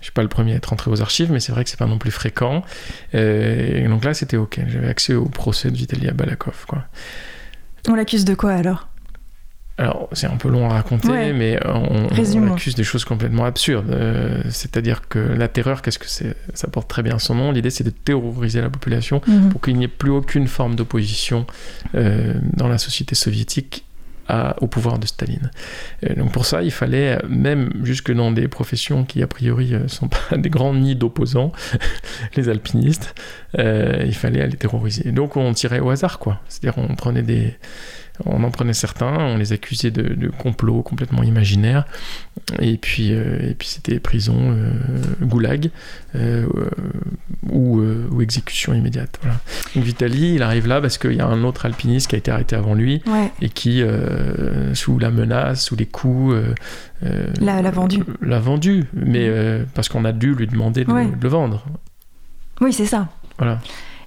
Je 0.00 0.04
suis 0.04 0.12
pas 0.12 0.22
le 0.22 0.28
premier 0.28 0.52
à 0.52 0.56
être 0.56 0.66
rentré 0.66 0.90
aux 0.90 1.00
archives, 1.02 1.32
mais 1.32 1.40
c'est 1.40 1.52
vrai 1.52 1.64
que 1.64 1.70
c'est 1.70 1.78
pas 1.78 1.86
non 1.86 1.98
plus 1.98 2.10
fréquent. 2.12 2.62
Euh, 3.14 3.84
et 3.84 3.88
donc 3.88 4.04
là, 4.04 4.14
c'était 4.14 4.36
ok. 4.36 4.60
J'avais 4.68 4.88
accès 4.88 5.14
au 5.14 5.26
procès 5.26 5.70
de 5.70 5.76
Vitaly 5.76 6.06
Balakov, 6.12 6.64
quoi. 6.66 6.84
On 7.88 7.94
l'accuse 7.94 8.24
de 8.24 8.34
quoi 8.34 8.52
alors? 8.52 8.88
Alors, 9.76 10.08
c'est 10.12 10.28
un 10.28 10.36
peu 10.36 10.48
long 10.48 10.70
à 10.70 10.74
raconter, 10.74 11.08
Ouais. 11.08 11.32
mais 11.32 11.58
on, 11.66 12.06
on 12.06 12.52
accuse 12.52 12.76
des 12.76 12.84
choses 12.84 13.04
complètement 13.04 13.44
absurdes. 13.44 13.90
Euh, 13.90 14.40
C'est-à-dire 14.48 15.08
que 15.08 15.18
la 15.18 15.48
terreur, 15.48 15.82
qu'est-ce 15.82 15.98
que 15.98 16.08
c'est? 16.08 16.36
Ça 16.54 16.68
porte 16.68 16.88
très 16.88 17.02
bien 17.02 17.18
son 17.18 17.34
nom. 17.34 17.50
L'idée, 17.50 17.70
c'est 17.70 17.82
de 17.82 17.90
terroriser 17.90 18.60
la 18.60 18.70
population 18.70 19.20
Mhm. 19.26 19.48
pour 19.50 19.60
qu'il 19.60 19.76
n'y 19.76 19.84
ait 19.84 19.88
plus 19.88 20.10
aucune 20.12 20.46
forme 20.46 20.76
d'opposition 20.76 21.44
euh, 21.96 22.34
dans 22.56 22.68
la 22.68 22.78
société 22.78 23.16
soviétique 23.16 23.84
à- 24.28 24.54
au 24.62 24.68
pouvoir 24.68 24.98
de 25.00 25.06
Staline. 25.06 25.50
Euh, 26.04 26.14
donc 26.14 26.30
pour 26.32 26.46
ça, 26.46 26.62
il 26.62 26.70
fallait, 26.70 27.16
euh, 27.16 27.28
même 27.28 27.70
jusque 27.82 28.12
dans 28.12 28.30
des 28.30 28.46
professions 28.46 29.04
qui 29.04 29.22
a 29.22 29.26
priori 29.26 29.72
ne 29.72 29.88
sont 29.88 30.06
pas 30.08 30.36
des 30.38 30.50
grands 30.50 30.72
nids 30.72 30.94
d'opposants, 30.96 31.50
les 32.36 32.48
alpinistes, 32.48 33.14
euh, 33.58 34.02
il 34.06 34.14
fallait 34.14 34.40
aller 34.40 34.56
terroriser. 34.56 35.10
Donc 35.10 35.36
on 35.36 35.52
tirait 35.52 35.80
au 35.80 35.90
hasard, 35.90 36.20
quoi. 36.20 36.40
C'est-à-dire 36.48 36.78
on 36.78 36.94
prenait 36.94 37.22
des... 37.22 37.56
On 38.24 38.44
en 38.44 38.50
prenait 38.52 38.74
certains, 38.74 39.12
on 39.18 39.36
les 39.38 39.52
accusait 39.52 39.90
de, 39.90 40.14
de 40.14 40.28
complots 40.28 40.82
complètement 40.82 41.24
imaginaires, 41.24 41.84
et 42.60 42.76
puis, 42.76 43.08
euh, 43.12 43.50
et 43.50 43.54
puis 43.54 43.66
c'était 43.66 43.98
prison, 43.98 44.36
euh, 44.52 44.70
goulag, 45.20 45.70
euh, 46.14 46.46
ou, 47.50 47.80
ou 47.80 48.22
exécution 48.22 48.72
immédiate. 48.72 49.18
Voilà. 49.20 49.38
Donc 49.74 49.82
Vitali, 49.84 50.34
il 50.36 50.42
arrive 50.44 50.68
là 50.68 50.80
parce 50.80 50.96
qu'il 50.96 51.14
y 51.14 51.20
a 51.20 51.26
un 51.26 51.42
autre 51.42 51.66
alpiniste 51.66 52.08
qui 52.08 52.14
a 52.14 52.18
été 52.18 52.30
arrêté 52.30 52.54
avant 52.54 52.74
lui 52.74 53.02
Ouais. 53.06 53.32
et 53.42 53.48
qui, 53.48 53.82
sous 54.74 54.98
la 55.00 55.10
menace, 55.10 55.64
sous 55.64 55.74
les 55.76 55.86
coups, 55.86 56.36
L'a- 57.40 57.62
l'a 57.62 57.70
vendu. 57.72 57.98
L'a 58.22 58.38
vendu, 58.38 58.84
mais 58.94 59.26
euh, 59.28 59.64
parce 59.74 59.88
qu'on 59.88 60.04
a 60.04 60.12
dû 60.12 60.34
lui 60.34 60.46
demander 60.46 60.84
de, 60.84 60.92
Ouais. 60.92 61.06
de 61.06 61.20
le 61.22 61.28
vendre. 61.28 61.64
Oui, 62.60 62.72
c'est 62.72 62.86
ça. 62.86 63.08
Voilà. 63.38 63.60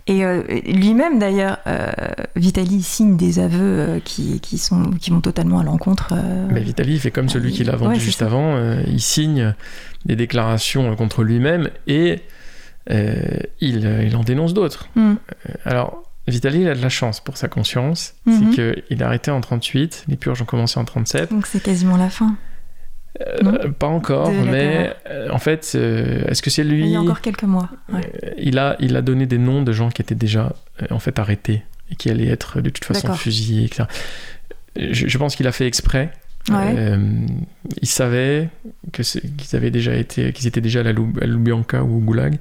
Et 0.07 0.23
euh, 0.23 0.41
lui-même, 0.65 1.19
d'ailleurs, 1.19 1.57
euh, 1.67 1.87
Vitali 2.35 2.81
signe 2.81 3.17
des 3.17 3.39
aveux 3.39 3.59
euh, 3.61 3.99
qui, 3.99 4.39
qui, 4.39 4.57
sont, 4.57 4.91
qui 4.91 5.11
vont 5.11 5.19
totalement 5.21 5.59
à 5.59 5.63
l'encontre. 5.63 6.13
euh, 6.13 6.47
Mais 6.49 6.61
Vitali 6.61 6.93
il 6.93 6.99
fait 6.99 7.11
comme 7.11 7.27
celui 7.29 7.51
qui 7.51 7.63
l'a 7.65 7.75
vendu 7.75 7.95
Ouais, 7.95 7.99
juste 7.99 8.19
ça. 8.19 8.25
avant. 8.25 8.57
il 8.87 9.01
signe 9.01 9.53
des 10.05 10.15
déclarations 10.15 10.95
contre 10.95 11.23
lui-même 11.23 11.69
et 11.87 12.21
il, 12.89 13.85
il 14.07 14.15
en 14.15 14.23
dénonce 14.23 14.53
d'autres. 14.53 14.87
hmm. 14.95 15.15
Alors, 15.65 16.03
Vitali, 16.27 16.61
il 16.61 16.69
a 16.69 16.75
de 16.75 16.81
la 16.81 16.89
chance 16.89 17.19
pour 17.21 17.37
sa 17.37 17.47
conscience. 17.47 18.13
C'est 18.25 18.49
qu'il 18.51 18.97
est 18.99 19.01
arrêté 19.01 19.31
en 19.31 19.41
38, 19.41 20.05
les 20.07 20.15
purges 20.17 20.41
ont 20.41 20.45
commencé 20.45 20.79
en 20.79 20.85
37. 20.85 21.31
Donc 21.31 21.45
c'est 21.47 21.61
quasiment 21.61 21.97
la 21.97 22.09
fin. 22.09 22.35
Euh, 23.19 23.69
pas 23.69 23.87
encore, 23.87 24.31
mais 24.31 24.93
euh, 25.09 25.29
en 25.31 25.39
fait, 25.39 25.71
euh, 25.75 26.25
est-ce 26.27 26.41
que 26.41 26.49
c'est 26.49 26.63
lui 26.63 26.81
Il 26.83 26.89
y 26.89 26.95
a 26.95 27.01
encore 27.01 27.21
quelques 27.21 27.43
mois. 27.43 27.69
ouais. 27.91 28.01
Il, 28.37 28.59
a, 28.59 28.75
il 28.79 28.95
a 28.95 29.01
donné 29.01 29.25
des 29.25 29.37
noms 29.39 29.63
de 29.63 29.71
gens 29.71 29.89
qui 29.89 30.01
étaient 30.01 30.15
déjà 30.15 30.53
euh, 30.81 30.85
en 30.91 30.99
fait 30.99 31.17
arrêtés 31.17 31.63
et 31.91 31.95
qui 31.95 32.09
allaient 32.09 32.27
être 32.27 32.61
de 32.61 32.69
toute 32.69 32.85
façon 32.85 33.13
fusillés, 33.13 33.65
etc. 33.65 33.85
Je, 34.77 35.07
je 35.07 35.17
pense 35.17 35.35
qu'il 35.35 35.47
a 35.47 35.51
fait 35.51 35.65
exprès. 35.65 36.11
Ouais. 36.49 36.75
Euh, 36.77 36.97
il 37.81 37.87
savait 37.89 38.47
que 38.93 39.01
qu'ils 39.01 39.57
avaient 39.57 39.71
déjà 39.71 39.95
été, 39.95 40.31
qu'ils 40.31 40.47
étaient 40.47 40.61
déjà 40.61 40.79
à 40.79 40.83
la 40.83 40.93
Lubyanka 40.93 41.83
ou 41.83 41.97
au 41.97 41.99
Goulag, 41.99 42.35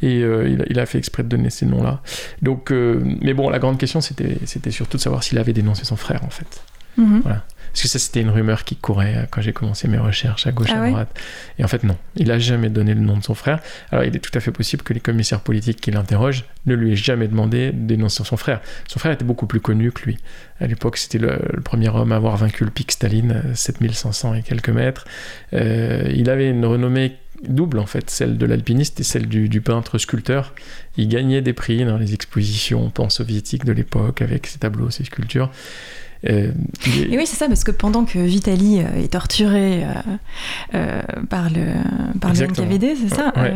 et 0.00 0.22
euh, 0.22 0.48
il, 0.48 0.62
a, 0.62 0.64
il 0.70 0.78
a 0.80 0.86
fait 0.86 0.96
exprès 0.96 1.22
de 1.24 1.28
donner 1.28 1.50
ces 1.50 1.66
noms-là. 1.66 2.00
Donc, 2.40 2.72
euh, 2.72 3.02
mais 3.20 3.34
bon, 3.34 3.50
la 3.50 3.58
grande 3.58 3.76
question 3.78 4.00
c'était, 4.00 4.38
c'était 4.46 4.70
surtout 4.70 4.96
de 4.96 5.02
savoir 5.02 5.22
s'il 5.22 5.36
avait 5.38 5.52
dénoncé 5.52 5.84
son 5.84 5.96
frère 5.96 6.24
en 6.24 6.30
fait. 6.30 6.62
Mhm. 6.96 7.22
Parce 7.72 7.82
que 7.82 7.88
ça, 7.88 7.98
c'était 7.98 8.20
une 8.20 8.30
rumeur 8.30 8.64
qui 8.64 8.76
courait 8.76 9.14
euh, 9.16 9.24
quand 9.30 9.40
j'ai 9.40 9.52
commencé 9.52 9.88
mes 9.88 9.98
recherches 9.98 10.46
à 10.46 10.52
gauche, 10.52 10.68
Ah 10.72 10.78
à 10.78 10.82
ouais 10.82 10.90
droite. 10.90 11.18
Et 11.58 11.64
en 11.64 11.68
fait, 11.68 11.84
non. 11.84 11.96
Il 12.16 12.28
n'a 12.28 12.38
jamais 12.38 12.68
donné 12.68 12.94
le 12.94 13.00
nom 13.00 13.16
de 13.16 13.22
son 13.22 13.34
frère. 13.34 13.60
Alors, 13.90 14.04
il 14.04 14.14
est 14.14 14.20
tout 14.20 14.36
à 14.36 14.40
fait 14.40 14.50
possible 14.50 14.82
que 14.82 14.92
les 14.92 15.00
commissaires 15.00 15.40
politiques 15.40 15.80
qui 15.80 15.90
l'interrogent 15.90 16.44
ne 16.66 16.74
lui 16.74 16.92
aient 16.92 16.96
jamais 16.96 17.28
demandé 17.28 17.72
de 17.72 17.86
dénoncer 17.86 18.24
son 18.24 18.36
frère. 18.36 18.60
Son 18.88 18.98
frère 18.98 19.12
était 19.12 19.24
beaucoup 19.24 19.46
plus 19.46 19.60
connu 19.60 19.92
que 19.92 20.02
lui. 20.04 20.18
À 20.60 20.66
l'époque, 20.66 20.96
c'était 20.96 21.18
le, 21.18 21.38
le 21.52 21.60
premier 21.62 21.88
homme 21.88 22.12
à 22.12 22.16
avoir 22.16 22.36
vaincu 22.36 22.64
le 22.64 22.70
pic 22.70 22.92
Staline, 22.92 23.42
euh, 23.44 23.54
7500 23.54 24.34
et 24.34 24.42
quelques 24.42 24.68
mètres. 24.70 25.04
Euh, 25.52 26.10
il 26.14 26.28
avait 26.30 26.50
une 26.50 26.64
renommée 26.64 27.16
double, 27.42 27.78
en 27.78 27.86
fait, 27.86 28.10
celle 28.10 28.36
de 28.36 28.46
l'alpiniste 28.46 29.00
et 29.00 29.02
celle 29.02 29.26
du, 29.26 29.48
du 29.48 29.60
peintre 29.60 29.98
sculpteur. 29.98 30.54
Il 30.96 31.08
gagnait 31.08 31.40
des 31.40 31.52
prix 31.52 31.84
dans 31.84 31.96
les 31.96 32.14
expositions 32.14 32.90
pan-soviétiques 32.90 33.64
de 33.64 33.72
l'époque 33.72 34.20
avec 34.22 34.46
ses 34.46 34.58
tableaux, 34.58 34.90
ses 34.90 35.04
sculptures. 35.04 35.50
Euh, 36.28 36.50
Et 36.86 37.16
oui, 37.16 37.24
c'est 37.26 37.36
ça, 37.36 37.46
parce 37.48 37.64
que 37.64 37.70
pendant 37.70 38.04
que 38.04 38.18
Vitali 38.18 38.80
euh, 38.80 39.02
est 39.02 39.08
torturé 39.12 39.84
euh, 40.74 41.00
par 41.30 41.48
le, 41.50 41.72
par 42.20 42.32
le. 42.34 42.46
NKVD, 42.46 42.94
c'est 43.00 43.14
ça 43.14 43.32
Ouais. 43.36 43.52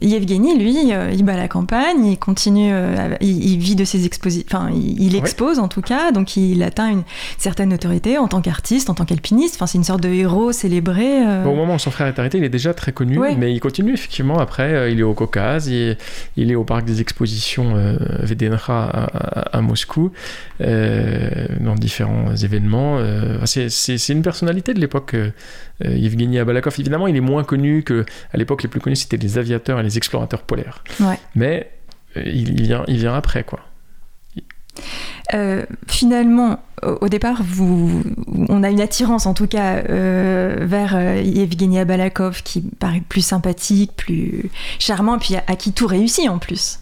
Yevgeny, 0.00 0.58
lui, 0.58 0.76
il 1.12 1.24
bat 1.24 1.36
la 1.36 1.48
campagne, 1.48 2.06
il 2.06 2.18
continue, 2.18 2.72
il, 3.20 3.44
il 3.52 3.58
vit 3.58 3.74
de 3.76 3.84
ses 3.84 4.06
expositions, 4.06 4.46
enfin, 4.50 4.70
il, 4.72 5.02
il 5.02 5.12
Ouais. 5.12 5.18
expose 5.18 5.58
en 5.58 5.68
tout 5.68 5.82
cas, 5.82 6.12
donc 6.12 6.36
il 6.36 6.62
atteint 6.62 6.88
une 6.90 7.02
certaine 7.36 7.70
notoriété 7.70 8.16
en 8.16 8.28
tant 8.28 8.40
qu'artiste, 8.40 8.88
en 8.88 8.94
tant 8.94 9.04
qu'alpiniste, 9.04 9.56
enfin, 9.56 9.66
c'est 9.66 9.76
une 9.78 9.84
sorte 9.84 10.02
de 10.02 10.08
héros 10.08 10.52
célébré. 10.52 11.20
Au 11.44 11.54
moment 11.54 11.74
où 11.74 11.78
son 11.78 11.90
frère 11.90 12.06
est 12.06 12.18
arrêté, 12.18 12.38
il 12.38 12.44
est 12.44 12.48
déjà 12.48 12.72
très 12.72 12.92
connu, 12.92 13.18
Ouais. 13.18 13.34
mais 13.36 13.52
il 13.52 13.60
continue 13.60 13.92
effectivement. 13.92 14.38
Après, 14.38 14.92
il 14.92 15.00
est 15.00 15.02
au 15.02 15.14
Caucase, 15.14 15.66
il, 15.66 15.96
il 16.36 16.50
est 16.50 16.54
au 16.54 16.64
parc 16.64 16.84
des 16.84 17.00
expositions 17.00 17.74
Vedenra 18.20 18.88
à, 18.88 19.04
à- 19.04 19.58
à 19.58 19.60
Moscou, 19.60 20.12
euh, 20.60 21.09
dans 21.60 21.74
différents 21.74 22.34
événements. 22.34 22.98
euh, 22.98 23.38
c'est- 23.46 24.08
une 24.12 24.22
personnalité 24.22 24.74
de 24.74 24.80
l'époque, 24.80 25.14
euh, 25.14 25.30
euh, 25.84 25.96
Yevgeny 25.96 26.38
Abalakov. 26.38 26.74
Évidemment, 26.78 27.06
il 27.06 27.16
est 27.16 27.20
moins 27.20 27.44
connu 27.44 27.82
que 27.82 28.04
à 28.32 28.36
l'époque. 28.36 28.62
Les 28.62 28.68
plus 28.68 28.80
connus, 28.80 28.96
c'était 28.96 29.16
les 29.16 29.38
aviateurs 29.38 29.80
et 29.80 29.82
les 29.82 29.96
explorateurs 29.96 30.42
polaires. 30.42 30.82
Ouais. 31.00 31.18
Mais 31.34 31.70
euh, 32.16 32.22
il, 32.24 32.58
il 32.60 32.62
vient, 32.62 32.84
il 32.88 32.96
vient 32.96 33.14
après, 33.14 33.44
quoi. 33.44 33.60
Euh, 35.34 35.64
finalement, 35.86 36.58
au 37.02 37.08
départ, 37.10 37.42
vous, 37.42 38.02
on 38.48 38.62
a 38.62 38.70
une 38.70 38.80
attirance 38.80 39.26
en 39.26 39.34
tout 39.34 39.46
cas 39.46 39.82
euh, 39.90 40.56
vers 40.62 40.96
euh, 40.96 41.20
Yevgeny 41.22 41.78
Abalakov 41.78 42.42
qui 42.42 42.62
paraît 42.62 43.02
plus 43.06 43.20
sympathique, 43.20 43.92
plus 43.96 44.50
charmant, 44.78 45.18
puis 45.18 45.36
à, 45.36 45.44
à 45.46 45.56
qui 45.56 45.72
tout 45.72 45.86
réussit 45.86 46.28
en 46.30 46.38
plus. 46.38 46.78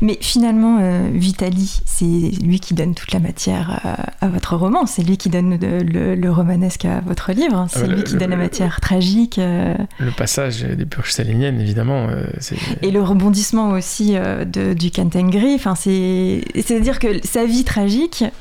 Mais 0.00 0.16
finalement, 0.22 0.78
euh, 0.80 1.08
Vitali, 1.12 1.80
c'est 1.84 2.04
lui 2.42 2.60
qui 2.60 2.72
donne 2.72 2.94
toute 2.94 3.12
la 3.12 3.20
matière 3.20 3.78
à, 3.84 4.24
à 4.24 4.28
votre 4.28 4.56
roman, 4.56 4.86
c'est 4.86 5.02
lui 5.02 5.18
qui 5.18 5.28
donne 5.28 5.58
le, 5.60 5.80
le- 5.80 6.14
le 6.14 6.30
romanesque 6.32 6.86
à 6.86 7.00
votre 7.00 7.32
livre, 7.32 7.66
c'est 7.68 7.80
Ah 7.80 7.82
bah, 7.82 7.88
lui 7.88 7.96
le- 7.98 8.02
qui 8.04 8.16
donne 8.16 8.30
la 8.30 8.36
matière 8.36 8.80
tragique. 8.80 9.38
euh, 9.38 9.74
Le 9.98 10.10
passage 10.12 10.62
des 10.62 10.86
purges 10.86 11.12
staliniennes, 11.12 11.60
évidemment, 11.60 12.08
euh, 12.08 12.24
c'est. 12.40 12.56
et 12.80 12.90
le 12.90 13.02
rebondissement 13.02 13.68
aussi 13.72 14.12
euh, 14.16 14.46
de, 14.46 14.72
du 14.72 14.90
Cantengri, 14.90 15.54
enfin 15.54 15.74
c'est, 15.74 16.40
c'est-à-dire 16.54 16.98
que 16.98 17.24
sa 17.24 17.44
vie 17.44 17.64
tragique 17.64 17.91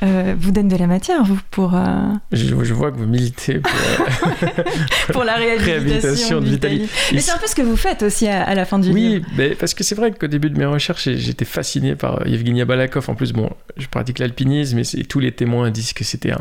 euh, 0.04 0.36
vous 0.40 0.52
donne 0.52 0.68
de 0.68 0.76
la 0.76 0.88
matière, 0.88 1.24
vous, 1.24 1.40
pour, 1.52 1.76
euh, 1.76 1.80
Je, 2.32 2.56
je 2.64 2.74
vois 2.74 2.92
que 2.92 2.98
vous 2.98 3.06
militez 3.08 3.60
pour. 3.60 3.72
euh, 4.44 4.48
pour 5.14 5.24
la 5.24 5.36
réhabilitation, 5.36 6.40
de. 6.42 6.46
Vitali. 6.46 6.90
Mais 7.14 7.20
c'est 7.20 7.32
un 7.32 7.38
peu 7.38 7.48
ce 7.48 7.56
que 7.56 7.62
vous 7.62 7.76
faites 7.78 8.04
aussi 8.04 8.28
à, 8.28 8.44
à 8.44 8.56
la 8.56 8.66
fin 8.66 8.80
du 8.80 8.92
livre. 8.92 9.26
Oui, 9.38 9.56
parce 9.60 9.74
que 9.74 9.84
c'est 9.84 9.96
vrai 9.96 10.12
qu'au 10.12 10.28
début 10.28 10.50
de 10.50 10.58
mes 10.58 10.66
recherches, 10.66 11.10
j'étais 11.16 11.46
fasciné 11.46 11.96
par 11.96 12.26
Yevgeny 12.28 12.62
Abalakov. 12.62 13.10
En 13.10 13.16
plus, 13.16 13.34
bon, 13.34 13.50
je 13.78 13.88
pratique 13.88 14.20
l'alpinisme, 14.20 14.80
et 14.80 15.06
tous 15.06 15.20
les 15.20 15.32
témoins 15.32 15.70
disent 15.72 15.94
que 15.94 16.04
c'était 16.04 16.32
un, 16.32 16.40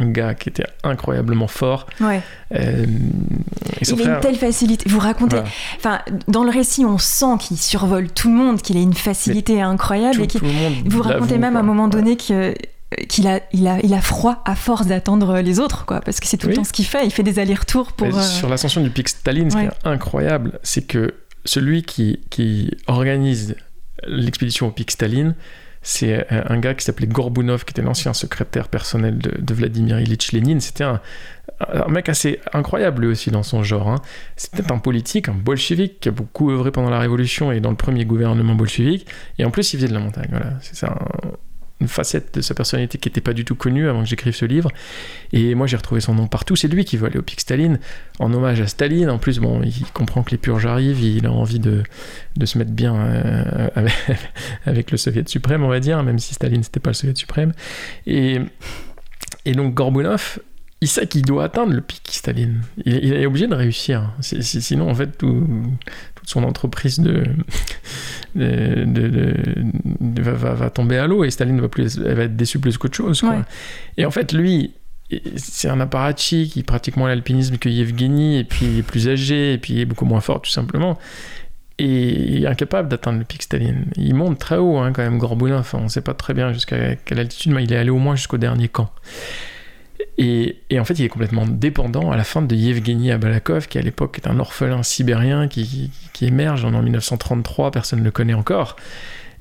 un 0.00 0.06
gars 0.06 0.34
qui 0.34 0.48
était 0.48 0.66
incroyablement 0.82 1.48
fort. 1.48 1.86
Ouais. 2.00 2.20
Euh, 2.54 2.84
et 3.80 3.84
son 3.84 3.96
Il 3.96 4.00
a 4.00 4.04
frère, 4.04 4.14
une 4.16 4.20
telle 4.20 4.36
facilité. 4.36 4.88
Vous 4.88 4.98
racontez, 4.98 5.38
voilà, 5.82 6.04
dans 6.28 6.44
le 6.44 6.50
récit, 6.50 6.84
on 6.84 6.98
sent 6.98 7.38
qu'il 7.40 7.56
survole 7.58 8.08
tout 8.10 8.28
le 8.28 8.34
monde, 8.34 8.62
qu'il 8.62 8.76
a 8.76 8.80
une 8.80 8.94
facilité 8.94 9.60
incroyable 9.62 10.16
tout, 10.16 10.22
et 10.22 10.26
tout 10.26 10.44
le 10.44 10.52
monde. 10.52 10.74
Vous 10.86 11.02
racontez 11.02 11.38
même 11.38 11.56
à 11.56 11.60
un 11.60 11.62
moment 11.62 11.84
Ouais. 11.84 11.90
Que 12.16 12.54
qu'il 13.08 13.26
a, 13.26 13.40
il 13.52 13.66
a, 13.66 13.80
il 13.82 13.92
a 13.92 14.00
froid 14.00 14.40
à 14.44 14.54
force 14.54 14.86
d'attendre 14.86 15.38
les 15.40 15.58
autres, 15.58 15.84
quoi, 15.84 16.00
parce 16.00 16.20
que 16.20 16.26
c'est 16.28 16.36
tout 16.36 16.46
le 16.48 16.54
temps 16.54 16.64
ce 16.64 16.72
qu'il 16.72 16.84
fait. 16.86 17.04
Il 17.04 17.10
fait 17.10 17.22
des 17.24 17.38
allers-retours 17.40 17.92
pour. 17.92 18.06
Euh, 18.16 18.22
Sur 18.22 18.48
l'ascension 18.48 18.82
du 18.82 18.90
pic 18.90 19.08
Staline, 19.08 19.50
ce 19.50 19.56
Ouais. 19.56 19.62
qui 19.68 19.68
est 19.68 19.88
incroyable, 19.90 20.58
c'est 20.62 20.86
que 20.86 21.14
celui 21.44 21.82
qui, 21.82 22.20
qui 22.30 22.70
organise 22.86 23.56
l'expédition 24.06 24.68
au 24.68 24.70
pic 24.70 24.90
Staline, 24.92 25.34
c'est 25.82 26.30
euh, 26.32 26.42
un 26.48 26.58
gars 26.58 26.74
qui 26.74 26.84
s'appelait 26.84 27.06
Gorbunov, 27.08 27.64
qui 27.64 27.72
était 27.72 27.82
l'ancien 27.82 28.12
secrétaire 28.14 28.68
personnel 28.68 29.18
de, 29.18 29.40
de 29.40 29.54
Vladimir 29.54 29.98
Ilyich 30.00 30.30
Lénine. 30.32 30.60
C'était 30.60 30.84
un, 30.84 31.00
un 31.60 31.88
mec 31.88 32.08
assez 32.08 32.40
incroyable 32.52 33.02
lui 33.02 33.08
aussi 33.08 33.30
dans 33.30 33.42
son 33.42 33.62
genre. 33.64 33.88
hein. 33.88 34.00
C'était 34.36 34.70
un 34.72 34.78
politique, 34.78 35.28
un 35.28 35.34
bolchevique 35.34 36.00
qui 36.00 36.08
a 36.08 36.12
beaucoup 36.12 36.50
œuvré 36.50 36.70
pendant 36.70 36.90
la 36.90 37.00
Révolution 37.00 37.50
et 37.52 37.60
dans 37.60 37.70
le 37.70 37.76
premier 37.76 38.04
gouvernement 38.04 38.54
bolchevique. 38.54 39.06
Et 39.38 39.44
en 39.44 39.50
plus, 39.50 39.72
il 39.72 39.78
faisait 39.78 39.88
de 39.88 39.94
la 39.94 40.00
montagne. 40.00 40.28
Voilà, 40.30 40.52
c'est 40.62 40.76
ça. 40.76 40.92
un- 40.92 41.30
une 41.80 41.88
facette 41.88 42.34
de 42.36 42.40
sa 42.40 42.54
personnalité 42.54 42.98
qui 42.98 43.08
n'était 43.08 43.20
pas 43.20 43.32
du 43.32 43.44
tout 43.44 43.56
connue 43.56 43.88
avant 43.88 44.02
que 44.02 44.08
j'écrive 44.08 44.34
ce 44.34 44.44
livre. 44.44 44.70
Et 45.32 45.54
moi, 45.54 45.66
j'ai 45.66 45.76
retrouvé 45.76 46.00
son 46.00 46.14
nom 46.14 46.26
partout. 46.28 46.54
C'est 46.56 46.68
lui 46.68 46.84
qui 46.84 46.96
veut 46.96 47.06
aller 47.06 47.18
au 47.18 47.22
pic 47.22 47.40
Staline, 47.40 47.78
en 48.20 48.32
hommage 48.32 48.60
à 48.60 48.66
Staline. 48.68 49.10
En 49.10 49.18
plus, 49.18 49.38
bon, 49.40 49.60
il 49.62 49.84
comprend 49.92 50.22
que 50.22 50.30
les 50.30 50.38
purges 50.38 50.66
arrivent, 50.66 51.02
il 51.02 51.26
a 51.26 51.32
envie 51.32 51.58
de, 51.58 51.82
de 52.36 52.46
se 52.46 52.58
mettre 52.58 52.70
bien 52.70 52.94
euh, 52.94 53.68
avec, 54.64 54.90
le 54.92 54.96
Soviet 54.96 55.28
suprême, 55.28 55.64
on 55.64 55.68
va 55.68 55.80
dire, 55.80 56.02
même 56.04 56.18
si 56.20 56.34
Staline, 56.34 56.62
c'était 56.62 56.80
pas 56.80 56.90
le 56.90 56.94
Soviet 56.94 57.16
suprême. 57.16 57.52
Et, 58.06 58.38
et 59.44 59.52
donc, 59.52 59.74
Gorbunov, 59.74 60.38
il 60.80 60.88
sait 60.88 61.06
qu'il 61.06 61.22
doit 61.22 61.44
atteindre 61.44 61.72
le 61.72 61.80
pic 61.80 62.02
Staline. 62.10 62.62
Il, 62.84 63.12
est 63.14 63.26
obligé 63.26 63.46
de 63.46 63.54
réussir. 63.54 64.12
Si- 64.20 64.42
si- 64.42 64.62
sinon, 64.62 64.88
en 64.90 64.94
fait, 64.94 65.16
tout- 65.18 65.46
toute 66.24 66.30
son 66.30 66.44
entreprise 66.44 66.98
de, 67.00 67.24
de- 68.34 68.84
de- 68.86 69.08
de- 69.08 69.34
de- 70.00 70.22
va, 70.22 70.70
tomber 70.70 70.96
à 70.98 71.06
l'eau 71.06 71.24
et 71.24 71.30
Staline 71.30 71.60
va, 71.60 71.68
plus, 71.68 71.98
elle 72.04 72.14
va 72.14 72.22
être 72.24 72.36
déçue 72.36 72.58
plus 72.58 72.78
qu'autre 72.78 72.96
chose. 72.96 73.20
quoi. 73.20 73.30
Ouais. 73.30 73.42
Et 73.96 74.06
en 74.06 74.10
fait, 74.10 74.32
lui, 74.32 74.72
c'est 75.36 75.68
un 75.68 75.80
apparatchik 75.80 76.52
qui 76.52 76.62
pratique 76.62 76.96
moins 76.96 77.08
l'alpinisme 77.08 77.58
que 77.58 77.68
Yevgeny, 77.68 78.38
et 78.38 78.44
puis 78.44 78.66
il 78.66 78.78
est 78.78 78.82
plus 78.82 79.08
âgé, 79.08 79.52
et 79.52 79.58
puis 79.58 79.74
il 79.74 79.80
est 79.80 79.84
beaucoup 79.84 80.06
moins 80.06 80.20
fort, 80.20 80.40
tout 80.40 80.50
simplement. 80.50 80.98
Et 81.78 82.36
il 82.36 82.44
est 82.44 82.46
incapable 82.46 82.88
d'atteindre 82.88 83.18
le 83.18 83.24
pic 83.24 83.42
Staline. 83.42 83.86
Il 83.96 84.14
monte 84.14 84.38
très 84.38 84.56
haut, 84.56 84.78
hein, 84.78 84.92
quand 84.92 85.02
même, 85.02 85.18
Gorbunov. 85.18 85.70
On 85.74 85.82
ne 85.82 85.88
sait 85.88 86.00
pas 86.00 86.14
très 86.14 86.32
bien 86.32 86.52
jusqu'à 86.52 86.94
quelle 86.96 87.18
altitude, 87.18 87.52
mais 87.52 87.64
il 87.64 87.72
est 87.72 87.76
allé 87.76 87.90
au 87.90 87.98
moins 87.98 88.14
jusqu'au 88.16 88.38
dernier 88.38 88.68
camp. 88.68 88.90
Et, 90.16 90.56
en 90.78 90.84
fait, 90.84 90.94
il 90.94 91.04
est 91.04 91.08
complètement 91.08 91.46
dépendant 91.46 92.12
à 92.12 92.16
la 92.16 92.24
fin 92.24 92.40
de 92.40 92.54
Yevgeny 92.54 93.10
Abalakov, 93.10 93.66
qui 93.66 93.78
à 93.78 93.82
l'époque 93.82 94.20
est 94.22 94.28
un 94.28 94.38
orphelin 94.38 94.82
sibérien 94.82 95.48
qui, 95.48 95.90
émerge 96.20 96.64
en 96.64 96.82
1933, 96.82 97.72
personne 97.72 98.00
ne 98.00 98.04
le 98.04 98.10
connaît 98.10 98.34
encore. 98.34 98.76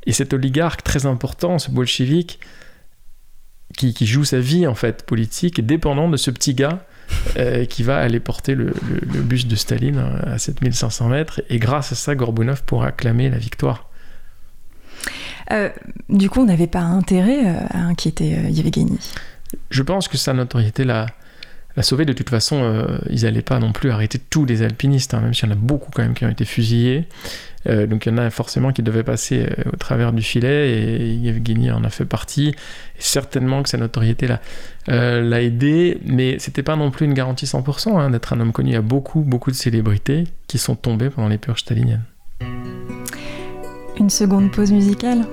Et 0.06 0.14
cet 0.14 0.34
oligarque 0.34 0.84
très 0.84 1.06
important, 1.06 1.60
ce 1.60 1.70
bolchevique, 1.70 2.40
qui, 3.78 3.94
joue 4.06 4.24
sa 4.24 4.40
vie 4.40 4.68
en 4.68 4.76
fait 4.76 5.06
politique, 5.06 5.60
est 5.60 5.64
dépendant 5.64 6.10
de 6.10 6.18
ce 6.18 6.32
petit 6.32 6.54
gars 6.54 6.86
euh, 7.38 7.66
qui 7.66 7.84
va 7.84 7.98
aller 8.00 8.20
porter 8.20 8.56
le, 8.56 8.74
buste 9.22 9.48
de 9.48 9.56
Staline 9.56 10.04
à 10.26 10.38
7500 10.38 11.10
mètres. 11.10 11.42
Et 11.50 11.60
grâce 11.60 11.92
à 11.92 11.96
ça, 11.96 12.16
Gorbunov 12.16 12.64
pourra 12.64 12.88
acclamer 12.88 13.30
la 13.30 13.38
victoire. 13.38 13.90
euh, 15.52 15.70
du 16.10 16.30
coup, 16.30 16.42
on 16.42 16.46
n'avait 16.46 16.68
pas 16.68 16.82
intérêt 16.82 17.46
euh, 17.46 17.60
à 17.70 17.80
inquiéter 17.80 18.38
euh, 18.38 18.50
Yevgeny. 18.50 18.98
Je 19.70 19.84
pense 19.84 20.08
que 20.08 20.18
sa 20.18 20.34
notoriété 20.34 20.84
l'a, 20.84 21.08
sauvé. 21.82 22.06
De 22.06 22.14
toute 22.14 22.30
façon, 22.30 22.62
euh, 22.62 22.98
ils 23.10 23.24
n'allaient 23.24 23.42
pas 23.42 23.60
non 23.60 23.72
plus 23.72 23.90
arrêter 23.90 24.20
tous 24.20 24.46
les 24.46 24.62
alpinistes, 24.62 25.14
hein, 25.14 25.22
même 25.22 25.34
s'il 25.34 25.50
y 25.50 25.52
en 25.52 25.56
a 25.56 25.58
beaucoup 25.58 25.90
quand 25.94 26.04
même 26.04 26.14
qui 26.14 26.26
ont 26.26 26.30
été 26.30 26.46
fusillés. 26.46 27.08
Euh, 27.66 27.88
donc 27.88 28.06
il 28.06 28.10
y 28.10 28.12
en 28.12 28.18
a 28.18 28.30
forcément 28.30 28.74
qui 28.74 28.84
devaient 28.84 29.04
passer 29.04 29.46
euh, 29.46 29.72
au 29.72 29.78
travers 29.78 30.12
du 30.12 30.22
filet 30.22 30.70
et 30.70 31.14
Yevgeny 31.14 31.72
en 31.72 31.84
a 31.84 31.90
fait 31.90 32.06
partie. 32.06 32.54
Certainement 33.00 33.64
que 33.64 33.70
sa 33.70 33.78
notoriété 33.78 34.28
l'a, 34.28 34.42
l'a 35.22 35.42
aidé, 35.42 35.98
mais 36.06 36.38
c'était 36.40 36.64
pas 36.64 36.76
non 36.76 36.92
plus 36.92 37.06
une 37.06 37.14
garantie 37.14 37.46
100% 37.46 37.98
hein, 37.98 38.10
d'être 38.12 38.34
un 38.34 38.40
homme 38.40 38.52
connu. 38.52 38.72
Il 38.72 38.74
y 38.74 38.78
a 38.78 38.82
beaucoup, 38.82 39.22
beaucoup 39.22 39.50
de 39.50 39.56
célébrités 39.56 40.26
qui 40.48 40.58
sont 40.58 40.76
tombées 40.76 41.10
pendant 41.10 41.30
les 41.30 41.38
purges 41.38 41.62
staliniennes. 41.62 42.04
Une 43.98 44.10
seconde 44.10 44.52
pause 44.52 44.72
musicale. 44.72 45.26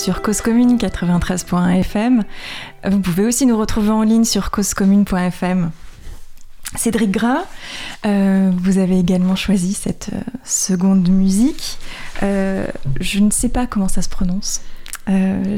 Sur 0.00 0.22
Cause 0.22 0.40
Commune 0.40 0.78
93.1 0.78 1.78
FM. 1.80 2.24
Vous 2.88 3.00
pouvez 3.00 3.26
aussi 3.26 3.44
nous 3.44 3.58
retrouver 3.58 3.90
en 3.90 4.02
ligne 4.02 4.24
sur 4.24 4.50
causecommune.fm. 4.50 5.72
Cédric 6.74 7.10
Gras, 7.10 7.44
euh, 8.06 8.50
vous 8.56 8.78
avez 8.78 8.98
également 8.98 9.36
choisi 9.36 9.74
cette 9.74 10.08
euh, 10.14 10.20
seconde 10.42 11.06
musique. 11.10 11.76
Euh, 12.22 12.66
je 12.98 13.18
ne 13.18 13.30
sais 13.30 13.50
pas 13.50 13.66
comment 13.66 13.88
ça 13.88 14.00
se 14.00 14.08
prononce. 14.08 14.62
Moi 15.06 15.18
non 15.18 15.56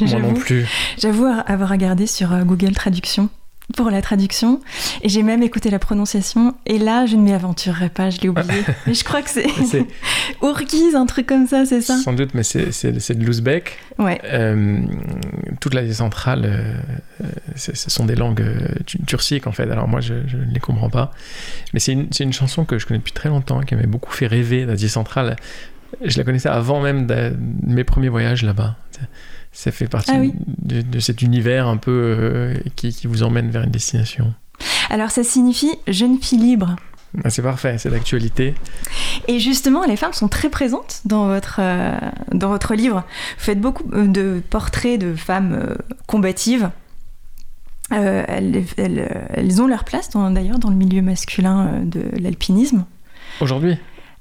J'avoue 0.00 0.34
plus. 0.34 0.66
j'avoue 0.96 1.26
avoir 1.26 1.68
regardé 1.68 2.06
sur 2.06 2.30
Google 2.46 2.72
Traduction 2.72 3.28
pour 3.76 3.90
la 3.90 4.00
traduction 4.00 4.60
et 5.02 5.08
j'ai 5.08 5.22
même 5.22 5.42
écouté 5.42 5.68
la 5.70 5.78
prononciation 5.78 6.54
et 6.66 6.78
là 6.78 7.04
je 7.06 7.16
ne 7.16 7.22
m'y 7.22 7.32
aventurerai 7.32 7.90
pas, 7.90 8.08
je 8.10 8.20
l'ai 8.20 8.28
oublié. 8.28 8.62
Mais 8.86 8.94
je 8.94 9.04
crois 9.04 9.20
que 9.22 9.28
c'est 9.30 9.46
C'est 9.66 9.84
Ourkiz, 10.42 10.94
un 10.94 11.06
truc 11.06 11.26
comme 11.26 11.46
ça, 11.46 11.66
c'est 11.66 11.80
ça? 11.82 11.96
Sans 11.98 12.12
doute, 12.14 12.32
mais 12.34 12.42
c'est 12.42 12.64
de 12.90 13.24
l'ouzbek. 13.24 13.78
Ouais. 13.98 14.20
Euh, 14.24 14.80
toute 15.60 15.74
l'Asie 15.74 15.94
centrale, 15.94 16.44
euh, 16.44 17.26
ce 17.56 17.72
sont 17.90 18.06
des 18.06 18.14
langues 18.14 18.40
euh, 18.40 18.68
tu- 18.86 18.98
turciques 19.04 19.46
en 19.46 19.52
fait. 19.52 19.70
Alors 19.70 19.88
moi, 19.88 20.00
je 20.00 20.14
je 20.26 20.36
ne 20.36 20.52
les 20.52 20.60
comprends 20.60 20.90
pas. 20.90 21.12
Mais 21.74 21.80
c'est 21.80 21.92
une, 21.92 22.08
c'est 22.12 22.24
une 22.24 22.32
chanson 22.32 22.64
que 22.64 22.78
je 22.78 22.86
connais 22.86 22.98
depuis 22.98 23.12
très 23.12 23.28
longtemps, 23.28 23.60
qui 23.60 23.74
m'avait 23.74 23.86
beaucoup 23.86 24.12
fait 24.12 24.26
rêver 24.26 24.64
d'Asie 24.66 24.88
centrale. 24.88 25.36
Je 26.04 26.16
la 26.18 26.24
connaissais 26.24 26.48
avant 26.48 26.80
même 26.80 27.06
de 27.06 27.34
mes 27.66 27.84
premiers 27.84 28.08
voyages 28.10 28.42
là-bas. 28.44 28.76
Ça 29.60 29.72
fait 29.72 29.88
partie 29.88 30.12
Ah 30.14 30.20
oui. 30.20 30.32
de, 30.46 30.82
de 30.82 31.00
cet 31.00 31.20
univers 31.20 31.66
un 31.66 31.78
peu 31.78 31.90
euh, 31.90 32.54
qui, 32.76 32.92
qui 32.94 33.08
vous 33.08 33.24
emmène 33.24 33.50
vers 33.50 33.64
une 33.64 33.72
destination. 33.72 34.32
Alors 34.88 35.10
ça 35.10 35.24
signifie 35.24 35.72
jeune 35.88 36.20
fille 36.20 36.38
libre. 36.38 36.76
Ah, 37.24 37.30
c'est 37.30 37.42
parfait, 37.42 37.76
c'est 37.76 37.90
d'actualité. 37.90 38.54
Et 39.26 39.40
justement, 39.40 39.82
les 39.84 39.96
femmes 39.96 40.12
sont 40.12 40.28
très 40.28 40.48
présentes 40.48 41.00
dans 41.06 41.26
votre, 41.26 41.56
euh, 41.60 41.96
dans 42.32 42.50
votre 42.50 42.74
livre. 42.76 43.02
Vous 43.38 43.44
faites 43.44 43.60
beaucoup 43.60 43.82
euh, 43.94 44.06
de 44.06 44.40
portraits 44.48 45.00
de 45.00 45.16
femmes 45.16 45.54
euh, 45.54 45.74
combatives. 46.06 46.70
Elles, 47.90 48.64
elles- 48.76 49.26
elles 49.32 49.62
ont 49.62 49.66
leur 49.66 49.82
place 49.84 50.10
dans- 50.10 50.30
d'ailleurs 50.30 50.58
dans 50.60 50.68
le 50.70 50.76
milieu 50.76 51.00
masculin 51.02 51.80
de 51.84 52.02
l'alpinisme. 52.20 52.84
Aujourd'hui, 53.40 53.76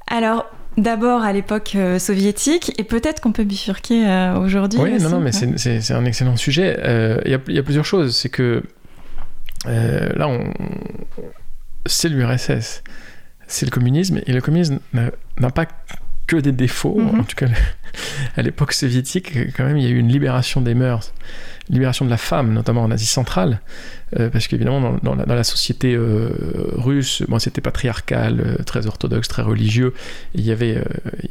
Alors, 0.09 0.45
d'abord 0.77 1.21
à 1.23 1.33
l'époque 1.33 1.73
euh, 1.75 1.99
soviétique, 1.99 2.73
et 2.79 2.83
peut-être 2.83 3.19
qu'on 3.21 3.31
peut 3.31 3.43
bifurquer 3.43 4.07
euh, 4.07 4.37
aujourd'hui. 4.37 4.79
Oui, 4.79 4.91
non, 4.91 4.95
aussi, 4.97 5.05
non, 5.05 5.19
mais 5.19 5.31
c'est- 5.31 5.91
un 5.91 6.05
excellent 6.05 6.35
sujet. 6.37 6.77
Euh, 6.79 7.19
Il 7.25 7.31
y, 7.31 7.35
a, 7.35 7.39
il 7.47 7.55
y 7.55 7.59
a 7.59 7.63
plusieurs 7.63 7.85
choses. 7.85 8.15
C'est 8.15 8.29
que 8.29 8.63
là, 9.65 10.27
on... 10.27 10.53
c'est 11.85 12.09
l'URSS. 12.09 12.83
c'est 13.47 13.65
le 13.65 13.71
communisme. 13.71 14.21
Et 14.25 14.33
le 14.33 14.41
communisme 14.41 14.79
n'a 14.93 15.11
n'a 15.39 15.49
pas 15.49 15.65
que 16.27 16.35
des 16.35 16.51
défauts. 16.51 16.99
Mhm. 16.99 17.19
En 17.21 17.23
tout 17.23 17.35
cas, 17.35 17.47
à 18.35 18.41
l'époque 18.41 18.73
soviétique, 18.73 19.33
quand 19.55 19.63
même, 19.65 19.77
il 19.77 19.83
y 19.83 19.87
a 19.87 19.89
eu 19.89 19.97
une 19.97 20.09
libération 20.09 20.61
des 20.61 20.73
mœurs, 20.75 21.13
libération 21.69 22.05
de 22.05 22.09
la 22.09 22.17
femme, 22.17 22.53
notamment 22.53 22.83
en 22.83 22.91
Asie 22.91 23.05
centrale, 23.05 23.61
euh, 24.15 24.29
parce 24.29 24.47
qu'évidemment, 24.47 24.97
dans, 25.03 25.15
la, 25.15 25.43
société 25.43 25.93
euh, 25.93 26.29
russe, 26.75 27.23
bon, 27.27 27.39
c'était 27.39 27.61
patriarcal, 27.61 28.39
euh, 28.39 28.63
très 28.63 28.87
orthodoxe, 28.87 29.27
très 29.27 29.41
religieux. 29.41 29.93
Il 30.33 30.45
y 30.45 30.51
avait, 30.51 30.81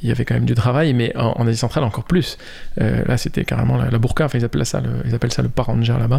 il 0.02 0.08
y 0.08 0.12
avait 0.12 0.24
quand 0.24 0.34
même 0.34 0.44
du 0.44 0.54
travail, 0.54 0.92
mais 0.92 1.16
en, 1.16 1.46
Asie 1.46 1.58
centrale 1.58 1.84
encore 1.84 2.04
plus. 2.04 2.38
Là, 2.76 3.16
c'était 3.16 3.44
carrément 3.44 3.76
la, 3.76 3.90
la. 3.90 3.98
Enfin, 3.98 4.38
ils 4.38 4.44
appellent 4.44 4.66
ça 4.66 4.80
le, 4.80 4.90
ils 5.06 5.14
appellent 5.14 5.32
ça 5.32 5.42
le 5.42 5.50
là-bas. 5.98 6.18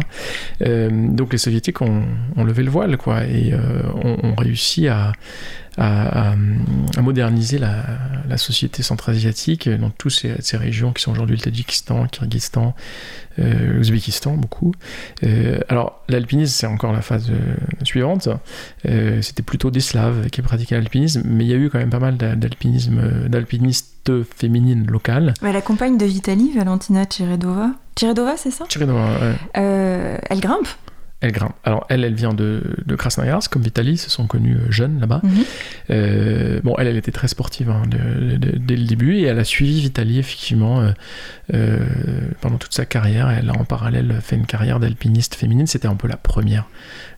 Donc, 0.90 1.32
les 1.32 1.38
soviétiques 1.38 1.80
ont, 1.80 2.04
levé 2.36 2.62
le 2.62 2.70
voile, 2.70 2.96
quoi, 2.96 3.24
et 3.24 3.54
ont, 3.54 4.34
réussi 4.36 4.88
à 4.88 5.12
moderniser 7.00 7.58
la, 7.58 8.36
société 8.36 8.82
centra-asiatique 8.82 9.68
dans 9.68 9.90
toutes 9.90 10.12
ces, 10.12 10.56
régions 10.56 10.92
qui 10.92 11.02
sont 11.02 11.12
aujourd'hui 11.12 11.36
le 11.36 11.42
Tadjikistan, 11.42 12.02
le 12.02 12.08
Kyrgyzstan, 12.08 12.74
euh, 13.38 13.72
l'Ouzbékistan, 13.74 14.34
beaucoup. 14.34 14.74
Alors, 15.68 16.02
l'alpinisme, 16.08 16.47
c'est 16.48 16.66
encore 16.66 16.92
la 16.92 17.00
phase 17.02 17.30
euh, 17.30 17.54
suivante. 17.84 18.28
Euh, 18.86 19.22
C'était 19.22 19.42
plutôt 19.42 19.70
des 19.70 19.80
Slaves 19.80 20.28
qui 20.30 20.42
pratiquaient 20.42 20.76
l'alpinisme, 20.76 21.22
mais 21.24 21.44
il 21.44 21.50
y 21.50 21.54
a 21.54 21.56
eu 21.56 21.70
quand 21.70 21.78
même 21.78 21.90
pas 21.90 21.98
mal 22.00 22.16
d'a- 22.16 22.36
d'alpinisme, 22.36 22.98
euh, 23.02 23.28
d'alpinistes 23.28 24.10
féminines 24.36 24.86
locales. 24.86 25.34
Ouais, 25.42 25.52
la 25.52 25.60
compagne 25.60 25.98
de 25.98 26.04
Vitali, 26.06 26.52
Valentina 26.56 27.04
Tcheredova. 27.04 27.70
Tcheredova, 27.96 28.36
c'est 28.36 28.50
ça? 28.50 28.64
Ouais. 29.20 29.34
Elle 29.54 30.40
grimpe 30.40 30.68
Elle 31.20 31.32
grimpe. 31.32 31.56
Alors, 31.64 31.84
elle, 31.88 32.04
elle 32.04 32.14
vient 32.14 32.32
de, 32.32 32.62
de 32.86 32.94
Krasnoyarsk, 32.94 33.52
comme 33.52 33.62
Vitaly, 33.62 33.98
se 33.98 34.08
sont 34.08 34.28
connus 34.28 34.54
euh, 34.54 34.70
jeunes 34.70 35.00
là-bas. 35.00 35.20
Mhm. 35.24 35.30
Euh, 35.90 36.60
bon, 36.62 36.76
elle, 36.78 36.86
elle 36.86 36.96
était 36.96 37.10
très 37.10 37.26
sportive 37.26 37.70
hein, 37.70 37.82
de- 37.88 38.36
de- 38.36 38.56
dès 38.56 38.76
le 38.76 38.84
début 38.84 39.16
et 39.16 39.22
elle 39.24 39.38
a 39.40 39.44
suivi 39.44 39.80
Vitaly 39.80 40.20
effectivement 40.20 40.80
euh, 40.80 40.92
euh, 41.54 41.78
pendant 42.40 42.56
toute 42.58 42.72
sa 42.72 42.84
carrière. 42.86 43.30
Elle 43.30 43.50
a 43.50 43.52
en 43.52 43.64
parallèle 43.64 44.20
fait 44.22 44.36
une 44.36 44.46
carrière 44.46 44.78
d'alpiniste 44.78 45.34
féminine. 45.34 45.66
C'était 45.66 45.88
un 45.88 45.96
peu 45.96 46.06
la 46.06 46.16
première 46.16 46.66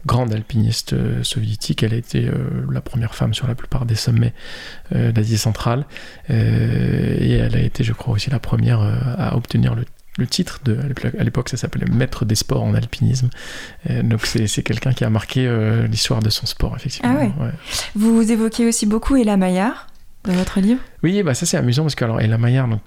grande 0.07 0.33
alpiniste 0.33 0.95
soviétique. 1.23 1.83
Elle 1.83 1.93
a 1.93 1.97
été 1.99 2.27
la 2.73 2.81
première 2.81 3.15
femme 3.15 3.35
sur 3.35 3.47
la 3.49 3.55
plupart 3.55 3.85
des 3.85 3.97
sommets 3.97 4.33
d'Asie 4.95 5.37
centrale 5.37 5.85
et 6.31 7.33
elle 7.35 7.55
a 7.55 7.61
été, 7.61 7.85
je 7.85 7.93
crois, 7.93 8.15
aussi 8.15 8.31
la 8.31 8.39
première 8.39 8.81
à 8.81 9.37
obtenir 9.37 9.75
le 9.75 9.85
le 10.19 10.27
titre 10.27 10.61
de 10.65 10.77
à 11.19 11.23
l'époque- 11.25 11.49
ça 11.49 11.57
s'appelait 11.57 11.87
maître 11.87 12.25
des 12.25 12.35
sports 12.35 12.63
en 12.63 12.75
alpinisme 12.75 13.31
Euh, 13.89 14.03
donc 14.03 14.27
c'est 14.27 14.47
c'est 14.47 14.63
quelqu'un 14.63 14.93
qui 14.93 15.05
a 15.05 15.11
marqué 15.11 15.47
euh, 15.47 15.87
l'histoire 15.87 16.21
de 16.21 16.31
son 16.31 16.47
sport 16.47 16.75
effectivement 16.77 17.17
Ah 17.19 17.45
ouais. 17.45 17.51
Vous 17.95 18.31
évoquez 18.31 18.67
aussi 18.67 18.87
beaucoup 18.87 19.17
Ella 19.17 19.37
Maillard 19.37 19.87
dans 20.25 20.35
votre 20.35 20.61
livre. 20.61 20.81
Oui, 21.03 21.23
bah 21.23 21.35
ça 21.35 21.47
c'est 21.47 21.57
amusant 21.57 21.83
parce 21.85 21.95
que 21.95 22.05
alors 22.05 22.21
Ella 22.21 22.37
Maillard, 22.39 22.69
donc, 22.69 22.81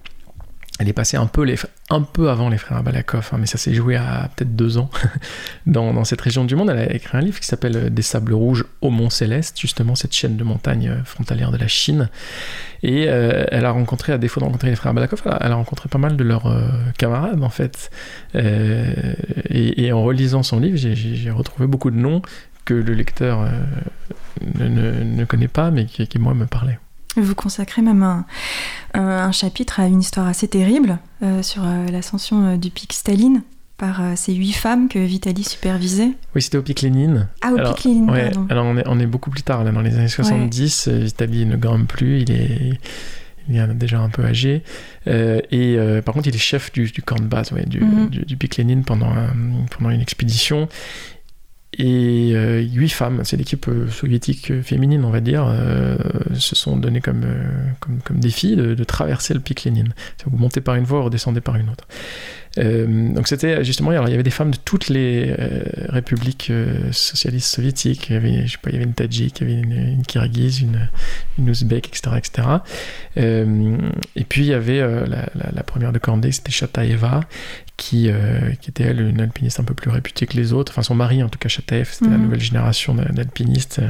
elle 0.80 0.90
est 0.90 0.94
passée 0.94 1.18
un 1.18 1.28
peu, 1.28 2.30
avant 2.30 2.50
les 2.50 2.58
frères 2.58 2.82
Balakov, 2.82 3.30
hein, 3.32 3.38
mais 3.40 3.46
ça 3.46 3.60
s'est 3.60 3.76
joué 3.76 3.96
à 3.96 4.30
peut-être 4.36 4.56
deux 4.56 4.80
ans 4.80 4.90
dans, 5.68 6.04
cette 6.04 6.22
région 6.22 6.46
du 6.46 6.56
monde. 6.56 6.72
Elle 6.72 6.80
a 6.80 6.94
écrit 6.94 7.16
un 7.16 7.22
livre 7.22 7.40
qui 7.40 7.46
s'appelle 7.46 7.78
euh, 7.78 7.90
Des 7.90 8.02
sables 8.02 8.34
rouges 8.34 8.66
au 8.82 8.90
Mont 8.90 9.12
Céleste, 9.12 9.60
justement 9.60 9.94
cette 9.94 10.14
chaîne 10.14 10.36
de 10.36 10.44
montagnes 10.44 10.90
euh, 10.90 11.04
frontalière 11.04 11.52
de 11.52 11.58
la 11.58 11.68
Chine. 11.68 12.10
Et 12.82 13.06
euh, 13.08 13.46
elle 13.52 13.66
a 13.66 13.72
rencontré, 13.72 14.14
à 14.14 14.18
défaut 14.18 14.40
de 14.40 14.46
rencontrer 14.46 14.70
les 14.70 14.76
frères 14.76 14.96
Balakov, 14.96 15.22
elle 15.26 15.52
a, 15.52 15.56
rencontré 15.56 15.90
pas 15.90 16.00
mal 16.00 16.18
de 16.18 16.24
leurs 16.24 16.52
camarades 16.98 17.44
en 17.44 17.50
fait. 17.50 17.92
Et, 18.34 19.92
en 19.94 20.04
relisant 20.04 20.44
son 20.44 20.60
livre, 20.60 20.78
j'ai- 20.78 21.32
retrouvé 21.32 21.68
beaucoup 21.68 21.92
de 21.92 21.98
noms 21.98 22.22
que 22.66 22.74
le 22.74 22.94
lecteur 22.94 23.48
ne 24.60 25.24
connaît 25.26 25.48
pas, 25.48 25.72
mais 25.72 25.86
qui, 25.86 26.08
qui 26.08 26.20
moi 26.20 26.34
me 26.34 26.46
parlaient. 26.46 26.80
Vous 27.16 27.36
consacrez 27.36 27.82
même 27.82 28.02
un, 28.04 28.26
un- 28.94 29.02
un 29.02 29.32
chapitre 29.32 29.80
à 29.80 29.88
une 29.88 30.00
histoire 30.00 30.28
assez 30.28 30.48
terrible 30.48 30.98
euh, 31.22 31.44
sur 31.44 31.64
euh, 31.66 31.88
l'ascension 31.92 32.46
euh, 32.54 32.58
du 32.58 32.70
pic 32.72 32.92
Staline 32.94 33.42
par 33.78 34.02
euh, 34.02 34.14
ces 34.16 34.34
huit 34.34 34.54
femmes 34.54 34.88
que 34.88 35.00
Vitali 35.00 35.44
supervisait. 35.44 36.10
Oui, 36.36 36.42
c'était 36.42 36.58
au 36.58 36.62
pic 36.64 36.82
Lénine. 36.82 37.28
Ah, 37.42 37.52
au 37.54 37.58
Alors, 37.58 37.76
pic 37.76 37.86
Lénine, 37.86 38.10
Ouais, 38.10 38.32
pardon. 38.32 38.48
alors 38.50 38.66
on 38.66 38.78
est, 38.78 38.84
on 38.88 39.00
est 39.00 39.06
beaucoup 39.08 39.30
plus 39.30 39.44
tard, 39.44 39.64
là, 39.64 39.72
dans 39.72 39.82
les 39.82 39.96
années 39.96 40.08
70. 40.08 40.88
euh, 40.88 41.00
Vitali 41.06 41.46
ne 41.46 41.56
grimpe 41.56 41.88
plus, 41.88 42.22
il 42.22 42.32
est, 42.32 42.80
il 43.50 43.58
est 43.58 43.68
déjà 43.74 44.00
un 44.00 44.10
peu 44.10 44.24
âgé. 44.24 44.64
Euh, 45.08 45.42
et 45.52 45.76
euh, 45.78 46.02
par 46.02 46.14
contre, 46.14 46.28
il 46.30 46.36
est 46.36 46.40
chef 46.40 46.72
du, 46.72 46.86
du 46.86 47.02
camp 47.02 47.18
de 47.20 47.26
base 47.26 47.52
ouais, 47.52 47.66
du, 47.66 47.82
Mhm. 47.82 48.10
du, 48.10 48.20
du 48.26 48.38
pic 48.38 48.56
Lénine 48.58 48.84
pendant, 48.84 49.10
un- 49.12 49.34
pendant 49.76 49.90
une 49.90 50.02
expédition. 50.02 50.68
Et 51.80 52.34
euh, 52.34 52.62
huit 52.62 52.90
femmes, 52.90 53.22
c'est 53.24 53.36
l'équipe 53.36 53.68
euh, 53.68 53.90
soviétique 53.90 54.52
euh, 54.52 54.62
féminine, 54.62 55.04
on 55.06 55.10
va 55.10 55.22
dire, 55.22 55.52
se 56.36 56.56
sont 56.56 56.78
données 56.78 57.02
comme, 57.02 57.26
comme, 57.80 58.00
comme 58.04 58.20
défi 58.20 58.56
de, 58.56 58.84
traverser 58.84 59.34
le 59.34 59.40
pic 59.40 59.64
Lénine. 59.64 59.94
Vous 60.26 60.38
montez 60.38 60.62
par 60.62 60.76
une 60.76 60.84
voie, 60.84 61.00
vous 61.00 61.06
redescendez 61.06 61.42
par 61.42 61.56
une 61.56 61.70
autre. 61.70 61.88
Donc 62.56 63.28
c'était 63.28 63.64
justement, 63.64 63.90
alors 63.90 64.08
il 64.08 64.12
y 64.12 64.14
avait 64.14 64.22
des 64.22 64.30
femmes 64.30 64.52
de 64.52 64.58
toutes 64.58 64.90
les 64.90 65.34
républiques 65.90 66.52
socialistes 66.92 67.52
soviétiques. 67.56 68.10
Il 68.10 68.14
y 68.14 68.16
avait, 68.16 68.46
je 68.46 68.52
sais 68.52 68.58
pas, 68.62 68.70
il 68.70 68.74
y 68.74 68.76
avait 68.76 68.86
une 68.86 68.94
Tadjik, 68.94 69.40
il 69.40 69.50
y 69.50 69.52
avait 69.52 69.62
une, 69.62 69.72
une 69.72 70.04
Kirghize, 70.04 70.62
une, 70.62 70.90
une 71.40 71.50
etc., 71.50 72.00
etc. 72.16 72.48
Et 73.18 74.24
puis 74.24 74.44
il 74.44 74.48
y 74.48 74.54
avait 74.54 74.82
la, 75.08 75.64
première 75.64 75.94
de 75.94 76.00
Candé, 76.00 76.32
c'était 76.32 76.52
Chataeva, 76.52 77.22
qui, 77.76 78.10
euh, 78.10 78.52
qui 78.62 78.70
était 78.70 78.84
elle 78.84 79.02
une 79.02 79.20
alpiniste 79.20 79.60
un 79.60 79.64
peu 79.64 79.74
plus 79.74 79.90
réputée 79.90 80.28
que 80.28 80.38
les 80.38 80.54
autres. 80.54 80.72
Enfin 80.72 80.84
son 80.84 80.94
mari, 80.96 81.24
en 81.24 81.30
tout 81.30 81.40
cas 81.40 81.50
Chataev, 81.50 81.90
c'était 81.92 82.10
la 82.12 82.18
Mhm. 82.18 82.24
nouvelle 82.24 82.40
génération 82.40 82.94
d'a- 82.94 83.06
d'alpinistes. 83.06 83.82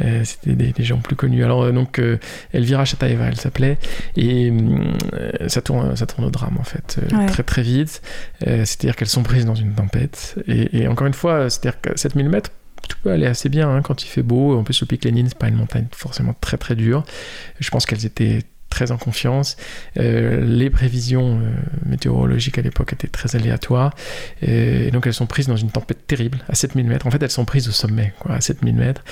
Euh, 0.00 0.24
c'était 0.24 0.54
des, 0.56 0.72
des 0.72 0.82
gens 0.84 0.98
plus 0.98 1.14
connus. 1.14 1.44
Alors 1.44 1.62
euh, 1.62 1.72
donc 1.72 1.98
euh, 2.00 2.18
Elvira 2.52 2.84
Chataeva, 2.84 3.26
elle 3.26 3.36
s'appelait, 3.36 3.78
et 4.16 4.50
euh, 4.50 5.48
ça 5.48 5.62
tourne, 5.62 5.94
ça 5.96 6.06
tourne 6.06 6.24
au 6.24 6.30
drame 6.30 6.56
en 6.58 6.64
fait, 6.64 6.98
euh, 7.00 7.16
Ouais. 7.16 7.26
très 7.26 7.44
très 7.44 7.62
vite. 7.62 8.02
Euh, 8.46 8.64
c'est-à-dire 8.64 8.96
qu'elles 8.96 9.08
sont 9.08 9.22
prises 9.22 9.46
dans 9.46 9.54
une 9.54 9.72
tempête. 9.74 10.36
Et, 10.48 10.80
et 10.82 10.88
encore 10.88 11.06
une 11.06 11.14
fois, 11.14 11.48
c'est-à-dire 11.50 11.80
que 11.80 11.96
7000 11.96 12.28
mètres, 12.28 12.50
tout 12.88 12.98
peut 13.02 13.12
aller 13.12 13.26
assez 13.26 13.48
bien 13.48 13.70
hein, 13.70 13.80
quand 13.80 14.02
il 14.02 14.08
fait 14.08 14.22
beau. 14.22 14.58
En 14.58 14.64
plus, 14.64 14.80
le 14.80 14.86
pic 14.86 15.04
Lénine, 15.04 15.28
c'est 15.28 15.38
pas 15.38 15.48
une 15.48 15.54
montagne 15.56 15.86
forcément 15.92 16.34
très 16.40 16.58
très 16.58 16.74
dure. 16.74 17.04
Je 17.60 17.70
pense 17.70 17.86
qu'elles 17.86 18.04
étaient 18.04 18.40
très 18.74 18.90
en 18.90 18.98
confiance. 18.98 19.56
Euh, 20.00 20.44
les 20.44 20.68
prévisions 20.68 21.38
euh, 21.38 21.50
météorologiques 21.86 22.58
à 22.58 22.62
l'époque 22.62 22.92
étaient 22.92 23.06
très 23.06 23.36
aléatoires. 23.36 23.94
Et 24.42 24.90
donc 24.90 25.06
elles 25.06 25.14
sont 25.14 25.26
prises 25.26 25.46
dans 25.46 25.56
une 25.56 25.70
tempête 25.70 26.08
terrible 26.08 26.38
à 26.48 26.56
7000 26.56 26.84
mètres. 26.84 27.06
En 27.06 27.12
fait, 27.12 27.22
elles 27.22 27.30
sont 27.30 27.44
prises 27.44 27.68
au 27.68 27.72
sommet, 27.72 28.12
quoi, 28.18 28.34
à 28.34 28.40
7000 28.40 28.74
mètres. 28.74 29.04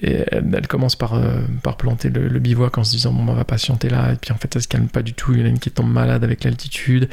Et 0.00 0.22
elles, 0.30 0.44
elles 0.54 0.68
commencent 0.68 0.94
par, 0.94 1.14
euh, 1.14 1.40
par 1.64 1.76
planter 1.76 2.08
le, 2.08 2.28
le 2.28 2.38
bivouac 2.38 2.78
en 2.78 2.84
se 2.84 2.92
disant 2.92 3.12
bon, 3.12 3.26
on 3.26 3.34
va 3.34 3.44
patienter 3.44 3.88
là. 3.88 4.12
Et 4.12 4.16
puis 4.16 4.32
en 4.32 4.36
fait, 4.36 4.54
ça 4.54 4.60
se 4.60 4.68
calme 4.68 4.86
pas 4.86 5.02
du 5.02 5.12
tout. 5.12 5.32
Il 5.34 5.40
y 5.40 5.42
en 5.42 5.46
a 5.46 5.48
une 5.48 5.58
qui 5.58 5.72
tombe 5.72 5.90
malade 5.90 6.22
avec 6.22 6.44
l'altitude. 6.44 7.08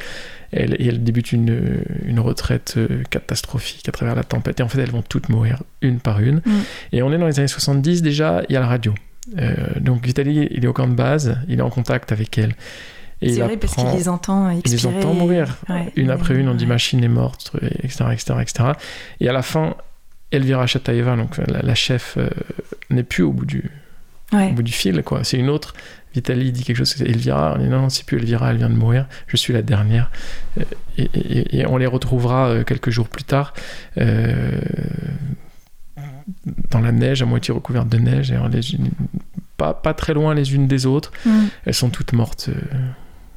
Elle, 0.52 0.74
et 0.80 0.86
elle 0.86 1.02
débute 1.02 1.32
une, 1.32 1.82
une 2.06 2.20
retraite 2.20 2.74
euh, 2.76 3.02
catastrophique 3.10 3.88
à 3.88 3.92
travers 3.92 4.14
la 4.14 4.22
tempête. 4.22 4.60
Et 4.60 4.62
en 4.62 4.68
fait, 4.68 4.80
elles 4.80 4.92
vont 4.92 5.02
toutes 5.02 5.30
mourir 5.30 5.64
une 5.82 5.98
par 5.98 6.20
une. 6.20 6.36
Mm. 6.36 6.62
Et 6.92 7.02
on 7.02 7.12
est 7.12 7.18
dans 7.18 7.26
les 7.26 7.40
années 7.40 7.48
70 7.48 8.02
déjà, 8.02 8.42
il 8.48 8.52
y 8.52 8.56
a 8.56 8.60
la 8.60 8.68
radio. 8.68 8.94
Euh, 9.38 9.54
donc 9.80 10.04
Vitaly, 10.06 10.48
il 10.50 10.64
est 10.64 10.68
au 10.68 10.72
camp 10.72 10.88
de 10.88 10.94
base, 10.94 11.36
il 11.48 11.58
est 11.58 11.62
en 11.62 11.70
contact 11.70 12.12
avec 12.12 12.38
elle. 12.38 12.54
Et 13.20 13.32
C'est 13.34 13.40
vrai 13.40 13.56
parce 13.56 13.74
qu'il 13.74 13.84
les 13.90 14.08
entend 14.08 14.48
il 14.50 14.62
les 14.64 14.74
expirer. 14.74 14.96
entend 14.96 15.12
mourir. 15.12 15.56
Ouais. 15.68 15.92
une 15.96 16.10
après 16.10 16.36
une, 16.36 16.48
on 16.48 16.54
dit 16.54 16.66
machine 16.66 17.02
est 17.02 17.08
morte, 17.08 17.52
etc., 17.82 18.04
etc., 18.12 18.34
etc. 18.40 18.64
Et 19.20 19.28
à 19.28 19.32
la 19.32 19.42
fin, 19.42 19.74
Elvira 20.30 20.66
Chataeva, 20.66 21.16
donc 21.16 21.36
la, 21.38 21.60
la 21.62 21.74
chef, 21.74 22.14
euh, 22.16 22.28
n'est 22.90 23.02
plus 23.02 23.22
au 23.24 23.32
bout 23.32 23.44
du, 23.46 23.70
Ouais. 24.32 24.50
au 24.50 24.54
bout 24.54 24.62
du 24.62 24.72
fil, 24.72 25.02
quoi. 25.02 25.24
C'est 25.24 25.38
une 25.38 25.48
autre. 25.48 25.72
Vitali 26.14 26.52
dit 26.52 26.62
quelque 26.62 26.76
chose, 26.76 26.94
c'est 26.96 27.04
Elvira. 27.08 27.54
On 27.58 27.62
dit 27.62 27.68
non, 27.68 27.80
non, 27.82 27.88
c'est 27.88 28.04
plus 28.04 28.18
Elvira, 28.18 28.50
elle 28.50 28.58
vient 28.58 28.68
de 28.70 28.74
mourir. 28.76 29.06
Je 29.26 29.36
suis 29.36 29.52
la 29.52 29.62
dernière. 29.62 30.10
Euh, 30.58 30.64
Et, 30.98 31.08
et- 31.14 31.58
et 31.60 31.66
on 31.66 31.76
les 31.76 31.86
retrouvera 31.86 32.48
euh, 32.48 32.62
quelques 32.64 32.90
jours 32.90 33.08
plus 33.08 33.24
tard. 33.24 33.52
euh, 33.98 34.60
dans 36.70 36.80
la 36.80 36.92
neige, 36.92 37.22
à 37.22 37.26
moitié 37.26 37.54
recouverte 37.54 37.88
de 37.88 37.98
neige, 37.98 38.30
et 38.30 38.38
les 38.52 38.60
pas, 39.56 39.74
pas 39.74 39.92
très 39.92 40.14
loin 40.14 40.34
les 40.34 40.54
unes 40.54 40.66
des 40.66 40.86
autres. 40.86 41.12
Mm. 41.26 41.30
Elles 41.66 41.74
sont 41.74 41.90
toutes 41.90 42.12
mortes 42.12 42.48
euh, 42.48 42.78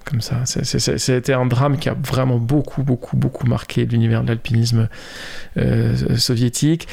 comme 0.06 0.22
ça. 0.22 0.46
C'était 0.46 1.34
un 1.34 1.46
drame 1.46 1.78
qui 1.78 1.90
a 1.90 1.94
vraiment 1.94 2.38
beaucoup, 2.38 2.84
beaucoup, 2.84 3.18
beaucoup 3.18 3.48
marqué 3.48 3.86
l'univers 3.86 4.24
de 4.24 4.30
l'alpinisme 4.30 4.88
euh, 5.58 6.18
soviétique. 6.18 6.88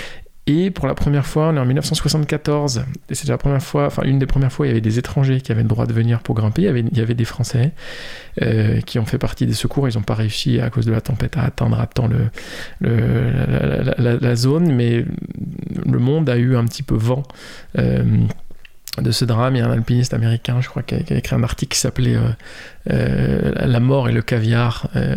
Et 0.50 0.70
pour 0.70 0.86
la 0.86 0.94
première 0.94 1.26
fois, 1.26 1.48
on 1.48 1.56
est 1.56 1.60
en 1.60 1.66
1974, 1.66 2.84
et 3.10 3.14
c'était 3.14 3.32
la 3.32 3.36
première 3.36 3.62
fois, 3.62 3.84
enfin 3.84 4.02
une 4.04 4.18
des 4.18 4.24
premières 4.24 4.50
fois, 4.50 4.64
il 4.66 4.70
y 4.70 4.72
avait 4.72 4.80
des 4.80 4.98
étrangers 4.98 5.42
qui 5.42 5.52
avaient 5.52 5.60
le 5.60 5.68
droit 5.68 5.84
de 5.84 5.92
venir 5.92 6.20
pour 6.20 6.34
grimper. 6.34 6.62
Il 6.62 6.96
y 6.96 7.02
avait, 7.02 7.14
des 7.14 7.26
Français 7.26 7.72
euh, 8.40 8.80
qui 8.80 8.98
ont 8.98 9.04
fait 9.04 9.18
partie 9.18 9.44
des 9.44 9.52
secours. 9.52 9.90
Ils 9.90 9.96
n'ont 9.96 10.02
pas 10.02 10.14
réussi 10.14 10.58
à 10.58 10.70
cause 10.70 10.86
de 10.86 10.92
la 10.92 11.02
tempête 11.02 11.36
à 11.36 11.42
atteindre 11.42 11.78
à 11.78 11.86
temps 11.86 12.08
la 12.80 14.36
zone, 14.36 14.72
mais 14.72 15.04
le 15.84 15.98
monde 15.98 16.30
a 16.30 16.38
eu 16.38 16.56
un 16.56 16.64
petit 16.64 16.82
peu 16.82 16.94
vent. 16.94 17.24
euh, 17.78 18.02
de 19.02 19.10
ce 19.10 19.24
drame, 19.24 19.56
il 19.56 19.58
y 19.58 19.62
a 19.62 19.66
un 19.66 19.72
alpiniste 19.72 20.14
américain, 20.14 20.60
je 20.60 20.68
crois, 20.68 20.82
qui 20.82 20.94
a, 20.94 20.98
qui 21.00 21.12
a 21.12 21.16
écrit 21.16 21.34
un 21.36 21.42
article 21.42 21.74
qui 21.74 21.80
s'appelait 21.80 22.16
euh, 22.16 22.28
euh, 22.90 23.52
La 23.66 23.80
mort 23.80 24.08
et 24.08 24.12
le 24.12 24.22
caviar, 24.22 24.88
euh, 24.96 25.14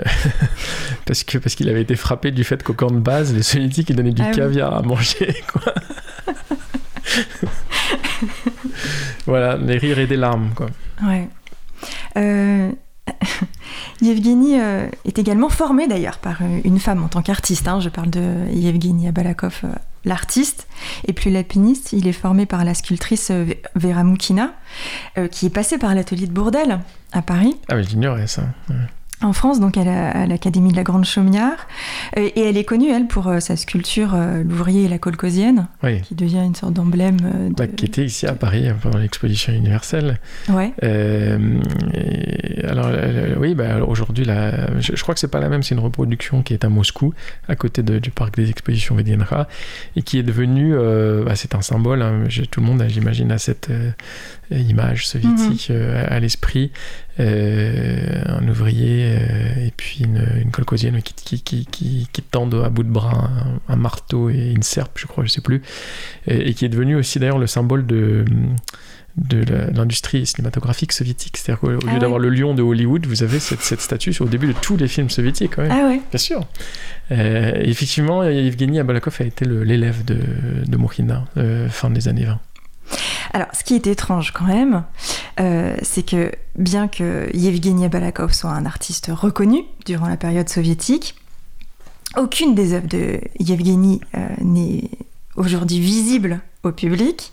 parce 1.05 1.23
que 1.23 1.37
parce 1.37 1.55
qu'il 1.55 1.69
avait 1.69 1.81
été 1.81 1.95
frappé 1.95 2.31
du 2.31 2.43
fait 2.43 2.61
qu'au 2.63 2.73
camp 2.73 2.91
de 2.91 2.99
base, 2.99 3.33
les 3.33 3.43
soviétiques, 3.43 3.89
ils 3.89 3.95
donnaient 3.95 4.11
du 4.11 4.21
Ah 4.21 4.29
oui. 4.31 4.35
caviar 4.35 4.73
à 4.75 4.81
manger. 4.81 5.35
Quoi. 5.51 5.73
Voilà, 9.25 9.57
les 9.57 9.77
rires 9.77 9.99
et 9.99 10.07
des 10.07 10.15
larmes, 10.17 10.51
quoi. 10.55 10.67
Ouais. 11.03 11.27
Yevgeny 14.01 14.59
euh, 14.59 14.87
est 15.05 15.19
également 15.19 15.49
formé 15.49 15.87
d'ailleurs 15.87 16.17
par 16.17 16.41
euh, 16.41 16.59
une 16.63 16.79
femme 16.79 17.03
en 17.03 17.07
tant 17.07 17.21
qu'artiste. 17.21 17.67
hein. 17.67 17.79
Je 17.79 17.89
parle 17.89 18.09
de 18.09 18.47
Yevgeny 18.51 19.07
Abalakov, 19.07 19.59
euh, 19.63 19.67
l'artiste. 20.05 20.67
Et 21.07 21.13
puis 21.13 21.29
l'alpiniste, 21.31 21.93
il 21.93 22.07
est 22.07 22.11
formé 22.13 22.45
par 22.45 22.63
la 22.65 22.73
sculptrice 22.73 23.31
Ve- 23.31 23.57
Vera 23.75 24.03
Moukina, 24.03 24.53
qui 25.31 25.45
est 25.45 25.49
passée 25.51 25.77
par 25.77 25.93
l'atelier 25.93 26.27
de 26.27 26.31
Bourdelle 26.31 26.79
à 27.11 27.21
Paris. 27.21 27.55
Ah, 27.69 27.75
mais 27.75 27.83
j'ignorais 27.83 28.27
ça. 28.27 28.43
En 29.23 29.33
France, 29.33 29.59
donc 29.59 29.77
à 29.77 29.83
la- 29.83 30.09
à 30.11 30.25
l'Académie 30.25 30.71
de 30.71 30.75
la 30.75 30.83
Grande 30.83 31.05
Chaumière. 31.05 31.67
Euh, 32.17 32.29
Et 32.35 32.41
elle 32.41 32.57
est 32.57 32.63
connue, 32.63 32.89
elle, 32.89 33.07
pour 33.07 33.27
euh, 33.27 33.39
sa 33.39 33.55
sculpture 33.55 34.13
euh, 34.15 34.43
L'ouvrier 34.43 34.85
et 34.85 34.87
la 34.87 34.97
colcosienne, 34.97 35.67
Oui. 35.83 36.01
qui 36.01 36.15
devient 36.15 36.43
une 36.45 36.55
sorte 36.55 36.73
d'emblème. 36.73 37.17
euh, 37.23 37.49
de- 37.49 37.53
Bah, 37.53 37.67
qui 37.67 37.85
était 37.85 38.05
ici 38.05 38.25
à 38.27 38.33
Paris 38.33 38.67
euh, 38.67 38.73
pendant 38.81 38.97
l'exposition 38.97 39.53
universelle. 39.53 40.19
Ouais. 40.49 40.71
Et 40.81 42.65
alors, 42.65 42.89
oui, 43.39 43.55
bah, 43.55 43.83
aujourd'hui, 43.85 44.25
je, 44.25 44.95
je 44.95 45.01
crois 45.01 45.13
que 45.13 45.19
c'est 45.19 45.27
pas 45.31 45.39
la 45.39 45.49
même, 45.49 45.63
c'est 45.63 45.75
une 45.75 45.81
reproduction 45.81 46.41
qui 46.43 46.53
est 46.53 46.63
à 46.65 46.69
Moscou, 46.69 47.13
à 47.47 47.55
côté 47.55 47.83
de- 47.83 47.99
du 47.99 48.11
parc 48.11 48.35
des 48.35 48.49
expositions 48.49 48.95
Vedienra, 48.95 49.47
et 49.95 50.01
qui 50.01 50.17
est 50.19 50.23
devenue, 50.23 50.73
bah, 51.25 51.35
c'est 51.35 51.55
un 51.55 51.61
symbole, 51.61 52.01
hein, 52.01 52.23
tout 52.49 52.59
le 52.61 52.65
monde, 52.65 52.83
j'imagine, 52.87 53.31
a 53.31 53.37
cette 53.37 53.69
image 54.59 55.07
soviétique 55.07 55.69
euh, 55.71 56.03
à, 56.05 56.13
à 56.15 56.19
l'esprit, 56.19 56.71
euh, 57.19 58.21
un 58.25 58.47
ouvrier 58.47 59.05
euh, 59.05 59.65
et 59.67 59.73
puis 59.75 60.01
une, 60.03 60.25
une 60.41 60.51
colcosienne 60.51 61.01
qui, 61.01 61.13
qui, 61.13 61.41
qui, 61.41 61.65
qui, 61.65 62.07
qui 62.11 62.21
tendent 62.21 62.61
à 62.63 62.69
bout 62.69 62.83
de 62.83 62.89
bras 62.89 63.29
un, 63.67 63.73
un 63.73 63.75
marteau 63.75 64.29
et 64.29 64.51
une 64.51 64.63
serpe, 64.63 64.97
je 64.99 65.07
crois, 65.07 65.23
je 65.25 65.29
sais 65.29 65.41
plus, 65.41 65.61
et, 66.27 66.49
et 66.49 66.53
qui 66.53 66.65
est 66.65 66.69
devenu 66.69 66.95
aussi 66.95 67.19
d'ailleurs 67.19 67.39
le 67.39 67.47
symbole 67.47 67.85
de 67.85 68.25
de 69.17 69.43
l'industrie 69.75 70.25
cinématographique 70.25 70.93
soviétique. 70.93 71.37
C'est-à-dire 71.37 71.59
qu'au 71.59 71.67
au 71.67 71.71
lieu 71.71 71.79
Ah 71.87 71.93
ouais. 71.93 71.99
d'avoir 71.99 72.19
le 72.19 72.29
lion 72.29 72.53
de 72.53 72.61
Hollywood, 72.61 73.05
vous 73.05 73.23
avez 73.23 73.39
cette, 73.39 73.61
cette 73.61 73.81
statue 73.81 74.15
au 74.21 74.25
début 74.25 74.47
de 74.47 74.53
tous 74.53 74.77
les 74.77 74.87
films 74.87 75.09
soviétiques. 75.09 75.57
ouais. 75.57 75.67
Ah 75.69 75.87
ouais. 75.87 76.01
Bien 76.09 76.17
sûr. 76.17 76.47
Euh, 77.11 77.51
effectivement, 77.61 78.23
Evgeny 78.23 78.79
Abalakov 78.79 79.17
a 79.19 79.25
été 79.25 79.45
l'élève 79.45 80.05
de, 80.05 80.15
de 80.65 80.77
euh, 81.37 81.67
fin 81.69 81.89
des 81.89 82.07
années 82.07 82.25
20. 82.25 82.39
Alors, 83.33 83.47
ce 83.53 83.63
qui 83.63 83.75
est 83.75 83.87
étrange 83.87 84.31
quand 84.31 84.45
même, 84.45 84.83
euh, 85.39 85.75
c'est 85.81 86.03
que 86.03 86.31
bien 86.57 86.87
que 86.87 87.29
Yevgeny 87.33 87.85
Abalakov 87.85 88.33
soit 88.33 88.51
un 88.51 88.65
artiste 88.65 89.09
reconnu 89.13 89.63
durant 89.85 90.07
la 90.07 90.17
période 90.17 90.49
soviétique, 90.49 91.15
aucune 92.17 92.55
des 92.55 92.73
œuvres 92.73 92.87
de 92.87 93.19
Yevgeny 93.39 94.01
euh, 94.15 94.27
n'est 94.41 94.89
aujourd'hui 95.35 95.79
visible 95.79 96.41
au 96.63 96.71
public. 96.71 97.31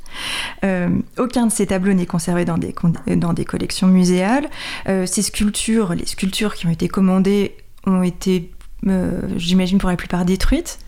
Euh, 0.65 0.89
aucun 1.19 1.47
de 1.47 1.53
ses 1.53 1.67
tableaux 1.67 1.93
n'est 1.93 2.07
conservé 2.07 2.45
dans 2.45 2.59
des, 2.59 3.45
collections 3.45 3.89
muséales. 3.89 4.49
Euh, 4.89 5.05
ses 5.05 5.23
sculptures, 5.23 5.95
les 5.95 6.07
sculptures 6.07 6.55
qui 6.55 6.67
ont 6.67 6.71
été 6.71 6.89
commandées, 6.89 7.57
ont 7.87 8.03
été, 8.03 8.53
j'imagine, 9.37 9.79
pour 9.79 9.91
la 9.91 9.97
plupart 9.97 10.25
détruites. 10.25 10.79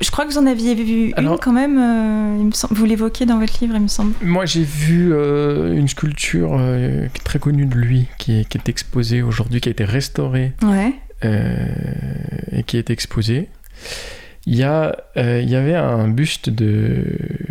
Je 0.00 0.10
crois 0.10 0.24
que 0.26 0.30
vous 0.32 0.38
en 0.38 0.46
aviez 0.46 0.74
vu 0.74 1.12
Alors- 1.16 1.32
une 1.34 1.38
quand 1.38 1.52
même, 1.52 1.78
euh, 1.78 2.36
il 2.40 2.46
me 2.46 2.50
semble- 2.52 2.74
vous 2.74 2.84
l'évoquez 2.84 3.24
dans 3.26 3.38
votre 3.38 3.58
livre, 3.60 3.74
il 3.76 3.82
me 3.82 3.88
semble. 3.88 4.12
Moi, 4.22 4.44
j'ai 4.46 4.62
vu 4.62 5.12
euh, 5.12 5.72
une 5.74 5.88
sculpture 5.88 6.56
euh, 6.58 7.06
très 7.24 7.38
connue 7.38 7.66
de 7.66 7.74
lui, 7.74 8.06
qui 8.18 8.40
est, 8.40 8.44
qui 8.48 8.58
est 8.58 8.68
exposée 8.68 9.22
aujourd'hui, 9.22 9.60
qui 9.60 9.68
a 9.68 9.72
été 9.72 9.84
restaurée 9.84 10.52
Ouais. 10.62 10.92
et 12.52 12.62
qui 12.64 12.76
est 12.76 12.90
exposée. 12.90 13.48
Il 14.46 14.56
y, 14.56 14.62
a, 14.62 14.96
il 15.16 15.48
y 15.50 15.56
avait 15.56 15.74
un 15.74 16.08
buste 16.08 16.48
de, 16.48 17.04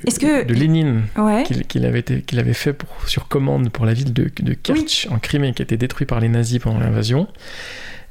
Est-ce 0.08 0.20
que- 0.20 0.46
de 0.46 0.54
Lénine 0.54 1.04
Ouais. 1.16 1.44
qu'il 1.68 1.86
avait, 1.86 2.54
fait 2.54 2.74
pour, 2.74 2.90
sur 3.08 3.28
commande 3.28 3.70
pour 3.70 3.86
la 3.86 3.94
ville 3.94 4.14
de, 4.14 4.32
de 4.42 4.54
Kerch 4.56 5.08
en 5.12 5.20
Crimée, 5.20 5.54
qui 5.54 5.62
a 5.62 5.66
été 5.66 5.78
détruit 5.78 6.08
par 6.08 6.20
les 6.20 6.28
nazis 6.30 6.58
pendant 6.60 6.80
l'invasion. 6.80 7.28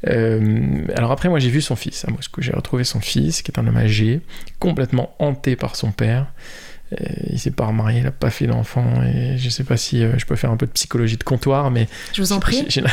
Euh, 0.07 0.85
alors 0.95 1.11
après, 1.11 1.29
moi 1.29 1.39
j'ai 1.39 1.51
vu 1.51 1.61
son 1.61 1.77
fils 1.77 2.05
à 2.07 2.11
Moscou. 2.11 2.43
J'ai 2.43 2.53
retrouvé 2.53 2.85
son 2.85 3.01
fils, 3.01 3.43
qui 3.43 3.51
est 3.51 3.59
un 3.59 3.67
homme 3.67 3.77
âgé, 3.77 4.21
complètement 4.59 5.15
hanté 5.19 5.57
par 5.57 5.77
son 5.77 5.93
père. 5.93 6.27
Euh, 6.93 6.97
il 7.31 7.39
s'est 7.41 7.51
pas 7.51 7.67
remarié, 7.67 7.99
il 8.01 8.07
a 8.07 8.13
pas 8.13 8.31
fait 8.31 8.47
d'enfant. 8.47 9.03
Et 9.03 9.37
je 9.39 9.49
sais 9.49 9.65
pas 9.65 9.77
si 9.77 10.05
euh, 10.05 10.13
je 10.19 10.25
peux 10.25 10.37
faire 10.37 10.53
un 10.53 10.57
peu 10.57 10.67
de 10.67 10.71
psychologie 10.71 11.17
de 11.17 11.25
comptoir, 11.25 11.71
mais 11.73 11.89
Je 12.13 12.23
vous 12.23 12.33
en 12.33 12.39
prie. 12.39 12.65
j'ai- 12.69 12.83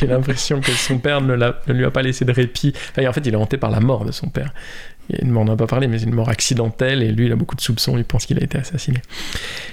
l'impression 0.06 0.60
que 0.60 0.70
son 0.72 0.98
père 0.98 1.20
ne, 1.20 1.34
lui 1.72 1.84
a 1.84 1.90
pas 1.90 2.02
laissé 2.02 2.24
de 2.24 2.32
répit. 2.32 2.72
Enfin, 2.90 3.06
en 3.08 3.12
fait, 3.12 3.26
il 3.26 3.34
est 3.34 3.36
hanté 3.36 3.58
par 3.58 3.70
la 3.70 3.80
mort 3.80 4.04
de 4.06 4.12
son 4.12 4.28
père. 4.28 4.54
Il 5.10 5.26
m'en 5.30 5.46
a 5.48 5.56
pas 5.56 5.66
parlé, 5.66 5.86
mais 5.86 5.98
c'est 5.98 6.06
une 6.06 6.14
mort 6.14 6.28
accidentelle 6.30 7.02
et 7.02 7.12
lui, 7.12 7.26
il 7.26 7.32
a 7.32 7.36
beaucoup 7.36 7.56
de 7.56 7.60
soupçons. 7.60 7.98
Il 7.98 8.04
pense 8.04 8.24
qu'il 8.26 8.38
a 8.38 8.42
été 8.42 8.56
assassiné. 8.58 9.02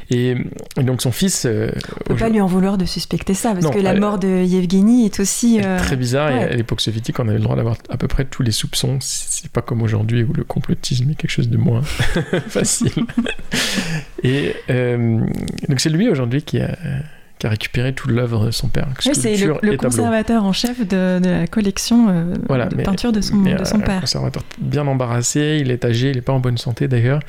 Et, 0.10 0.36
et 0.78 0.84
donc, 0.84 1.02
son 1.02 1.12
fils. 1.14 1.46
euh, 1.46 1.72
On 2.02 2.04
peut 2.04 2.16
pas 2.16 2.30
lui 2.30 2.42
en 2.42 2.48
vouloir 2.48 2.78
de 2.78 2.84
suspecter 2.86 3.34
ça, 3.34 3.54
parce 3.54 3.64
Non, 3.64 3.72
que 3.72 3.80
la 3.80 3.92
elle- 3.94 4.00
mort 4.02 4.20
de 4.20 4.28
Yevgeny 4.44 5.06
est 5.06 5.20
aussi. 5.22 5.62
euh, 5.64 5.78
très 5.78 5.96
bizarre. 5.96 6.32
Et 6.32 6.44
à 6.44 6.56
l'époque 6.56 6.82
soviétique, 6.82 7.18
on 7.20 7.28
avait 7.30 7.38
le 7.38 7.44
droit 7.44 7.56
d'avoir 7.56 7.78
à 7.90 7.96
peu 7.98 8.08
près 8.08 8.26
tous 8.26 8.44
les 8.44 8.52
soupçons. 8.52 8.98
C'est 9.00 9.50
pas 9.52 9.62
comme 9.62 9.82
aujourd'hui 9.82 10.24
où 10.24 10.34
le 10.34 10.44
complotisme 10.44 11.10
est 11.12 11.16
quelque 11.16 11.32
chose 11.32 11.50
de 11.50 11.58
moins 11.58 11.82
facile. 12.48 12.92
et 14.24 14.54
euh, 14.70 15.20
donc, 15.70 15.80
c'est 15.80 15.90
lui 15.90 16.10
aujourd'hui 16.10 16.44
qui 16.44 16.60
a, 16.60 16.78
qui 17.42 17.48
a 17.48 17.50
récupéré 17.50 17.92
toute 17.92 18.12
l'œuvre 18.12 18.46
de 18.46 18.52
son 18.52 18.68
père. 18.68 18.88
c'est 19.00 19.36
le, 19.36 19.76
conservateur 19.76 20.46
en 20.46 20.54
chef 20.54 20.80
de, 20.88 21.18
de 21.20 21.28
la 21.42 21.48
collection 21.48 22.08
euh, 22.10 22.36
Voilà, 22.48 22.68
de 22.68 22.76
mais- 22.76 22.84
peinture 22.84 23.12
de 23.12 23.20
son, 23.20 23.36
mais, 23.36 23.56
de 23.56 23.64
son 23.64 23.80
euh, 23.80 23.84
père. 23.84 23.98
Un 23.98 24.02
conservateur 24.02 24.44
bien 24.60 24.86
embarrassé, 24.86 25.58
il 25.60 25.72
est 25.72 25.84
âgé, 25.84 26.12
il 26.12 26.18
n'est 26.18 26.22
pas 26.22 26.34
en 26.34 26.40
bonne 26.40 26.60
santé 26.60 26.88
d'ailleurs. 26.88 27.20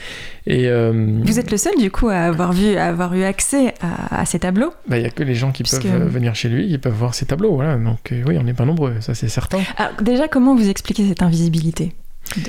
Et 0.47 0.69
euh, 0.69 0.93
Vous 1.25 1.39
êtes 1.39 1.51
le 1.51 1.57
seul, 1.57 1.73
du 1.79 1.91
coup, 1.91 2.09
à 2.11 2.17
avoir, 2.25 2.53
vu, 2.53 2.77
à 2.77 2.89
avoir 2.89 3.15
eu 3.15 3.23
accès 3.25 3.73
à, 3.81 4.21
à 4.21 4.25
ces 4.27 4.39
tableaux. 4.41 4.75
bah, 4.87 4.99
il 4.99 5.01
n'y 5.01 5.07
a 5.09 5.11
que 5.11 5.23
les 5.23 5.35
gens 5.35 5.51
qui 5.51 5.63
Puisque- 5.63 5.83
peuvent 5.89 6.09
venir 6.09 6.35
chez 6.35 6.51
lui, 6.51 6.69
qui 6.69 6.77
peuvent 6.77 6.93
voir 6.93 7.15
ses 7.15 7.25
tableaux. 7.25 7.55
Voilà. 7.55 7.79
Donc 7.79 8.13
euh, 8.13 8.23
oui, 8.27 8.37
on 8.39 8.43
n'est 8.43 8.53
pas 8.53 8.67
nombreux, 8.67 8.97
ça 9.01 9.15
c'est 9.15 9.31
certain. 9.31 9.61
Alors, 9.79 9.93
déjà, 10.03 10.29
comment 10.29 10.55
vous 10.55 10.69
expliquez 10.69 11.09
cette 11.09 11.23
invisibilité? 11.23 11.95
De 12.37 12.41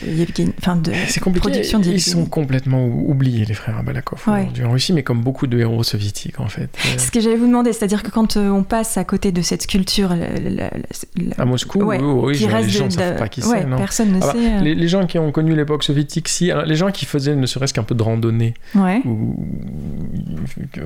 de 0.81 0.91
C'est 1.07 1.19
compliqué. 1.19 1.49
production 1.49 1.81
Ils 1.81 1.99
sont 1.99 2.25
complètement 2.25 2.85
ou- 2.85 3.11
oubliés, 3.11 3.43
les 3.45 3.53
frères 3.53 3.77
Abalakov, 3.77 4.21
Ouais. 4.27 4.41
aujourd'hui 4.43 4.63
en 4.63 4.71
Russie, 4.71 4.93
mais 4.93 5.03
comme 5.03 5.21
beaucoup 5.21 5.45
de 5.47 5.59
héros 5.59 5.83
soviétiques 5.83 6.39
en 6.39 6.47
fait. 6.47 6.63
Euh, 6.63 6.89
C'est 6.97 7.07
ce 7.07 7.11
que 7.11 7.19
j'allais 7.19 7.35
vous 7.35 7.47
demander, 7.47 7.73
c'est-à-dire 7.73 8.01
que 8.03 8.09
quand 8.11 8.37
euh, 8.37 8.49
on 8.49 8.63
passe 8.63 8.97
à 8.97 9.03
côté 9.03 9.31
de 9.31 9.41
cette 9.41 9.63
sculpture, 9.63 10.09
la- 10.09 10.29
la- 10.39 10.49
la- 10.49 10.69
la- 11.17 11.35
à 11.37 11.45
Moscou, 11.45 11.79
ouais, 11.83 11.99
oui, 11.99 12.05
oui, 12.05 12.33
qui 12.37 12.45
les 12.47 12.53
reste 12.53 12.69
gens 12.69 12.79
de- 12.81 12.85
ne 12.85 12.89
savent 12.91 13.17
pas 13.17 13.27
qui 13.27 13.41
ouais, 13.41 13.59
c'est. 13.61 13.65
non. 13.65 13.77
personne 13.77 14.11
ne 14.13 14.19
Ah 14.21 14.27
bah, 14.27 14.31
sait. 14.33 14.53
euh. 14.55 14.61
les, 14.61 14.75
les 14.75 14.87
gens 14.87 15.05
qui 15.05 15.19
ont 15.19 15.31
connu 15.31 15.55
l'époque 15.55 15.83
soviétique, 15.83 16.29
si. 16.29 16.49
Alors, 16.51 16.65
les 16.65 16.75
gens 16.75 16.91
qui 16.91 17.05
faisaient 17.05 17.35
ne 17.35 17.45
serait-ce 17.45 17.73
qu'un 17.73 17.83
peu 17.83 17.95
de 17.95 18.03
randonnée 18.03 18.53
ou 19.05 19.35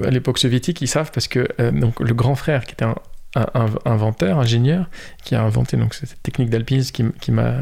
à 0.04 0.10
l'époque 0.10 0.40
soviétique, 0.40 0.82
ils 0.82 0.88
savent 0.88 1.12
parce 1.14 1.28
que 1.28 1.48
euh, 1.60 1.72
donc 1.72 2.00
le 2.00 2.14
grand 2.14 2.36
frère 2.36 2.66
qui 2.66 2.74
était 2.74 2.86
un, 2.86 2.96
un- 3.36 3.46
un 3.54 3.92
inventeur, 3.92 4.40
ingénieur, 4.40 4.90
qui 5.24 5.36
a 5.36 5.44
inventé 5.44 5.78
donc 5.78 5.94
cette 5.94 6.22
technique 6.24 6.50
d'alpinisme 6.50 7.12
qui 7.20 7.32
m'a 7.32 7.54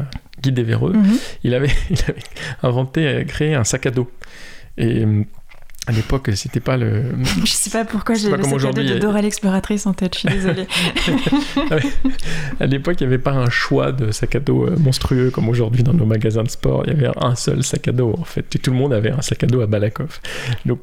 guidé 0.46 0.62
vers 0.62 0.86
eux, 0.86 0.92
Mhm. 0.94 1.18
il 1.44 1.54
avait, 1.54 1.70
il 1.90 1.98
avait 2.08 2.22
inventé, 2.62 3.06
euh, 3.06 3.24
créé 3.24 3.54
un 3.54 3.64
sac 3.64 3.86
à 3.86 3.90
dos. 3.90 4.10
Et 4.78 5.04
euh, 5.04 5.22
à 5.88 5.92
l'époque, 5.92 6.30
c'était 6.34 6.60
pas 6.60 6.76
le. 6.76 7.04
Je 7.44 7.50
sais 7.52 7.70
pas 7.70 7.84
pourquoi 7.84 8.14
j'ai 8.16 8.30
le 8.30 8.42
sac 8.42 8.64
à 8.64 8.72
dos 8.72 8.82
de 8.82 8.98
Dora 8.98 9.22
l'exploratrice 9.22 9.86
en 9.86 9.92
tête, 9.94 10.14
je 10.14 10.18
suis 10.20 10.28
désolée. 10.28 10.66
À 12.60 12.66
l'époque, 12.66 12.96
il 13.00 13.04
n'y 13.06 13.14
avait 13.14 13.22
pas 13.22 13.32
un 13.32 13.50
choix 13.50 13.92
de 13.92 14.10
sac 14.10 14.34
à 14.34 14.40
dos 14.40 14.66
euh, 14.66 14.76
monstrueux 14.78 15.30
comme 15.30 15.48
aujourd'hui 15.48 15.82
dans 15.82 15.92
nos 15.94 16.06
magasins 16.06 16.42
de 16.42 16.50
sport. 16.50 16.82
Il 16.86 16.92
y 16.92 16.96
avait 16.96 17.10
un 17.20 17.34
seul 17.34 17.62
sac 17.62 17.88
à 17.88 17.92
dos 17.92 18.14
en 18.18 18.24
fait. 18.24 18.54
Et 18.54 18.58
tout 18.58 18.70
le 18.70 18.76
monde 18.76 18.92
avait 18.92 19.10
un 19.10 19.22
sac 19.22 19.44
à 19.44 19.46
dos 19.46 19.60
à 19.60 19.66
Balakov. 19.66 20.20
Donc 20.64 20.80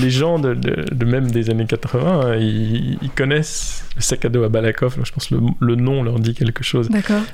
les 0.00 0.10
gens 0.10 0.38
de, 0.38 0.54
de- 0.54 0.84
de 0.92 1.04
même 1.04 1.30
des 1.30 1.50
années 1.50 1.66
80, 1.66 2.24
euh, 2.26 2.36
ils, 2.38 2.98
ils 3.02 3.10
connaissent 3.10 3.84
le 3.96 4.02
sac 4.02 4.24
à 4.24 4.28
dos 4.28 4.42
à 4.42 4.48
Balakov. 4.48 4.96
Je 5.04 5.12
pense 5.12 5.26
que 5.28 5.34
le, 5.34 5.40
le 5.60 5.74
nom 5.76 6.02
leur 6.02 6.18
dit 6.18 6.34
quelque 6.34 6.64
chose. 6.64 6.88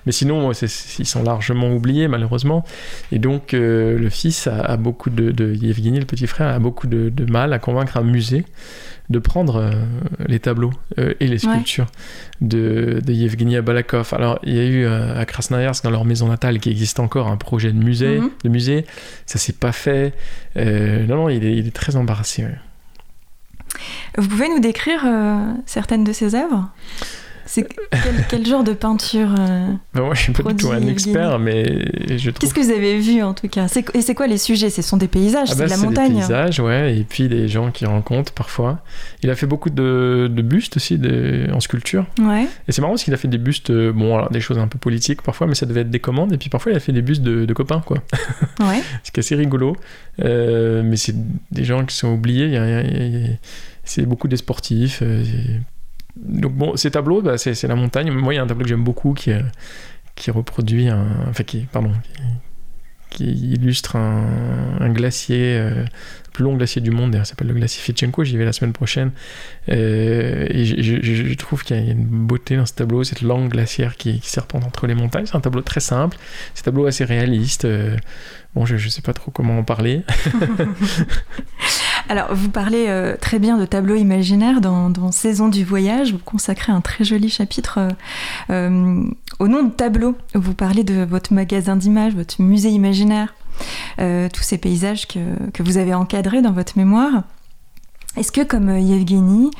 Mais 0.07 0.13
sinon, 0.13 0.51
ils 0.53 1.07
sont 1.07 1.23
largement 1.23 1.73
oubliés 1.73 2.09
malheureusement. 2.09 2.65
Et 3.11 3.19
donc 3.19 3.55
euh, 3.55 3.99
le 3.99 4.09
fils 4.11 4.47
a, 4.47 4.61
a 4.61 4.77
beaucoup 4.77 5.11
de, 5.11 5.31
de 5.31 5.55
Yevgeny, 5.55 6.01
le 6.01 6.07
petit 6.07 6.27
frère, 6.27 6.49
a 6.55 6.59
beaucoup 6.59 6.87
de, 6.87 7.09
de 7.09 7.31
mal 7.31 7.53
à 7.53 7.59
convaincre 7.59 7.97
un 7.97 8.03
musée 8.03 8.45
de 9.11 9.19
prendre 9.19 9.57
euh, 9.57 9.71
les 10.27 10.39
tableaux 10.39 10.73
euh, 10.99 11.13
et 11.21 11.27
les 11.27 11.37
sculptures 11.39 11.87
de, 12.41 13.01
de 13.05 13.13
Yevgeny 13.13 13.57
Abalakov. 13.57 14.09
Alors, 14.13 14.39
il 14.43 14.55
y 14.55 14.59
a 14.61 14.65
eu 14.65 14.85
euh, 14.87 15.21
à 15.21 15.27
Krasnoyarsk, 15.27 15.85
dans 15.85 15.91
leur 15.91 16.07
maison 16.07 16.29
natale, 16.29 16.61
qui 16.61 16.71
existe 16.71 16.99
encore 16.99 17.27
un 17.29 17.37
projet 17.37 17.73
de 17.73 17.79
musée. 17.79 18.21
Mhm. 18.21 18.31
De 18.45 18.49
musée. 18.49 18.87
Ça 19.27 19.39
s'est 19.39 19.53
pas 19.53 19.73
fait. 19.73 20.15
Non, 20.57 21.17
non, 21.17 21.29
il 21.29 21.45
est, 21.45 21.57
il 21.57 21.67
est 21.67 21.73
très 21.75 21.97
embarrassé. 21.97 22.32
Vous 24.19 24.29
pouvez 24.29 24.49
nous 24.49 24.61
décrire 24.61 25.03
euh, 25.07 25.53
certaines 25.67 26.05
de 26.05 26.13
ses 26.13 26.35
œuvres? 26.35 26.69
C'est 27.47 27.67
quel, 27.91 28.15
quel 28.29 28.47
genre 28.47 28.65
de 28.65 28.73
peinture 28.73 29.35
euh, 29.39 29.67
Ben, 29.95 30.03
moi, 30.03 30.15
je 30.15 30.21
suis 30.23 30.33
pas 30.33 30.43
du 30.53 30.57
tout 30.57 30.71
un 30.71 30.87
expert, 30.87 31.39
mais 31.39 31.85
je 32.17 32.31
trouve 32.31 32.39
Qu'est-ce 32.41 32.55
que 32.55 32.61
vous 32.61 32.71
avez 32.71 32.99
vu 32.99 33.23
en 33.23 33.35
tout 33.35 33.49
cas? 33.49 33.69
C'est- 33.69 33.85
Et 33.95 34.01
c'est 34.03 34.15
quoi 34.15 34.27
les 34.27 34.39
sujets? 34.39 34.71
Ce 34.71 34.81
sont 34.83 34.97
des 34.97 35.09
paysages, 35.09 35.49
Ah 35.51 35.53
c'est 35.55 35.59
bah, 35.59 35.65
de 35.67 35.71
la 35.71 35.77
c'est 35.77 35.85
montagne. 35.87 36.13
des 36.15 36.21
paysages, 36.21 36.61
ouais, 36.61 36.97
et 36.97 37.05
puis 37.05 37.29
des 37.29 37.49
gens 37.49 37.71
qui 37.71 37.85
rencontrent 37.87 38.33
parfois. 38.33 38.81
Il 39.23 39.31
a 39.31 39.35
fait 39.35 39.47
beaucoup 39.47 39.71
de, 39.71 40.31
de 40.33 40.43
bustes 40.43 40.77
aussi 40.77 40.99
de- 40.99 41.49
en 41.53 41.61
sculpture. 41.61 42.07
Ouais. 42.21 42.47
Et 42.69 42.73
c'est 42.73 42.81
marrant 42.81 42.93
parce 42.95 43.05
qu'il 43.05 43.15
a 43.15 43.17
fait 43.19 43.29
des 43.29 43.39
bustes, 43.39 43.71
euh, 43.71 43.93
bon, 43.93 44.17
alors, 44.17 44.31
des 44.31 44.41
choses 44.41 44.59
un 44.59 44.69
peu 44.69 44.79
politiques 44.79 45.23
parfois, 45.23 45.47
mais 45.47 45.55
ça 45.55 45.67
devait 45.67 45.81
être 45.83 45.91
des 45.91 46.01
commandes. 46.01 46.33
Et 46.33 46.39
puis 46.39 46.49
parfois, 46.49 46.73
il 46.73 46.77
a 46.77 46.81
fait 46.81 46.93
des 46.93 47.03
bustes 47.03 47.23
de, 47.23 47.45
de 47.45 47.53
copains, 47.55 47.83
quoi. 47.85 47.99
Ouais. 48.61 48.81
Ce 49.03 49.11
qui 49.11 49.19
est 49.19 49.21
assez 49.21 49.35
rigolo. 49.35 49.77
Euh, 50.25 50.83
mais 50.85 50.97
c'est 50.97 51.15
des 51.51 51.65
gens 51.65 51.85
qui 51.85 51.97
sont 51.97 52.09
oubliés. 52.13 52.49
y 52.49 52.57
a- 52.57 52.83
il 52.83 53.21
y 53.21 53.25
a- 53.27 53.29
c'est 53.85 54.07
beaucoup 54.07 54.29
des 54.29 54.37
sportifs. 54.37 55.03
Donc 56.17 56.53
bon, 56.53 56.77
ces 56.77 56.91
tableaux, 56.91 57.23
bah, 57.23 57.39
c'est 57.39 57.63
la 57.65 57.75
montagne. 57.75 58.11
Moi, 58.11 58.35
il 58.35 58.37
y 58.37 58.41
a 58.41 58.43
un 58.43 58.47
tableau 58.47 58.65
que 58.65 58.69
j'aime 58.69 58.85
beaucoup 58.85 59.15
qui, 59.15 59.33
euh, 59.33 59.41
qui 60.15 60.31
reproduit. 60.31 60.91
Enfin, 60.91 61.45
qui, 61.45 61.61
pardon, 61.61 61.93
qui, 63.13 63.31
illustre 63.31 63.97
un, 63.97 64.89
glacier, 64.91 65.57
euh, 65.59 65.85
le 65.85 66.31
plus 66.33 66.45
long 66.45 66.57
glacier 66.57 66.81
du 66.81 66.91
monde, 66.91 67.13
d'ailleurs, 67.13 67.27
s'appelle 67.27 67.49
le 67.49 67.55
glacier 67.55 67.83
Fitchenko, 67.83 68.25
j'y 68.25 68.37
vais 68.37 68.45
la 68.45 68.53
semaine 68.53 68.73
prochaine. 68.73 69.13
Euh, 69.69 70.47
et 70.51 70.65
je, 70.65 71.35
trouve 71.35 71.63
qu'il 71.65 71.77
y 71.77 71.89
a 71.89 71.93
une 71.93 72.05
beauté 72.05 72.57
dans 72.57 72.67
ce 72.67 72.75
tableau, 72.75 73.05
cette 73.05 73.23
langue 73.23 73.51
glaciaire 73.51 73.97
qui, 73.97 74.21
serpente 74.23 74.65
entre 74.65 74.87
les 74.87 74.95
montagnes. 74.95 75.27
C'est 75.27 75.37
un 75.37 75.41
tableau 75.41 75.63
très 75.63 75.81
simple, 75.81 76.17
c'est 76.55 76.63
un 76.63 76.65
tableau 76.73 76.87
assez 76.87 77.05
réaliste. 77.05 77.67
Bon, 78.55 78.65
je 78.67 78.75
ne 78.75 78.91
sais 78.91 79.03
pas 79.03 79.13
trop 79.13 79.31
comment 79.31 79.59
en 79.59 79.65
parler. 79.65 80.05
Alors, 82.09 82.35
vous 82.35 82.51
parlez 82.51 82.87
euh, 82.89 83.17
très 83.19 83.39
bien 83.39 83.57
de 83.57 83.65
tableaux 83.65 83.95
imaginaires 83.95 84.61
dans, 84.61 85.13
Saison 85.13 85.49
du 85.49 85.65
voyage. 85.65 86.13
Vous 86.13 86.19
consacrez 86.19 86.73
un 86.73 86.81
très 86.81 87.05
joli 87.05 87.29
chapitre 87.29 87.79
euh, 87.79 87.89
euh, 88.51 89.05
au 89.39 89.49
nom 89.49 89.63
de 89.63 89.71
tableau. 89.71 90.17
Vous 90.35 90.55
parlez 90.55 90.85
de 90.85 91.05
votre 91.05 91.33
magasin 91.33 91.77
d'images, 91.77 92.15
votre 92.15 92.43
musée 92.43 92.71
imaginaire, 92.71 93.35
tous 93.99 94.43
ces 94.43 94.59
paysages 94.59 95.07
que, 95.07 95.19
vous 95.63 95.77
avez 95.77 95.95
encadrés 95.95 96.43
dans 96.43 96.53
votre 96.53 96.77
mémoire. 96.77 97.23
Est-ce 98.17 98.33
que, 98.33 98.43
comme 98.43 98.77
Yevgeny, 98.77 99.51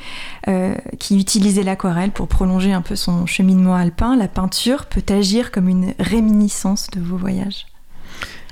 qui 0.99 1.19
utilisait 1.19 1.63
l'aquarelle 1.63 2.11
pour 2.11 2.27
prolonger 2.27 2.73
un 2.73 2.81
peu 2.81 2.95
son 2.95 3.25
cheminement 3.25 3.75
alpin, 3.75 4.15
la 4.15 4.27
peinture 4.27 4.85
peut 4.85 5.03
agir 5.13 5.51
comme 5.51 5.69
une 5.69 5.93
réminiscence 5.99 6.89
de 6.91 6.99
vos 6.99 7.17
voyages? 7.17 7.65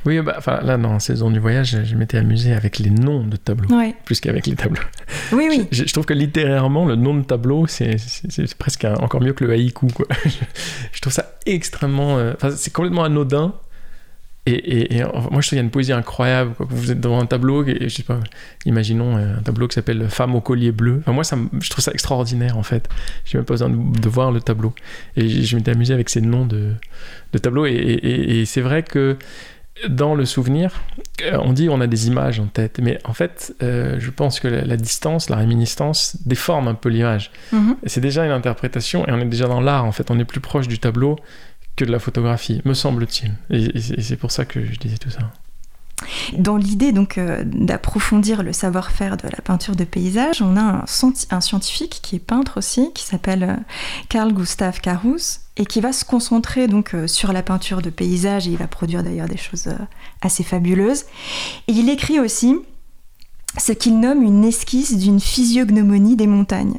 Oui, 0.06 0.20
bah, 0.22 0.36
enfin, 0.38 0.62
là, 0.64 0.78
dans 0.78 0.98
Saison 1.00 1.30
du 1.30 1.40
voyage, 1.40 1.78
je 1.84 1.96
m'étais 1.96 2.18
amusé 2.18 2.54
avec 2.54 2.80
les 2.80 2.90
noms 2.90 3.24
de 3.24 3.38
tableaux, 3.38 3.70
Ouais. 3.76 3.94
plus 4.06 4.20
qu'avec 4.20 4.48
les 4.48 4.56
tableaux. 4.56 4.82
Oui, 5.32 5.46
oui. 5.50 5.68
Je, 5.72 5.86
je 5.86 5.94
trouve 5.94 6.06
que 6.06 6.14
littérairement, 6.14 6.86
le 6.86 6.96
nom 6.96 7.14
de 7.16 7.24
tableau, 7.24 7.68
c'est 7.68 7.98
presque 8.58 8.86
un- 8.86 8.96
encore 8.96 9.22
mieux 9.22 9.34
que 9.34 9.46
le 9.46 9.52
haïku. 9.54 9.88
Quoi. 9.88 10.08
Je, 10.26 10.30
je 10.94 11.02
trouve 11.02 11.14
ça 11.14 11.34
extrêmement. 11.46 12.18
euh, 12.18 12.34
Enfin, 12.36 12.50
c'est 12.56 12.74
complètement 12.74 13.04
anodin. 13.04 13.54
Et, 14.48 14.54
et- 14.54 14.98
et, 14.98 15.04
enfin, 15.04 15.30
moi, 15.32 15.42
je 15.42 15.48
trouve 15.48 15.50
qu'il 15.50 15.58
y 15.58 15.62
a 15.62 15.64
une 15.64 15.70
poésie 15.70 15.94
incroyable. 15.94 16.54
Quoi. 16.56 16.66
Vous 16.68 16.90
êtes 16.92 17.00
devant 17.00 17.20
un 17.22 17.28
tableau, 17.28 17.64
et, 17.64 17.78
je 17.82 17.90
sais 17.90 18.02
pas, 18.02 18.20
imaginons 18.66 19.18
euh, 19.18 19.38
un 19.38 19.42
tableau 19.44 19.68
qui 19.68 19.76
s'appelle 19.76 20.10
Femme 20.10 20.34
au 20.34 20.42
collier 20.42 20.72
bleu. 20.72 20.98
Enfin, 21.02 21.12
moi, 21.12 21.24
ça, 21.24 21.38
je 21.60 21.70
trouve 21.70 21.84
ça 21.84 21.92
extraordinaire 21.92 22.58
en 22.58 22.64
fait. 22.64 22.90
J'ai 23.26 23.38
même 23.38 23.46
pas 23.46 23.54
besoin 23.54 23.70
de, 23.70 24.00
de 24.00 24.10
voir 24.10 24.32
le 24.32 24.42
tableau. 24.42 24.74
Et 25.16 25.30
je, 25.30 25.42
je 25.44 25.56
m'étais 25.56 25.70
amusé 25.72 25.94
avec 25.94 26.10
ces 26.10 26.22
noms 26.22 26.48
de, 26.48 26.72
de 27.34 27.38
tableaux. 27.38 27.68
Et 27.68 28.44
c'est 28.48 28.62
vrai 28.62 28.82
que 28.82 29.16
dans 29.90 30.16
le 30.16 30.26
souvenir, 30.26 30.82
euh, 31.24 31.38
on 31.42 31.54
dit 31.54 31.70
on 31.70 31.82
a 31.82 31.88
des 31.88 32.08
images 32.08 32.40
en 32.40 32.46
tête, 32.46 32.80
mais 32.82 33.00
en 33.04 33.14
fait, 33.14 33.56
euh, 33.64 33.96
je 34.00 34.10
pense 34.10 34.40
que 34.40 34.48
la, 34.48 34.62
la 34.64 34.78
distance, 34.78 35.30
la 35.30 35.38
réminiscence 35.38 36.18
déforme 36.26 36.68
un 36.68 36.74
peu 36.76 36.90
l'image. 36.90 37.32
Mhm. 37.52 37.78
C'est 37.86 38.02
déjà 38.02 38.26
une 38.26 38.32
interprétation, 38.32 39.08
et 39.08 39.12
on 39.12 39.20
est 39.20 39.26
déjà 39.26 39.48
dans 39.48 39.62
l'art, 39.62 39.86
en 39.86 39.92
fait, 39.92 40.12
on 40.12 40.20
est 40.20 40.26
plus 40.26 40.42
proche 40.42 40.68
du 40.68 40.80
tableau 40.80 41.18
que 41.76 41.86
de 41.86 41.92
la 41.92 42.00
photographie, 42.00 42.62
me 42.66 42.74
semble-t-il. 42.74 43.34
Et 43.50 44.02
c'est 44.02 44.18
pour 44.18 44.32
ça 44.32 44.46
que 44.46 44.64
je 44.64 44.78
disais 44.78 44.98
tout 44.98 45.10
ça. 45.10 45.32
Dans 46.38 46.58
l'idée 46.58 46.92
donc 46.92 47.18
euh, 47.18 47.44
d'approfondir 47.46 48.44
le 48.44 48.54
savoir-faire 48.54 49.18
de 49.18 49.28
la 49.28 49.42
peinture 49.44 49.76
de 49.76 49.84
paysage, 49.84 50.42
on 50.42 50.58
a 50.58 50.62
un, 50.62 50.86
scienti- 50.86 51.28
un 51.32 51.42
scientifique 51.42 52.00
qui 52.02 52.16
est 52.16 52.20
peintre 52.20 52.58
aussi, 52.58 52.92
qui 52.94 53.04
s'appelle 53.04 53.44
euh, 53.44 53.56
Carl 54.10 54.34
Gustav 54.34 54.80
Carus, 54.82 55.42
et 55.58 55.66
qui 55.66 55.82
va 55.82 55.94
se 55.94 56.06
concentrer 56.06 56.68
donc 56.68 56.96
euh, 56.96 57.08
sur 57.08 57.34
la 57.34 57.44
peinture 57.44 57.82
de 57.82 57.90
paysage, 57.90 58.48
et 58.48 58.52
il 58.52 58.58
va 58.58 58.68
produire 58.68 59.04
d'ailleurs 59.04 59.28
des 59.28 59.38
choses 59.38 59.70
assez 60.22 60.44
fabuleuses. 60.44 61.04
Et 61.68 61.74
il 61.74 61.90
écrit 61.90 62.20
aussi 62.20 62.56
ce 63.58 63.72
qu'il 63.72 64.00
nomme 64.00 64.24
une 64.24 64.46
esquisse 64.46 64.98
d'une 64.98 65.20
physiognomonie 65.20 66.16
des 66.16 66.28
montagnes, 66.28 66.78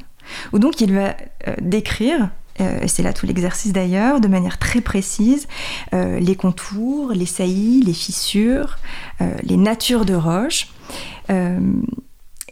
où 0.52 0.58
donc 0.58 0.80
il 0.80 0.94
va 0.94 1.14
décrire 1.60 2.30
et 2.58 2.88
c'est 2.88 3.02
là 3.02 3.12
tout 3.12 3.26
l'exercice 3.26 3.72
d'ailleurs, 3.72 4.20
de 4.20 4.28
manière 4.28 4.58
très 4.58 4.80
précise, 4.80 5.48
euh, 5.94 6.20
les 6.20 6.36
contours, 6.36 7.12
les 7.12 7.26
saillies, 7.26 7.82
les 7.82 7.94
fissures, 7.94 8.78
euh, 9.20 9.32
les 9.42 9.56
natures 9.56 10.04
de 10.04 10.14
roches. 10.14 10.68
Euh, 11.30 11.58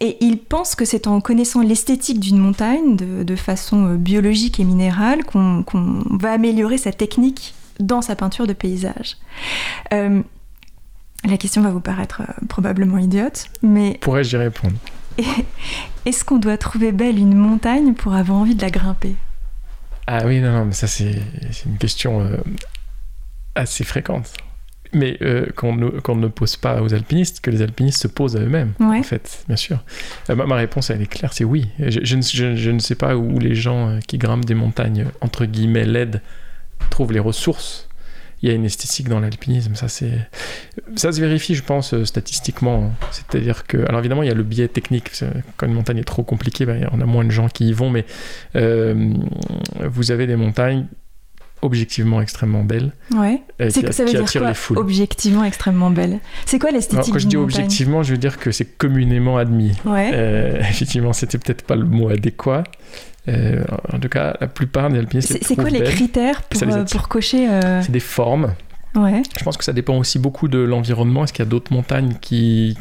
et 0.01 0.17
il 0.21 0.39
pense 0.39 0.75
que 0.75 0.87
c'est 0.87 1.07
en 1.07 1.21
connaissant 1.21 1.61
l'esthétique 1.61 2.21
d'une 2.21 2.39
montagne 2.39 2.97
de, 2.97 3.23
de 3.23 3.37
façon 3.37 3.87
euh, 3.87 3.97
biologique 3.97 4.59
et 4.59 4.65
minérale 4.65 5.25
qu'on 5.25 5.65
va 6.11 6.33
améliorer 6.33 6.79
sa 6.79 6.91
technique 6.91 7.55
dans 7.79 8.01
sa 8.01 8.17
peinture 8.17 8.47
de 8.47 8.55
paysage. 8.55 9.19
Euh, 9.93 10.23
la 11.25 11.37
question 11.37 11.61
va 11.61 11.71
vous 11.71 11.81
paraître 11.81 12.23
euh, 12.23 12.47
probablement 12.49 12.97
idiote, 12.97 13.49
mais 13.63 13.99
Pourrais-je 14.01 14.37
y 14.37 14.41
répondre 14.41 14.77
est-ce 16.07 16.25
qu'on 16.25 16.39
doit 16.39 16.57
trouver 16.57 16.93
belle 16.93 17.19
une 17.19 17.35
montagne 17.35 17.93
pour 17.93 18.15
avoir 18.15 18.39
envie 18.39 18.55
de 18.55 18.63
la 18.63 18.71
grimper? 18.71 19.17
Ah 20.07 20.23
oui, 20.27 20.41
non, 20.41 20.53
non, 20.53 20.65
mais 20.67 20.73
ça, 20.73 20.87
c'est 20.87 21.15
c'est 21.53 21.67
une 21.67 21.79
question 21.79 22.21
euh, 22.23 22.37
assez 23.55 23.85
fréquente. 23.85 24.33
Mais 24.93 25.19
euh, 25.23 25.47
qu'on 25.55 25.77
ne, 25.77 25.89
qu'on 26.01 26.17
ne 26.17 26.27
pose 26.27 26.57
pas 26.57 26.83
aux 26.83 26.93
alpinistes, 26.93 27.41
que 27.41 27.51
les 27.53 27.63
alpinistes 27.63 28.03
se 28.03 28.09
posent 28.09 28.37
à 28.37 28.41
eux-mêmes, 28.41 28.73
Ouais. 28.81 28.99
en 28.99 29.03
fait, 29.05 29.45
bien 29.47 29.55
sûr. 29.57 29.79
Euh, 30.29 30.35
ma, 30.35 30.47
ma 30.47 30.57
réponse, 30.57 30.91
elle 30.91 31.01
est 31.01 31.07
claire, 31.07 31.33
c'est 31.33 31.45
oui. 31.45 31.69
Je, 31.79 32.01
je 32.03 32.17
ne, 32.17 32.23
je- 32.23 32.57
je 32.57 32.71
ne 32.73 32.81
sais 32.81 32.97
pas 32.97 33.15
où 33.17 33.39
les 33.39 33.55
gens 33.55 34.01
qui 34.09 34.19
grimpent 34.19 34.47
des 34.47 34.55
montagnes, 34.57 35.07
entre 35.21 35.45
guillemets, 35.45 35.85
laides, 35.85 36.23
trouvent 36.91 37.13
les 37.13 37.21
ressources. 37.21 37.89
Il 38.43 38.49
y 38.49 38.53
a 38.53 38.55
une 38.55 38.65
esthétique 38.65 39.09
dans 39.09 39.21
l'alpinisme, 39.21 39.75
ça 39.75 39.89
c'est... 39.89 40.13
Ça 40.97 41.13
se 41.13 41.21
vérifie, 41.21 41.55
je 41.55 41.63
pense, 41.63 41.93
euh, 41.93 42.05
statistiquement. 42.07 42.91
C'est-à-dire 43.11 43.67
que... 43.67 43.77
Alors 43.87 44.01
évidemment, 44.01 44.23
il 44.23 44.29
y 44.29 44.33
a 44.33 44.35
le 44.35 44.43
biais 44.43 44.69
technique. 44.69 45.11
Quand 45.59 45.67
une 45.67 45.75
montagne 45.75 45.99
est 45.99 46.05
trop 46.05 46.23
compliquée, 46.23 46.65
ben, 46.65 46.89
on 46.93 47.01
a 47.03 47.05
moins 47.07 47.25
de 47.25 47.31
gens 47.31 47.49
qui 47.49 47.69
y 47.69 47.73
vont, 47.75 47.91
mais 47.91 48.07
euh, 48.57 49.13
vous 49.91 50.11
avez 50.11 50.27
des 50.27 50.37
montagnes 50.37 50.87
objectivement 51.63 52.23
extrêmement 52.23 52.65
belles, 52.65 52.93
Ouais. 53.15 53.43
euh, 53.61 53.69
C'est- 53.69 53.83
qui, 53.85 53.93
ça 53.93 54.05
veut 54.05 54.09
qui 54.09 54.15
dire 54.17 54.25
attirent 54.25 54.41
quoi 54.41 54.49
les 54.49 54.55
foules. 54.55 54.79
Objectivement 54.79 55.45
extrêmement 55.45 55.91
belle. 55.91 56.19
C'est 56.47 56.59
quoi 56.59 56.71
Alors, 56.71 56.79
l'esthétique 56.79 57.13
quand 57.13 57.19
je 57.19 57.27
dis 57.27 57.37
objectivement, 57.37 58.03
je 58.03 58.13
veux 58.13 58.19
dire 58.19 58.39
que 58.39 58.51
c'est 58.51 58.65
communément 58.65 59.37
admis. 59.37 59.73
Ouais. 59.85 60.11
Euh, 60.15 60.59
effectivement, 60.71 61.13
c'était 61.13 61.37
peut-être 61.37 61.63
pas 61.67 61.77
le 61.77 61.85
mot 61.85 62.09
adéquat. 62.09 62.65
Euh, 63.29 63.65
en 63.93 63.99
tout 63.99 64.09
cas, 64.09 64.37
la 64.41 64.47
plupart 64.47 64.89
des 64.91 64.99
alpinistes 64.99 65.37
C'est 65.43 65.55
quoi 65.55 65.69
les 65.71 65.81
belles. 65.81 65.91
critères 65.95 66.43
ça 66.53 66.67
pour, 66.67 66.75
les 66.77 66.83
euh, 66.83 66.85
pour 66.85 67.09
cocher 67.09 67.49
euh, 67.51 67.83
C'est 67.83 67.93
des 67.93 68.01
formes. 68.01 68.55
Ouais. 68.95 69.23
Je 69.39 69.45
pense 69.45 69.57
que 69.57 69.65
ça 69.65 69.73
dépend 69.73 69.97
aussi 69.99 70.19
beaucoup 70.19 70.49
de 70.49 70.59
l'environnement. 70.59 71.25
Est-ce 71.25 71.33
qu'il 71.33 71.45
y 71.45 71.47
a 71.47 71.51
d'autres 71.51 71.73
montagnes 71.73 72.15
qui. 72.21 72.77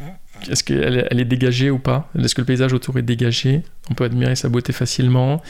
Est-ce 0.50 0.64
qu'elle 0.64 1.06
elle 1.12 1.20
est 1.20 1.26
dégagée 1.26 1.70
ou 1.70 1.78
pas? 1.80 2.10
Est-ce 2.18 2.34
que 2.34 2.42
le 2.42 2.46
paysage 2.46 2.72
autour 2.74 2.98
est 2.98 3.02
dégagé? 3.04 3.64
On 3.92 3.94
peut 3.94 4.06
admirer 4.06 4.36
sa 4.36 4.48
beauté 4.50 4.72
facilement. 4.72 5.42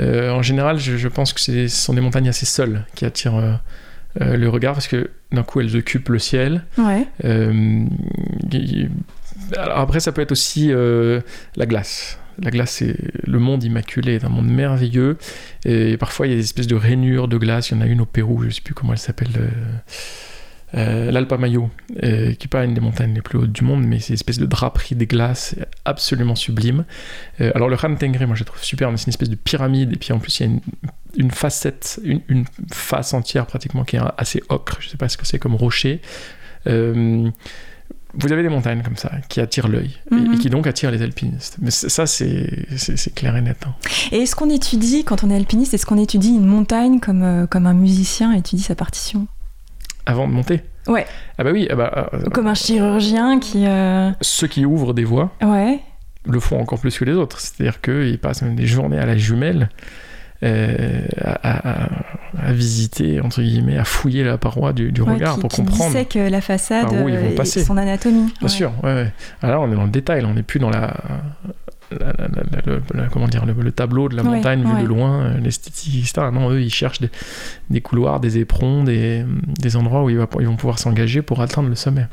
Euh, 0.00 0.30
en 0.32 0.42
général, 0.42 0.78
je, 0.78 0.96
je 0.96 1.08
pense 1.08 1.32
que 1.32 1.40
ce 1.40 1.68
sont 1.68 1.94
des 1.94 2.00
montagnes 2.00 2.28
assez 2.28 2.44
seules 2.46 2.84
qui 2.96 3.04
attirent 3.04 3.60
le 4.18 4.48
regard 4.48 4.74
parce 4.74 4.88
que 4.88 5.10
d'un 5.30 5.44
coup, 5.44 5.60
elles 5.60 5.76
occupent 5.76 6.08
le 6.08 6.18
ciel. 6.18 6.64
Ouais. 6.76 7.06
Y- 8.52 8.88
alors 9.56 9.78
après, 9.78 10.00
ça 10.00 10.10
peut 10.12 10.22
être 10.22 10.32
aussi 10.32 10.72
la 10.72 11.66
glace. 11.66 12.18
La 12.42 12.50
glace, 12.50 12.72
c'est 12.72 12.96
le 13.24 13.38
monde 13.38 13.64
immaculé, 13.64 14.18
un 14.22 14.28
monde 14.28 14.48
merveilleux. 14.48 15.16
Et 15.64 15.96
parfois, 15.96 16.26
il 16.26 16.30
y 16.30 16.32
a 16.34 16.36
des 16.36 16.44
espèces 16.44 16.66
de 16.66 16.76
rainures 16.76 17.28
de 17.28 17.38
glace. 17.38 17.70
Il 17.70 17.74
y 17.74 17.78
en 17.78 17.80
a 17.80 17.86
une 17.86 18.00
au 18.02 18.06
Pérou, 18.06 18.42
je 18.42 18.46
ne 18.46 18.50
sais 18.50 18.60
plus 18.60 18.74
comment 18.74 18.92
elle 18.92 18.98
s'appelle. 18.98 19.30
euh, 19.38 19.48
euh, 20.74 21.10
L'Alpamayo, 21.12 21.70
euh, 22.02 22.32
qui 22.34 22.46
n'est 22.46 22.50
pas 22.50 22.64
une 22.64 22.74
des 22.74 22.80
montagnes 22.80 23.14
les 23.14 23.22
plus 23.22 23.38
hautes 23.38 23.52
du 23.52 23.62
monde, 23.62 23.84
mais 23.84 24.00
c'est 24.00 24.08
une 24.08 24.14
espèce 24.14 24.38
de 24.38 24.46
draperie 24.46 24.96
des 24.96 25.06
glaces 25.06 25.54
absolument 25.84 26.34
sublime. 26.34 26.84
Alors 27.38 27.68
le 27.68 27.76
Khan 27.76 27.94
Tengri, 27.94 28.26
moi 28.26 28.34
je 28.34 28.40
le 28.40 28.46
trouve 28.46 28.62
super, 28.62 28.90
c'est 28.96 29.06
une 29.06 29.10
espèce 29.10 29.30
de 29.30 29.36
pyramide, 29.36 29.92
et 29.92 29.96
puis 29.96 30.12
en 30.12 30.18
plus 30.18 30.40
il 30.40 30.46
y 30.46 30.52
a 30.52 30.58
une, 31.16 31.30
facette, 31.30 32.00
une, 32.02 32.20
une 32.28 32.44
face 32.72 33.14
entière 33.14 33.46
pratiquement 33.46 33.84
qui 33.84 33.96
est 33.96 34.00
assez 34.18 34.42
ocre, 34.48 34.78
je 34.80 34.88
sais 34.88 34.96
pas 34.96 35.08
ce 35.08 35.16
que 35.16 35.24
c'est 35.24 35.38
comme 35.38 35.54
rocher. 35.54 36.00
Euh, 36.66 37.30
vous 38.18 38.32
avez 38.32 38.42
des 38.42 38.48
montagnes 38.48 38.82
comme 38.82 38.96
ça 38.96 39.10
qui 39.28 39.40
attirent 39.40 39.68
l'œil 39.68 39.96
et- 40.10 40.14
et, 40.14 40.18
Mhm. 40.18 40.38
qui 40.38 40.50
donc 40.50 40.66
attirent 40.66 40.90
les 40.90 41.02
alpinistes. 41.02 41.56
Mais 41.60 41.70
ça, 41.70 42.06
c'est 42.06 42.66
clair 43.14 43.36
et 43.36 43.40
net. 43.42 43.58
hein. 43.66 43.74
Et 44.12 44.18
est-ce 44.22 44.34
qu'on 44.36 44.50
étudie, 44.50 45.04
quand 45.04 45.24
on 45.24 45.30
est 45.30 45.36
alpiniste, 45.36 45.74
est-ce 45.74 45.86
qu'on 45.86 45.98
étudie 45.98 46.30
une 46.30 46.46
montagne 46.46 47.00
comme, 47.00 47.22
euh, 47.22 47.46
comme 47.46 47.66
un 47.66 47.74
musicien 47.74 48.32
étudie 48.32 48.62
sa 48.62 48.74
partition? 48.74 49.26
Avant 50.06 50.28
de 50.28 50.32
monter? 50.32 50.62
Ouais. 50.86 51.04
Ah 51.38 51.42
bah 51.44 51.50
oui, 51.52 51.66
ah 51.70 51.74
bah, 51.74 52.10
euh, 52.14 52.26
Ou 52.26 52.30
Comme 52.30 52.46
un 52.46 52.54
chirurgien 52.54 53.40
qui... 53.40 53.66
euh, 53.66 54.10
ceux 54.20 54.46
qui 54.46 54.64
ouvrent 54.64 54.94
des 54.94 55.02
voies 55.04 55.32
Ouais. 55.42 55.80
le 56.24 56.38
font 56.40 56.60
encore 56.60 56.78
plus 56.80 56.96
que 56.96 57.04
les 57.04 57.12
autres. 57.14 57.40
C'est-à-dire 57.40 57.80
qu'ils 57.80 58.18
passent 58.20 58.42
même 58.42 58.54
des 58.54 58.66
journées 58.66 58.98
à 58.98 59.06
la 59.06 59.16
jumelle 59.16 59.68
euh, 60.42 61.06
à, 61.22 61.84
à- 61.84 61.88
à 62.38 62.52
visiter, 62.52 63.20
entre 63.20 63.40
guillemets, 63.42 63.78
à 63.78 63.84
fouiller 63.84 64.22
la 64.24 64.36
paroi 64.38 64.72
du, 64.72 64.92
du 64.92 65.00
Ouais, 65.00 65.14
regard 65.14 65.34
qui, 65.36 65.40
pour 65.40 65.50
qui 65.50 65.56
comprendre. 65.62 65.86
dissèque 65.90 66.14
la 66.14 66.40
façade 66.40 66.92
euh, 66.92 67.30
et 67.30 67.34
passer. 67.34 67.64
son 67.64 67.76
anatomie. 67.76 68.32
Bien 68.40 68.48
sûr, 68.48 68.72
ouais. 68.82 69.12
Alors 69.42 69.62
là, 69.62 69.68
on 69.68 69.72
est 69.72 69.76
dans 69.76 69.84
le 69.84 69.90
détail, 69.90 70.24
on 70.24 70.34
n'est 70.34 70.42
plus 70.42 70.60
dans 70.60 70.68
la, 70.70 70.94
la- 71.90 71.98
la- 72.12 72.28
la- 72.28 72.60
le, 72.66 72.82
la- 72.94 73.06
comment 73.06 73.26
dire, 73.28 73.46
le, 73.46 73.54
le 73.54 73.72
tableau 73.72 74.08
de 74.08 74.16
la 74.16 74.22
montagne 74.22 74.64
vu 74.64 74.82
de 74.82 74.86
loin, 74.86 75.22
euh, 75.22 75.38
l'esthétique, 75.38 75.94
etc. 75.96 76.28
Non, 76.32 76.50
eux, 76.50 76.60
ils 76.60 76.72
cherchent 76.72 77.00
des, 77.00 77.10
des 77.70 77.80
couloirs, 77.80 78.20
des 78.20 78.38
éperons, 78.38 78.84
des, 78.84 79.24
des 79.58 79.76
endroits 79.76 80.02
où 80.04 80.10
ils, 80.10 80.18
va- 80.18 80.28
ils 80.40 80.46
vont 80.46 80.56
pouvoir 80.56 80.78
s'engager 80.78 81.22
pour 81.22 81.40
atteindre 81.40 81.68
le 81.70 81.74
sommet. 81.76 82.06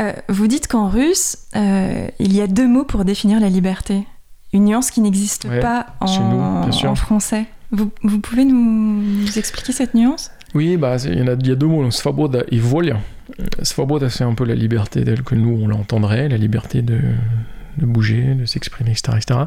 Euh, 0.00 0.12
vous 0.28 0.46
dites 0.46 0.66
qu'en 0.68 0.88
russe, 0.88 1.36
euh, 1.56 2.08
il 2.18 2.34
y 2.34 2.40
a 2.40 2.46
deux 2.46 2.68
mots 2.68 2.84
pour 2.84 3.04
définir 3.04 3.40
la 3.40 3.48
liberté. 3.48 4.06
Une 4.52 4.64
nuance 4.64 4.90
qui 4.90 5.00
n'existe 5.00 5.44
Ouais, 5.44 5.60
pas 5.60 5.86
en, 6.00 6.64
nous, 6.66 6.96
français. 6.96 7.46
Vous, 7.70 7.90
vous 8.02 8.18
pouvez 8.18 8.44
nous, 8.44 9.02
nous 9.02 9.38
expliquer 9.38 9.72
cette 9.72 9.94
nuance? 9.94 10.30
Oui, 10.54 10.76
bah, 10.76 10.96
il 11.04 11.18
y, 11.18 11.22
en 11.22 11.28
a, 11.28 11.32
il 11.34 11.46
y 11.46 11.52
a 11.52 11.54
deux 11.54 11.66
mots, 11.68 11.82
donc 11.82 11.92
svoboda 11.92 12.40
et 12.50 12.58
volia. 12.58 12.96
Svoboda, 13.62 14.10
c'est 14.10 14.24
un 14.24 14.34
peu 14.34 14.44
la 14.44 14.56
liberté 14.56 15.04
telle 15.04 15.22
que 15.22 15.36
nous, 15.36 15.60
on 15.62 15.68
l'entendrait, 15.68 16.28
la 16.28 16.36
liberté 16.36 16.82
de, 16.82 16.98
de 17.78 17.86
bouger, 17.86 18.34
de 18.34 18.44
s'exprimer, 18.46 18.90
etc., 18.90 19.12
etc. 19.16 19.40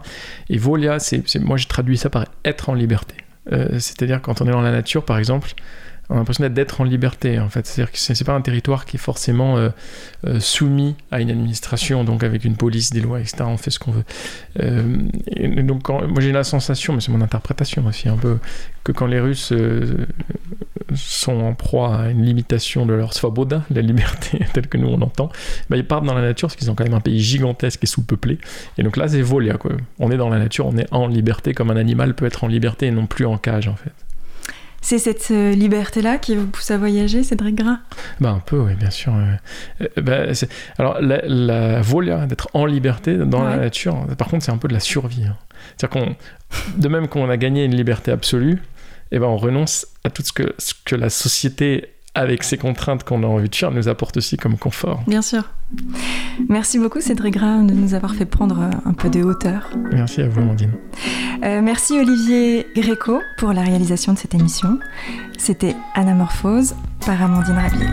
Et 0.50 0.58
volia, 0.58 1.00
c'est, 1.00 1.28
c'est- 1.28 1.40
moi, 1.40 1.58
j'ai 1.58 1.68
traduit 1.68 1.98
ça 1.98 2.10
par 2.10 2.26
être 2.46 2.70
en 2.70 2.74
liberté. 2.74 3.16
Euh, 3.52 3.68
c'est-à-dire, 3.80 4.22
quand 4.22 4.42
on 4.42 4.48
est 4.48 4.52
dans 4.52 4.62
la 4.62 4.72
nature, 4.72 5.04
par 5.04 5.18
exemple, 5.18 5.52
on 6.10 6.16
a 6.16 6.18
l'impression 6.18 6.48
d'être 6.50 6.82
en 6.82 6.84
liberté, 6.84 7.40
en 7.40 7.50
fait. 7.50 7.66
C'est-à-dire 7.66 7.92
que 7.92 7.98
c'est, 7.98 8.24
pas 8.24 8.34
un 8.34 8.42
territoire 8.42 8.86
qui 8.86 8.98
est 8.98 9.00
forcément 9.00 9.58
euh, 9.58 9.70
euh, 10.28 10.40
soumis 10.40 10.96
à 11.12 11.22
une 11.22 11.30
administration, 11.30 12.04
donc 12.04 12.24
avec 12.24 12.44
une 12.44 12.56
police, 12.56 12.92
des 12.92 13.02
lois, 13.02 13.20
etc. 13.20 13.46
On 13.48 13.58
fait 13.58 13.72
ce 13.72 13.80
qu'on 13.80 13.92
veut. 13.92 14.04
Euh, 14.60 14.84
donc, 15.64 15.88
moi, 15.90 16.20
j'ai 16.20 16.32
la 16.32 16.44
sensation, 16.44 16.94
mais 16.94 17.02
c'est 17.02 17.12
mon 17.12 17.22
interprétation 17.22 17.86
aussi, 17.86 18.10
un 18.10 18.18
peu, 18.18 18.38
que 18.84 18.92
quand 18.92 19.06
les 19.06 19.20
Russes 19.20 19.54
sont 20.96 21.40
en 21.40 21.54
proie 21.54 21.96
à 21.96 22.10
une 22.10 22.24
limitation 22.24 22.86
de 22.86 22.94
leur 22.94 23.14
svoboda, 23.14 23.64
la 23.72 23.82
liberté 23.82 24.40
telle 24.54 24.68
que 24.68 24.78
nous 24.78 24.90
on 24.90 24.98
l'entend, 24.98 25.32
bah, 25.70 25.78
ils 25.78 25.86
partent 25.86 26.06
dans 26.06 26.14
la 26.14 26.22
nature 26.22 26.50
parce 26.50 26.58
qu'ils 26.58 26.70
ont 26.70 26.76
quand 26.76 26.84
même 26.84 26.94
un 26.94 27.00
pays 27.00 27.20
gigantesque 27.20 27.84
et 27.84 27.88
sous-peuplé. 27.88 28.40
Et 28.78 28.84
donc 28.84 28.98
là, 28.98 29.08
c'est 29.08 29.22
volia, 29.22 29.58
quoi. 29.58 29.72
On 30.00 30.12
est 30.12 30.18
dans 30.18 30.30
la 30.30 30.40
nature, 30.40 30.68
on 30.68 30.78
est 30.78 30.88
en 30.92 31.08
liberté 31.08 31.54
comme 31.54 31.72
un 31.72 31.78
animal 31.78 32.14
peut 32.14 32.26
être 32.26 32.44
en 32.44 32.48
liberté 32.48 32.88
et 32.88 32.92
non 32.92 33.08
plus 33.08 33.26
en 33.26 33.38
cage, 33.38 33.68
en 33.68 33.76
fait. 33.76 33.94
C'est 34.86 35.00
cette 35.00 35.32
euh, 35.32 35.52
liberté-là 35.54 36.18
qui 36.18 36.36
vous 36.36 36.46
pousse 36.46 36.70
à 36.70 36.78
voyager, 36.78 37.24
Cédric 37.24 37.56
Gras? 37.56 37.80
Bah 38.20 38.32
un 38.32 38.40
peu, 38.40 38.60
oui, 38.60 38.76
bien 38.76 38.90
sûr. 38.90 39.14
Euh, 39.16 39.88
bah, 40.02 40.26
alors 40.78 41.02
la, 41.02 41.22
la 41.24 41.82
volia, 41.82 42.26
d'être 42.26 42.50
en 42.54 42.66
liberté 42.66 43.16
dans 43.16 43.44
la 43.44 43.56
nature, 43.56 44.06
par 44.18 44.28
contre, 44.28 44.44
c'est 44.44 44.52
un 44.52 44.58
peu 44.58 44.68
de 44.68 44.74
la 44.74 44.82
survie. 44.82 45.24
hein. 45.26 45.38
C'est-à-dire 45.78 46.02
qu'on, 46.02 46.16
de 46.78 46.88
même 46.90 47.08
qu'on 47.08 47.30
a 47.30 47.38
gagné 47.38 47.64
une 47.64 47.76
liberté 47.76 48.12
absolue, 48.12 48.62
et 49.14 49.20
ben 49.20 49.28
on 49.28 49.38
renonce 49.38 49.88
à 50.04 50.10
tout 50.10 50.22
ce 50.22 50.34
que, 50.34 50.54
ce 50.58 50.74
que 50.84 50.96
la 50.98 51.10
société, 51.10 51.94
avec 52.16 52.44
ses 52.44 52.58
contraintes 52.58 53.04
qu'on 53.04 53.24
a 53.24 53.28
envie 53.28 53.50
de 53.50 53.56
faire, 53.56 53.72
nous 53.72 53.88
apporte 53.88 54.18
aussi 54.18 54.38
comme 54.38 54.58
confort. 54.58 55.02
Bien 55.08 55.22
sûr. 55.22 55.50
Merci 56.50 56.78
beaucoup, 56.78 57.02
Cédric 57.02 57.34
Gras, 57.34 57.58
de 57.64 57.74
nous 57.74 57.94
avoir 57.96 58.14
fait 58.14 58.26
prendre 58.26 58.60
euh, 58.62 58.70
un 58.90 58.94
peu 58.94 59.10
de 59.10 59.24
hauteur. 59.24 59.70
Merci 59.92 60.22
à 60.22 60.28
vous, 60.28 60.42
Amandine. 60.42 60.74
Euh, 61.44 61.62
merci 61.62 62.00
Olivier 62.00 62.68
Gréco 62.76 63.20
pour 63.38 63.54
la 63.54 63.62
réalisation 63.62 64.14
de 64.14 64.20
cette 64.20 64.36
émission. 64.36 64.80
C'était 65.38 65.76
Anamorphose 65.96 66.76
par 67.06 67.22
Amandine 67.22 67.56
Rabier. 67.56 67.88